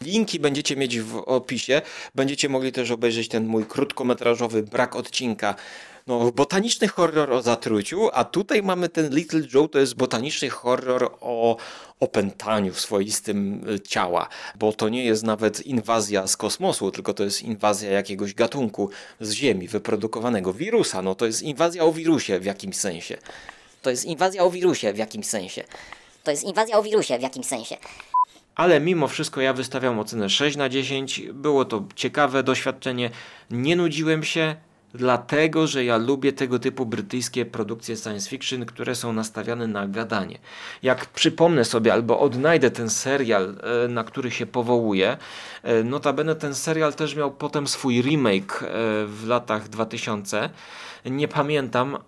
Linki 0.00 0.40
będziecie 0.40 0.76
mieć 0.76 1.00
w 1.00 1.16
opisie. 1.16 1.82
Będziecie 2.14 2.48
mogli 2.48 2.72
też 2.72 2.90
obejrzeć 2.90 3.28
ten 3.28 3.46
mój 3.46 3.64
krótkometrażowy 3.64 4.62
brak 4.62 4.96
odcinka. 4.96 5.54
No, 6.06 6.32
botaniczny 6.32 6.88
horror 6.88 7.32
o 7.32 7.42
zatruciu, 7.42 8.10
a 8.12 8.24
tutaj 8.24 8.62
mamy 8.62 8.88
ten 8.88 9.14
Little 9.14 9.40
Joe, 9.54 9.68
to 9.68 9.78
jest 9.78 9.94
botaniczny 9.94 10.50
horror 10.50 11.10
o 11.20 11.56
opętaniu 12.00 12.74
swoistym 12.74 13.68
y, 13.68 13.80
ciała, 13.80 14.28
bo 14.54 14.72
to 14.72 14.88
nie 14.88 15.04
jest 15.04 15.22
nawet 15.22 15.66
inwazja 15.66 16.26
z 16.26 16.36
kosmosu, 16.36 16.90
tylko 16.90 17.14
to 17.14 17.24
jest 17.24 17.42
inwazja 17.42 17.90
jakiegoś 17.90 18.34
gatunku 18.34 18.90
z 19.20 19.32
Ziemi, 19.32 19.68
wyprodukowanego 19.68 20.52
wirusa. 20.52 21.02
No 21.02 21.14
to 21.14 21.26
jest 21.26 21.42
inwazja 21.42 21.84
o 21.84 21.92
wirusie 21.92 22.40
w 22.40 22.44
jakimś 22.44 22.76
sensie. 22.76 23.18
To 23.82 23.90
jest 23.90 24.04
inwazja 24.04 24.44
o 24.44 24.50
wirusie 24.50 24.92
w 24.92 24.98
jakimś 24.98 25.26
sensie. 25.26 25.64
To 26.24 26.30
jest 26.30 26.44
inwazja 26.44 26.78
o 26.78 26.82
wirusie 26.82 27.18
w 27.18 27.22
jakimś 27.22 27.46
sensie. 27.46 27.76
Ale 28.54 28.80
mimo 28.80 29.08
wszystko 29.08 29.40
ja 29.40 29.52
wystawiam 29.52 29.98
ocenę 29.98 30.30
6 30.30 30.56
na 30.56 30.68
10. 30.68 31.20
Było 31.32 31.64
to 31.64 31.84
ciekawe 31.94 32.42
doświadczenie. 32.42 33.10
Nie 33.50 33.76
nudziłem 33.76 34.24
się, 34.24 34.56
dlatego 34.94 35.66
że 35.66 35.84
ja 35.84 35.96
lubię 35.96 36.32
tego 36.32 36.58
typu 36.58 36.86
brytyjskie 36.86 37.44
produkcje 37.44 37.96
science 37.96 38.30
fiction, 38.30 38.66
które 38.66 38.94
są 38.94 39.12
nastawiane 39.12 39.66
na 39.66 39.86
gadanie. 39.86 40.38
Jak 40.82 41.06
przypomnę 41.06 41.64
sobie 41.64 41.92
albo 41.92 42.20
odnajdę 42.20 42.70
ten 42.70 42.90
serial, 42.90 43.56
e, 43.84 43.88
na 43.88 44.04
który 44.04 44.30
się 44.30 44.46
powołuję, 44.46 45.16
e, 45.62 45.84
notabene 45.84 46.34
ten 46.34 46.54
serial 46.54 46.94
też 46.94 47.16
miał 47.16 47.30
potem 47.30 47.66
swój 47.66 48.02
remake 48.02 48.62
e, 48.62 48.66
w 49.06 49.24
latach 49.26 49.68
2000 49.68 50.50
nie 51.04 51.28
pamiętam. 51.28 51.98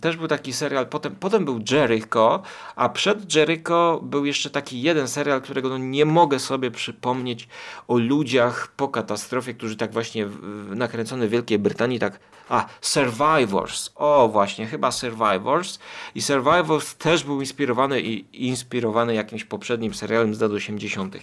Też 0.00 0.16
był 0.16 0.28
taki 0.28 0.52
serial, 0.52 0.86
potem, 0.86 1.16
potem 1.16 1.44
był 1.44 1.60
Jericho, 1.70 2.42
a 2.76 2.88
przed 2.88 3.34
Jericho 3.34 4.00
był 4.02 4.24
jeszcze 4.24 4.50
taki 4.50 4.82
jeden 4.82 5.08
serial, 5.08 5.42
którego 5.42 5.68
no 5.68 5.78
nie 5.78 6.04
mogę 6.04 6.38
sobie 6.38 6.70
przypomnieć 6.70 7.48
o 7.88 7.98
ludziach 7.98 8.68
po 8.76 8.88
katastrofie, 8.88 9.54
którzy 9.54 9.76
tak 9.76 9.92
właśnie 9.92 10.28
nakręcony 10.68 11.28
w 11.28 11.30
Wielkiej 11.30 11.58
Brytanii, 11.58 11.98
tak 11.98 12.20
a, 12.48 12.66
Survivors. 12.80 13.90
O, 13.94 14.28
właśnie, 14.28 14.66
chyba 14.66 14.90
Survivors. 14.90 15.78
I 16.14 16.22
Survivors 16.22 16.96
też 16.96 17.24
był 17.24 17.40
inspirowany 17.40 18.00
i 18.00 18.46
inspirowany 18.46 19.14
jakimś 19.14 19.44
poprzednim 19.44 19.94
serialem 19.94 20.34
z 20.34 20.40
lat 20.40 20.52
80. 20.52 21.16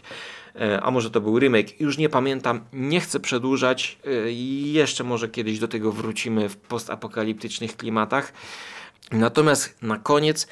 E, 0.55 0.81
a 0.81 0.91
może 0.91 1.11
to 1.11 1.21
był 1.21 1.39
remake, 1.39 1.81
już 1.81 1.97
nie 1.97 2.09
pamiętam, 2.09 2.61
nie 2.73 2.99
chcę 2.99 3.19
przedłużać, 3.19 3.97
e, 4.05 4.31
jeszcze 4.71 5.03
może 5.03 5.29
kiedyś 5.29 5.59
do 5.59 5.67
tego 5.67 5.91
wrócimy 5.91 6.49
w 6.49 6.57
postapokaliptycznych 6.57 7.77
klimatach. 7.77 8.33
Natomiast 9.11 9.81
na 9.81 9.97
koniec, 9.97 10.47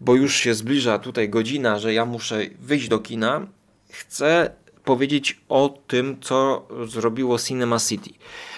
bo 0.00 0.14
już 0.14 0.36
się 0.36 0.54
zbliża 0.54 0.98
tutaj 0.98 1.28
godzina, 1.28 1.78
że 1.78 1.94
ja 1.94 2.04
muszę 2.04 2.40
wyjść 2.58 2.88
do 2.88 2.98
kina, 2.98 3.46
chcę 3.90 4.50
powiedzieć 4.84 5.40
o 5.48 5.78
tym, 5.86 6.16
co 6.20 6.68
zrobiło 6.86 7.38
Cinema 7.38 7.78
City. 7.78 8.10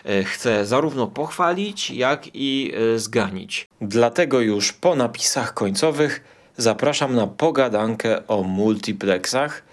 E, 0.04 0.24
chcę 0.24 0.66
zarówno 0.66 1.06
pochwalić, 1.06 1.90
jak 1.90 2.28
i 2.34 2.72
zganić. 2.96 3.68
Dlatego 3.80 4.40
już 4.40 4.72
po 4.72 4.96
napisach 4.96 5.54
końcowych 5.54 6.24
zapraszam 6.56 7.14
na 7.14 7.26
pogadankę 7.26 8.26
o 8.26 8.42
multiplexach 8.42 9.71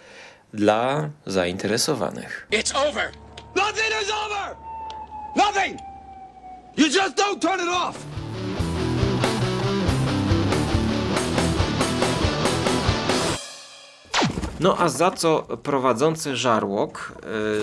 dla 0.54 1.10
zainteresowanych. 1.26 2.48
It's 2.52 2.76
over. 2.76 3.12
Nothing 3.56 3.92
is 4.02 4.12
over. 4.26 4.56
Nothing. 5.36 5.80
You 6.78 6.86
just 6.86 7.16
don't 7.18 7.42
turn 7.42 7.60
it 7.60 7.70
off. 7.70 7.98
No 14.60 14.78
a 14.78 14.90
za 14.90 15.12
co 15.12 15.42
prowadzący 15.64 16.36
żarłok, 16.36 17.14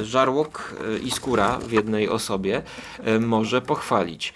e, 0.01 0.05
żarłok 0.05 0.75
e, 0.95 0.99
i 0.99 1.11
skóra 1.11 1.59
w 1.59 1.73
jednej 1.73 2.09
osobie 2.09 2.63
e, 3.05 3.19
może 3.19 3.63
pochwalić? 3.63 4.35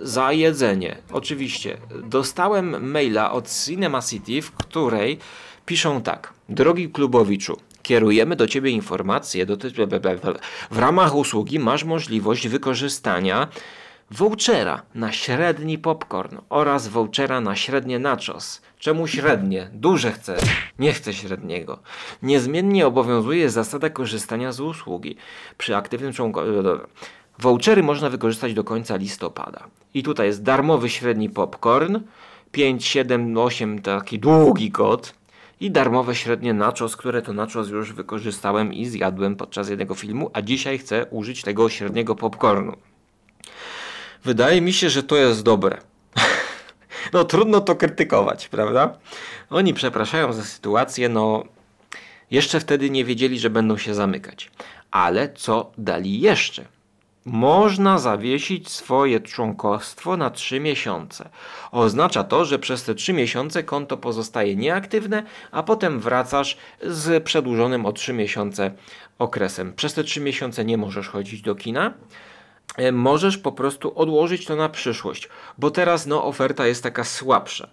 Za 0.00 0.32
jedzenie. 0.32 0.96
Oczywiście. 1.12 1.76
Dostałem 2.04 2.90
maila 2.90 3.32
od 3.32 3.48
Cinema 3.64 4.02
City, 4.02 4.42
w 4.42 4.52
której 4.52 5.18
piszą 5.66 6.02
tak. 6.02 6.32
Drogi 6.48 6.88
klubowiczu, 6.90 7.56
kierujemy 7.82 8.36
do 8.36 8.46
Ciebie 8.46 8.70
informacje 8.70 9.46
dotyczące... 9.46 10.00
W 10.70 10.78
ramach 10.78 11.14
usługi 11.14 11.58
masz 11.58 11.84
możliwość 11.84 12.48
wykorzystania 12.48 13.48
vouchera 14.10 14.82
na 14.94 15.12
średni 15.12 15.78
popcorn 15.78 16.36
oraz 16.48 16.88
vouchera 16.88 17.40
na 17.40 17.56
średnie 17.56 17.98
nachos. 17.98 18.62
Czemu 18.78 19.06
średnie? 19.06 19.70
Duże 19.72 20.12
chcę. 20.12 20.36
Nie 20.78 20.92
chcę 20.92 21.14
średniego. 21.14 21.78
Niezmiennie 22.22 22.86
obowiązuje 22.86 23.50
zasada 23.50 23.90
korzystania 23.90 24.52
z 24.52 24.60
usługi. 24.60 25.16
Przy 25.58 25.76
aktywnym 25.76 26.12
członku... 26.12 26.40
Vouchery 27.38 27.82
można 27.82 28.10
wykorzystać 28.10 28.54
do 28.54 28.64
końca 28.64 28.96
listopada. 28.96 29.64
I 29.94 30.02
tutaj 30.02 30.26
jest 30.26 30.42
darmowy 30.42 30.88
średni 30.88 31.30
popcorn, 31.30 31.98
5, 32.52 32.86
7, 32.86 33.38
8 33.38 33.82
taki 33.82 34.18
długi 34.18 34.70
kod 34.70 35.14
i 35.62 35.70
darmowe 35.70 36.14
średnie 36.14 36.54
nachos, 36.54 36.96
które 36.96 37.22
to 37.22 37.32
nachos 37.32 37.68
już 37.68 37.92
wykorzystałem 37.92 38.72
i 38.72 38.86
zjadłem 38.86 39.36
podczas 39.36 39.68
jednego 39.68 39.94
filmu, 39.94 40.30
a 40.32 40.42
dzisiaj 40.42 40.78
chcę 40.78 41.06
użyć 41.06 41.42
tego 41.42 41.68
średniego 41.68 42.14
popcornu. 42.14 42.76
Wydaje 44.24 44.60
mi 44.60 44.72
się, 44.72 44.90
że 44.90 45.02
to 45.02 45.16
jest 45.16 45.42
dobre. 45.42 45.78
no 47.12 47.24
trudno 47.24 47.60
to 47.60 47.76
krytykować, 47.76 48.48
prawda? 48.48 48.98
Oni 49.50 49.74
przepraszają 49.74 50.32
za 50.32 50.44
sytuację, 50.44 51.08
no 51.08 51.44
jeszcze 52.30 52.60
wtedy 52.60 52.90
nie 52.90 53.04
wiedzieli, 53.04 53.38
że 53.38 53.50
będą 53.50 53.76
się 53.78 53.94
zamykać. 53.94 54.50
Ale 54.90 55.32
co 55.32 55.72
dali 55.78 56.20
jeszcze? 56.20 56.64
Można 57.24 57.98
zawiesić 57.98 58.70
swoje 58.70 59.20
członkostwo 59.20 60.16
na 60.16 60.30
3 60.30 60.60
miesiące. 60.60 61.28
Oznacza 61.70 62.24
to, 62.24 62.44
że 62.44 62.58
przez 62.58 62.84
te 62.84 62.94
3 62.94 63.12
miesiące 63.12 63.62
konto 63.62 63.96
pozostaje 63.96 64.56
nieaktywne, 64.56 65.22
a 65.50 65.62
potem 65.62 66.00
wracasz 66.00 66.56
z 66.82 67.24
przedłużonym 67.24 67.86
o 67.86 67.92
3 67.92 68.12
miesiące 68.12 68.70
okresem. 69.18 69.72
Przez 69.72 69.94
te 69.94 70.04
3 70.04 70.20
miesiące 70.20 70.64
nie 70.64 70.76
możesz 70.78 71.08
chodzić 71.08 71.42
do 71.42 71.54
kina. 71.54 71.94
E, 72.76 72.92
możesz 72.92 73.38
po 73.38 73.52
prostu 73.52 73.98
odłożyć 73.98 74.46
to 74.46 74.56
na 74.56 74.68
przyszłość, 74.68 75.28
bo 75.58 75.70
teraz 75.70 76.06
no, 76.06 76.24
oferta 76.24 76.66
jest 76.66 76.82
taka 76.82 77.04
słabsza. 77.04 77.68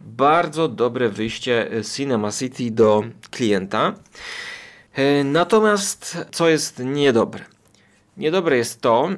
Bardzo 0.00 0.68
dobre 0.68 1.08
wyjście 1.08 1.70
Cinema 1.94 2.32
City 2.32 2.70
do 2.70 3.04
klienta. 3.30 3.94
E, 4.92 5.24
natomiast 5.24 6.18
co 6.32 6.48
jest 6.48 6.78
niedobre? 6.78 7.55
Niedobre 8.16 8.56
jest 8.56 8.80
to, 8.80 9.08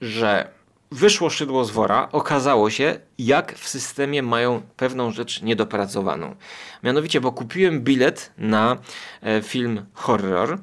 że 0.00 0.48
wyszło 0.90 1.30
szydło 1.30 1.64
z 1.64 1.70
wora, 1.70 2.08
okazało 2.12 2.70
się, 2.70 2.98
jak 3.18 3.54
w 3.54 3.68
systemie 3.68 4.22
mają 4.22 4.62
pewną 4.76 5.10
rzecz 5.10 5.42
niedopracowaną. 5.42 6.36
Mianowicie, 6.82 7.20
bo 7.20 7.32
kupiłem 7.32 7.80
bilet 7.80 8.32
na 8.38 8.76
e, 9.22 9.42
film 9.42 9.86
horror, 9.94 10.58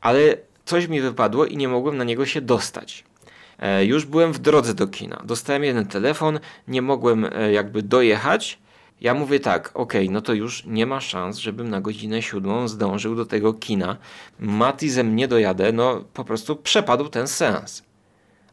ale 0.00 0.36
coś 0.64 0.88
mi 0.88 1.00
wypadło 1.00 1.46
i 1.46 1.56
nie 1.56 1.68
mogłem 1.68 1.96
na 1.96 2.04
niego 2.04 2.26
się 2.26 2.40
dostać. 2.40 3.04
E, 3.58 3.84
już 3.84 4.06
byłem 4.06 4.32
w 4.32 4.38
drodze 4.38 4.74
do 4.74 4.86
kina. 4.86 5.22
Dostałem 5.24 5.64
jeden 5.64 5.86
telefon, 5.86 6.40
nie 6.68 6.82
mogłem 6.82 7.24
e, 7.24 7.52
jakby 7.52 7.82
dojechać. 7.82 8.58
Ja 9.00 9.14
mówię 9.14 9.40
tak, 9.40 9.70
ok, 9.74 9.92
no 10.10 10.20
to 10.20 10.34
już 10.34 10.64
nie 10.64 10.86
ma 10.86 11.00
szans, 11.00 11.38
żebym 11.38 11.68
na 11.68 11.80
godzinę 11.80 12.22
siódmą 12.22 12.68
zdążył 12.68 13.14
do 13.14 13.26
tego 13.26 13.54
kina. 13.54 13.96
Matizem 14.38 15.16
nie 15.16 15.28
dojadę, 15.28 15.72
no 15.72 16.04
po 16.14 16.24
prostu 16.24 16.56
przepadł 16.56 17.08
ten 17.08 17.28
seans. 17.28 17.82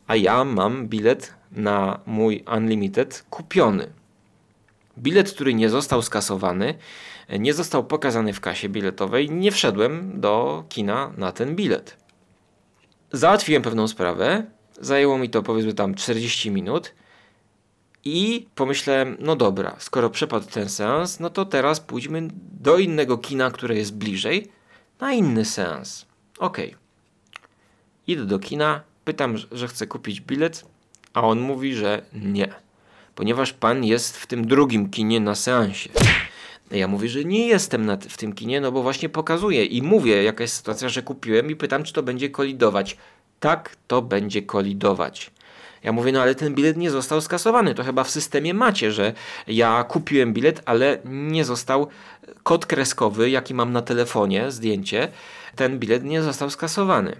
A 0.07 0.15
ja 0.15 0.43
mam 0.43 0.87
bilet 0.87 1.33
na 1.51 1.99
mój 2.05 2.43
Unlimited 2.57 3.25
kupiony. 3.29 3.87
Bilet, 4.97 5.31
który 5.31 5.53
nie 5.53 5.69
został 5.69 6.01
skasowany, 6.01 6.73
nie 7.39 7.53
został 7.53 7.83
pokazany 7.83 8.33
w 8.33 8.41
kasie 8.41 8.69
biletowej, 8.69 9.29
nie 9.29 9.51
wszedłem 9.51 10.21
do 10.21 10.63
kina 10.69 11.13
na 11.17 11.31
ten 11.31 11.55
bilet. 11.55 11.97
Załatwiłem 13.11 13.61
pewną 13.61 13.87
sprawę, 13.87 14.45
zajęło 14.81 15.17
mi 15.17 15.29
to 15.29 15.43
powiedzmy 15.43 15.73
tam 15.73 15.95
40 15.95 16.51
minut 16.51 16.93
I 18.05 18.47
pomyślałem, 18.55 19.17
no 19.19 19.35
dobra, 19.35 19.75
skoro 19.79 20.09
przepadł 20.09 20.45
ten 20.45 20.69
seans, 20.69 21.19
no 21.19 21.29
to 21.29 21.45
teraz 21.45 21.79
pójdźmy 21.79 22.27
do 22.61 22.77
innego 22.77 23.17
kina, 23.17 23.51
które 23.51 23.75
jest 23.75 23.95
bliżej, 23.95 24.47
na 24.99 25.13
inny 25.13 25.45
seans. 25.45 26.05
Okej. 26.39 26.75
Idę 28.07 28.25
do 28.25 28.39
kina, 28.39 28.81
pytam, 29.05 29.37
że- 29.51 29.67
chcę 29.67 29.87
kupić 29.87 30.21
bilet, 30.21 30.65
a 31.13 31.21
on 31.21 31.39
mówi, 31.39 31.73
że 31.73 32.01
nie, 32.13 32.53
ponieważ 33.15 33.53
pan 33.53 33.83
jest 33.83 34.17
w 34.17 34.27
tym 34.27 34.47
drugim 34.47 34.89
kinie 34.89 35.19
na 35.19 35.35
seansie. 35.35 35.89
Ja 36.71 36.87
mówię, 36.87 37.09
że 37.09 37.25
nie 37.25 37.47
jestem 37.47 37.97
w 38.09 38.17
tym 38.17 38.33
kinie, 38.33 38.61
no 38.61 38.71
bo 38.71 38.83
właśnie 38.83 39.09
pokazuję 39.09 39.65
i 39.65 39.81
mówię, 39.81 40.23
jaka 40.23 40.43
jest 40.43 40.55
sytuacja, 40.55 40.89
że 40.89 41.01
kupiłem 41.01 41.51
i 41.51 41.55
pytam, 41.55 41.83
czy 41.83 41.93
to 41.93 42.03
będzie 42.03 42.29
kolidować. 42.29 42.97
Tak, 43.39 43.75
to 43.87 44.01
będzie 44.01 44.41
kolidować. 44.41 45.31
Ja 45.85 45.91
mówię, 45.91 46.11
no 46.11 46.21
ale 46.21 46.35
ten 46.35 46.55
bilet 46.55 46.77
nie 46.77 46.91
został 46.91 47.21
skasowany. 47.21 47.75
To 47.75 47.83
chyba 47.83 48.03
w 48.03 48.09
systemie 48.09 48.53
macie, 48.53 48.91
że 48.91 49.13
ja 49.47 49.83
kupiłem 49.83 50.33
bilet, 50.33 50.61
ale 50.65 50.97
nie 51.05 51.45
został 51.45 51.87
kod 52.43 52.65
kreskowy, 52.65 53.29
jaki 53.29 53.53
mam 53.53 53.71
na 53.71 53.81
telefonie, 53.81 54.51
zdjęcie. 54.51 55.07
Ten 55.55 55.79
bilet 55.79 56.03
nie 56.03 56.21
został 56.21 56.49
skasowany 56.49 57.15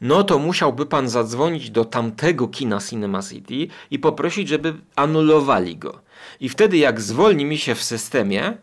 no 0.00 0.24
to 0.24 0.38
musiałby 0.38 0.86
pan 0.86 1.08
zadzwonić 1.08 1.70
do 1.70 1.84
tamtego 1.84 2.48
kina 2.48 2.80
Cinema 2.80 3.22
City 3.22 3.68
i 3.90 3.98
poprosić, 3.98 4.48
żeby 4.48 4.74
anulowali 4.96 5.76
go. 5.76 6.00
I 6.40 6.48
wtedy 6.48 6.76
jak 6.76 7.00
zwolni 7.00 7.44
mi 7.44 7.58
się 7.58 7.74
w 7.74 7.82
systemie, 7.82 8.56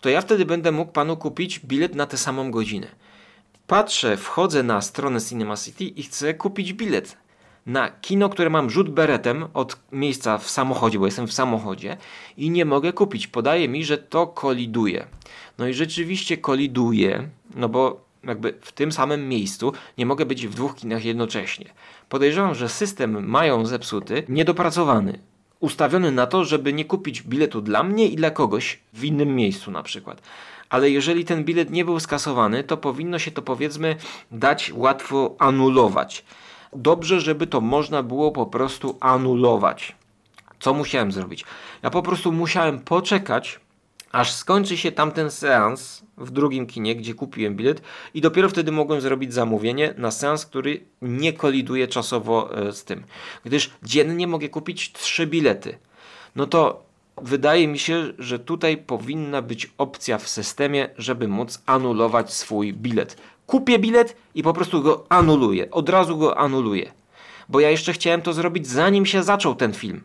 to 0.00 0.08
ja 0.08 0.20
wtedy 0.20 0.44
będę 0.44 0.72
mógł 0.72 0.92
panu 0.92 1.16
kupić 1.16 1.58
bilet 1.58 1.94
na 1.94 2.06
tę 2.06 2.16
samą 2.16 2.50
godzinę. 2.50 2.86
Patrzę, 3.66 4.16
wchodzę 4.16 4.62
na 4.62 4.80
stronę 4.80 5.20
Cinema 5.20 5.56
City 5.56 5.84
i 5.84 6.02
chcę 6.02 6.34
kupić 6.34 6.72
bilet 6.72 7.16
na 7.66 7.90
kino, 7.90 8.28
które 8.28 8.50
mam 8.50 8.70
rzut 8.70 8.90
beretem 8.90 9.46
od 9.54 9.76
miejsca 9.92 10.38
w 10.38 10.50
samochodzie, 10.50 10.98
bo 10.98 11.06
jestem 11.06 11.26
w 11.26 11.32
samochodzie 11.32 11.96
i 12.36 12.50
nie 12.50 12.64
mogę 12.64 12.92
kupić. 12.92 13.26
Podaje 13.26 13.68
mi, 13.68 13.84
że 13.84 13.98
to 13.98 14.26
koliduje. 14.26 15.06
No 15.58 15.68
i 15.68 15.74
rzeczywiście 15.74 16.36
koliduje, 16.36 17.28
no 17.54 17.68
bo 17.68 18.06
jakby 18.24 18.54
w 18.60 18.72
tym 18.72 18.92
samym 18.92 19.28
miejscu 19.28 19.72
nie 19.98 20.06
mogę 20.06 20.26
być 20.26 20.46
w 20.46 20.54
dwóch 20.54 20.74
kinach 20.74 21.04
jednocześnie. 21.04 21.66
Podejrzewam, 22.08 22.54
że 22.54 22.68
system 22.68 23.28
mają 23.28 23.66
zepsuty, 23.66 24.22
niedopracowany, 24.28 25.18
ustawiony 25.60 26.12
na 26.12 26.26
to, 26.26 26.44
żeby 26.44 26.72
nie 26.72 26.84
kupić 26.84 27.22
biletu 27.22 27.60
dla 27.60 27.82
mnie 27.82 28.08
i 28.08 28.16
dla 28.16 28.30
kogoś 28.30 28.80
w 28.92 29.04
innym 29.04 29.36
miejscu 29.36 29.70
na 29.70 29.82
przykład. 29.82 30.22
Ale 30.68 30.90
jeżeli 30.90 31.24
ten 31.24 31.44
bilet 31.44 31.70
nie 31.70 31.84
był 31.84 32.00
skasowany, 32.00 32.64
to 32.64 32.76
powinno 32.76 33.18
się 33.18 33.30
to 33.30 33.42
powiedzmy 33.42 33.96
dać 34.30 34.72
łatwo 34.74 35.36
anulować. 35.38 36.24
Dobrze, 36.72 37.20
żeby 37.20 37.46
to 37.46 37.60
można 37.60 38.02
było 38.02 38.32
po 38.32 38.46
prostu 38.46 38.96
anulować. 39.00 39.96
Co 40.60 40.74
musiałem 40.74 41.12
zrobić? 41.12 41.44
Ja 41.82 41.90
po 41.90 42.02
prostu 42.02 42.32
musiałem 42.32 42.80
poczekać, 42.80 43.60
aż 44.12 44.32
skończy 44.32 44.76
się 44.76 44.92
tamten 44.92 45.30
seans 45.30 46.02
w 46.18 46.30
drugim 46.30 46.66
kinie, 46.66 46.96
gdzie 46.96 47.14
kupiłem 47.14 47.56
bilet 47.56 47.82
i 48.14 48.20
dopiero 48.20 48.48
wtedy 48.48 48.72
mogłem 48.72 49.00
zrobić 49.00 49.34
zamówienie 49.34 49.94
na 49.98 50.10
seans, 50.10 50.46
który 50.46 50.80
nie 51.02 51.32
koliduje 51.32 51.88
czasowo 51.88 52.56
e, 52.56 52.72
z 52.72 52.84
tym. 52.84 53.04
Gdyż 53.44 53.70
dziennie 53.82 54.26
mogę 54.26 54.48
kupić 54.48 54.92
trzy 54.92 55.26
bilety. 55.26 55.78
No 56.36 56.46
to 56.46 56.86
wydaje 57.22 57.68
mi 57.68 57.78
się, 57.78 58.12
że 58.18 58.38
tutaj 58.38 58.76
powinna 58.76 59.42
być 59.42 59.70
opcja 59.78 60.18
w 60.18 60.28
systemie, 60.28 60.88
żeby 60.98 61.28
móc 61.28 61.62
anulować 61.66 62.34
swój 62.34 62.72
bilet. 62.72 63.16
Kupię 63.46 63.78
bilet 63.78 64.16
i 64.34 64.42
po 64.42 64.52
prostu 64.52 64.82
go 64.82 65.06
anuluję. 65.08 65.70
Od 65.70 65.88
razu 65.88 66.18
go 66.18 66.38
anuluję. 66.38 66.92
Bo 67.48 67.60
ja 67.60 67.70
jeszcze 67.70 67.92
chciałem 67.92 68.22
to 68.22 68.32
zrobić 68.32 68.66
zanim 68.66 69.06
się 69.06 69.22
zaczął 69.22 69.54
ten 69.54 69.72
film 69.72 70.00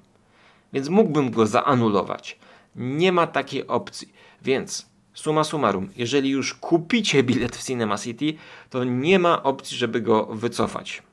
więc 0.73 0.89
mógłbym 0.89 1.31
go 1.31 1.47
zaanulować. 1.47 2.37
Nie 2.75 3.11
ma 3.11 3.27
takiej 3.27 3.67
opcji. 3.67 4.13
Więc 4.41 4.85
summa 5.13 5.43
summarum, 5.43 5.89
jeżeli 5.95 6.29
już 6.29 6.53
kupicie 6.53 7.23
bilet 7.23 7.55
w 7.55 7.65
Cinema 7.65 7.97
City, 7.97 8.33
to 8.69 8.83
nie 8.83 9.19
ma 9.19 9.43
opcji, 9.43 9.77
żeby 9.77 10.01
go 10.01 10.25
wycofać. 10.25 11.03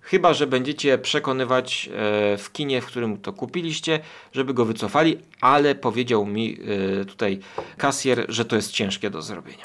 Chyba, 0.00 0.34
że 0.34 0.46
będziecie 0.46 0.98
przekonywać 0.98 1.90
e, 1.92 2.36
w 2.38 2.52
kinie, 2.52 2.80
w 2.80 2.86
którym 2.86 3.18
to 3.18 3.32
kupiliście, 3.32 4.00
żeby 4.32 4.54
go 4.54 4.64
wycofali, 4.64 5.18
ale 5.40 5.74
powiedział 5.74 6.26
mi 6.26 6.58
e, 7.00 7.04
tutaj 7.04 7.38
kasjer, 7.76 8.26
że 8.28 8.44
to 8.44 8.56
jest 8.56 8.72
ciężkie 8.72 9.10
do 9.10 9.22
zrobienia. 9.22 9.64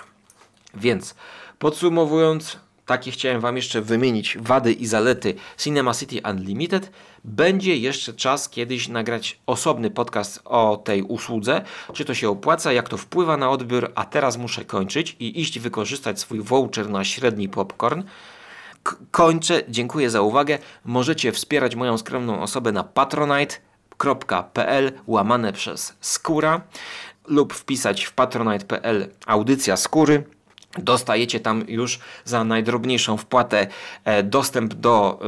Więc 0.73 1.15
podsumowując, 1.63 2.57
takie 2.85 3.11
chciałem 3.11 3.41
Wam 3.41 3.55
jeszcze 3.55 3.81
wymienić 3.81 4.37
wady 4.37 4.73
i 4.73 4.85
zalety 4.87 5.35
Cinema 5.57 5.93
City 5.93 6.21
Unlimited. 6.31 6.91
Będzie 7.23 7.77
jeszcze 7.77 8.13
czas 8.13 8.49
kiedyś 8.49 8.87
nagrać 8.87 9.39
osobny 9.45 9.91
podcast 9.91 10.41
o 10.45 10.77
tej 10.77 11.03
usłudze, 11.03 11.61
czy 11.93 12.05
to 12.05 12.13
się 12.13 12.29
opłaca, 12.29 12.73
jak 12.73 12.89
to 12.89 12.97
wpływa 12.97 13.37
na 13.37 13.49
odbiór, 13.49 13.91
a 13.95 14.05
teraz 14.05 14.37
muszę 14.37 14.65
kończyć 14.65 15.15
i 15.19 15.41
iść 15.41 15.59
wykorzystać 15.59 16.19
swój 16.19 16.41
voucher 16.41 16.89
na 16.89 17.03
średni 17.03 17.49
popcorn. 17.49 18.03
K- 18.83 18.95
kończę, 19.11 19.61
dziękuję 19.69 20.09
za 20.09 20.21
uwagę. 20.21 20.59
Możecie 20.85 21.31
wspierać 21.31 21.75
moją 21.75 21.97
skromną 21.97 22.41
osobę 22.41 22.71
na 22.71 22.83
patronite.pl 22.83 24.91
łamane 25.07 25.53
przez 25.53 25.93
skóra 26.01 26.61
lub 27.27 27.53
wpisać 27.53 28.03
w 28.03 28.13
patronite.pl 28.13 29.09
audycja 29.25 29.77
skóry. 29.77 30.23
Dostajecie 30.77 31.39
tam 31.39 31.63
już 31.67 31.99
za 32.25 32.43
najdrobniejszą 32.43 33.17
wpłatę 33.17 33.67
e, 34.05 34.23
dostęp 34.23 34.73
do 34.73 35.19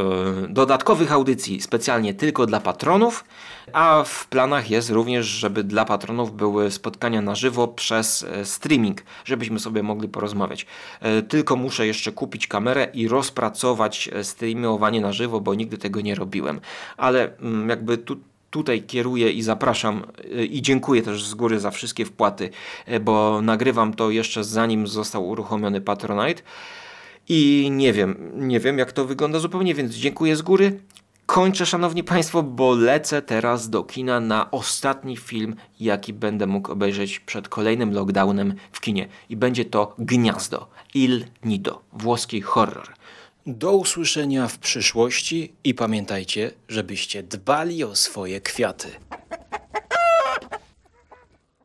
e, 0.44 0.48
dodatkowych 0.48 1.12
audycji 1.12 1.62
specjalnie 1.62 2.14
tylko 2.14 2.46
dla 2.46 2.60
patronów, 2.60 3.26
a 3.74 4.04
w 4.06 4.28
planach 4.28 4.70
jest 4.70 4.90
również, 4.90 5.26
żeby 5.26 5.64
dla 5.64 5.86
patronów 5.86 6.36
były 6.36 6.72
spotkania 6.72 7.22
na 7.22 7.36
żywo 7.36 7.68
przez 7.68 8.24
e, 8.24 8.46
streaming, 8.46 9.04
żebyśmy 9.26 9.60
sobie 9.60 9.84
mogli 9.84 10.10
porozmawiać. 10.10 10.66
Tylko 11.30 11.56
muszę 11.56 11.88
jeszcze 11.88 12.12
kupić 12.12 12.48
kamerę 12.48 12.88
i 12.94 13.08
rozpracować 13.08 14.10
streamowanie 14.24 15.02
na 15.02 15.14
żywo, 15.14 15.42
bo 15.42 15.54
nigdy 15.54 15.78
tego 15.78 16.02
nie 16.02 16.16
robiłem. 16.16 16.62
Ale 16.98 17.38
mm, 17.38 17.70
jakby 17.70 17.98
tu 17.98 18.18
tutaj 18.56 18.84
kieruję 18.84 19.32
i 19.32 19.42
zapraszam 19.42 20.04
y, 20.40 20.46
i 20.46 20.62
dziękuję 20.62 21.02
też 21.02 21.26
z 21.26 21.34
góry 21.34 21.60
za 21.60 21.72
wszystkie 21.72 22.06
wpłaty, 22.06 22.50
y, 22.90 23.00
bo 23.00 23.42
nagrywam 23.42 23.94
to 23.94 24.10
jeszcze 24.10 24.44
zanim 24.44 24.88
został 24.88 25.28
uruchomiony 25.28 25.82
Patronite 25.82 26.42
i 27.30 27.70
nie 27.72 27.94
wiem, 27.94 28.32
nie 28.36 28.60
wiem 28.60 28.78
jak 28.78 28.92
to 28.92 29.06
wygląda 29.06 29.40
zupełnie, 29.40 29.74
więc 29.74 29.94
dziękuję 29.94 30.36
z 30.36 30.42
góry. 30.42 30.80
Kończę, 31.26 31.66
szanowni 31.66 32.04
państwo, 32.04 32.44
bo 32.44 32.76
lecę 32.76 33.22
teraz 33.22 33.70
do 33.70 33.84
kina 33.84 34.20
na 34.20 34.52
ostatni 34.52 35.18
film, 35.18 35.56
jaki 35.80 36.14
będę 36.14 36.48
mógł 36.48 36.72
obejrzeć 36.72 37.20
przed 37.20 37.50
kolejnym 37.50 37.94
lockdownem 37.94 38.54
w 38.72 38.82
kinie. 38.82 39.08
I 39.30 39.36
będzie 39.36 39.66
to 39.66 39.96
Gniazdo, 40.00 40.68
Il 40.94 41.26
Nido, 41.44 41.82
włoski 41.94 42.42
horror. 42.42 42.88
Do 43.48 43.72
usłyszenia 43.72 44.48
w 44.48 44.58
przyszłości 44.58 45.54
i 45.64 45.74
pamiętajcie, 45.74 46.52
żebyście 46.68 47.24
dbali 47.24 47.84
o 47.84 47.96
swoje 47.96 48.42
kwiaty. 48.42 48.88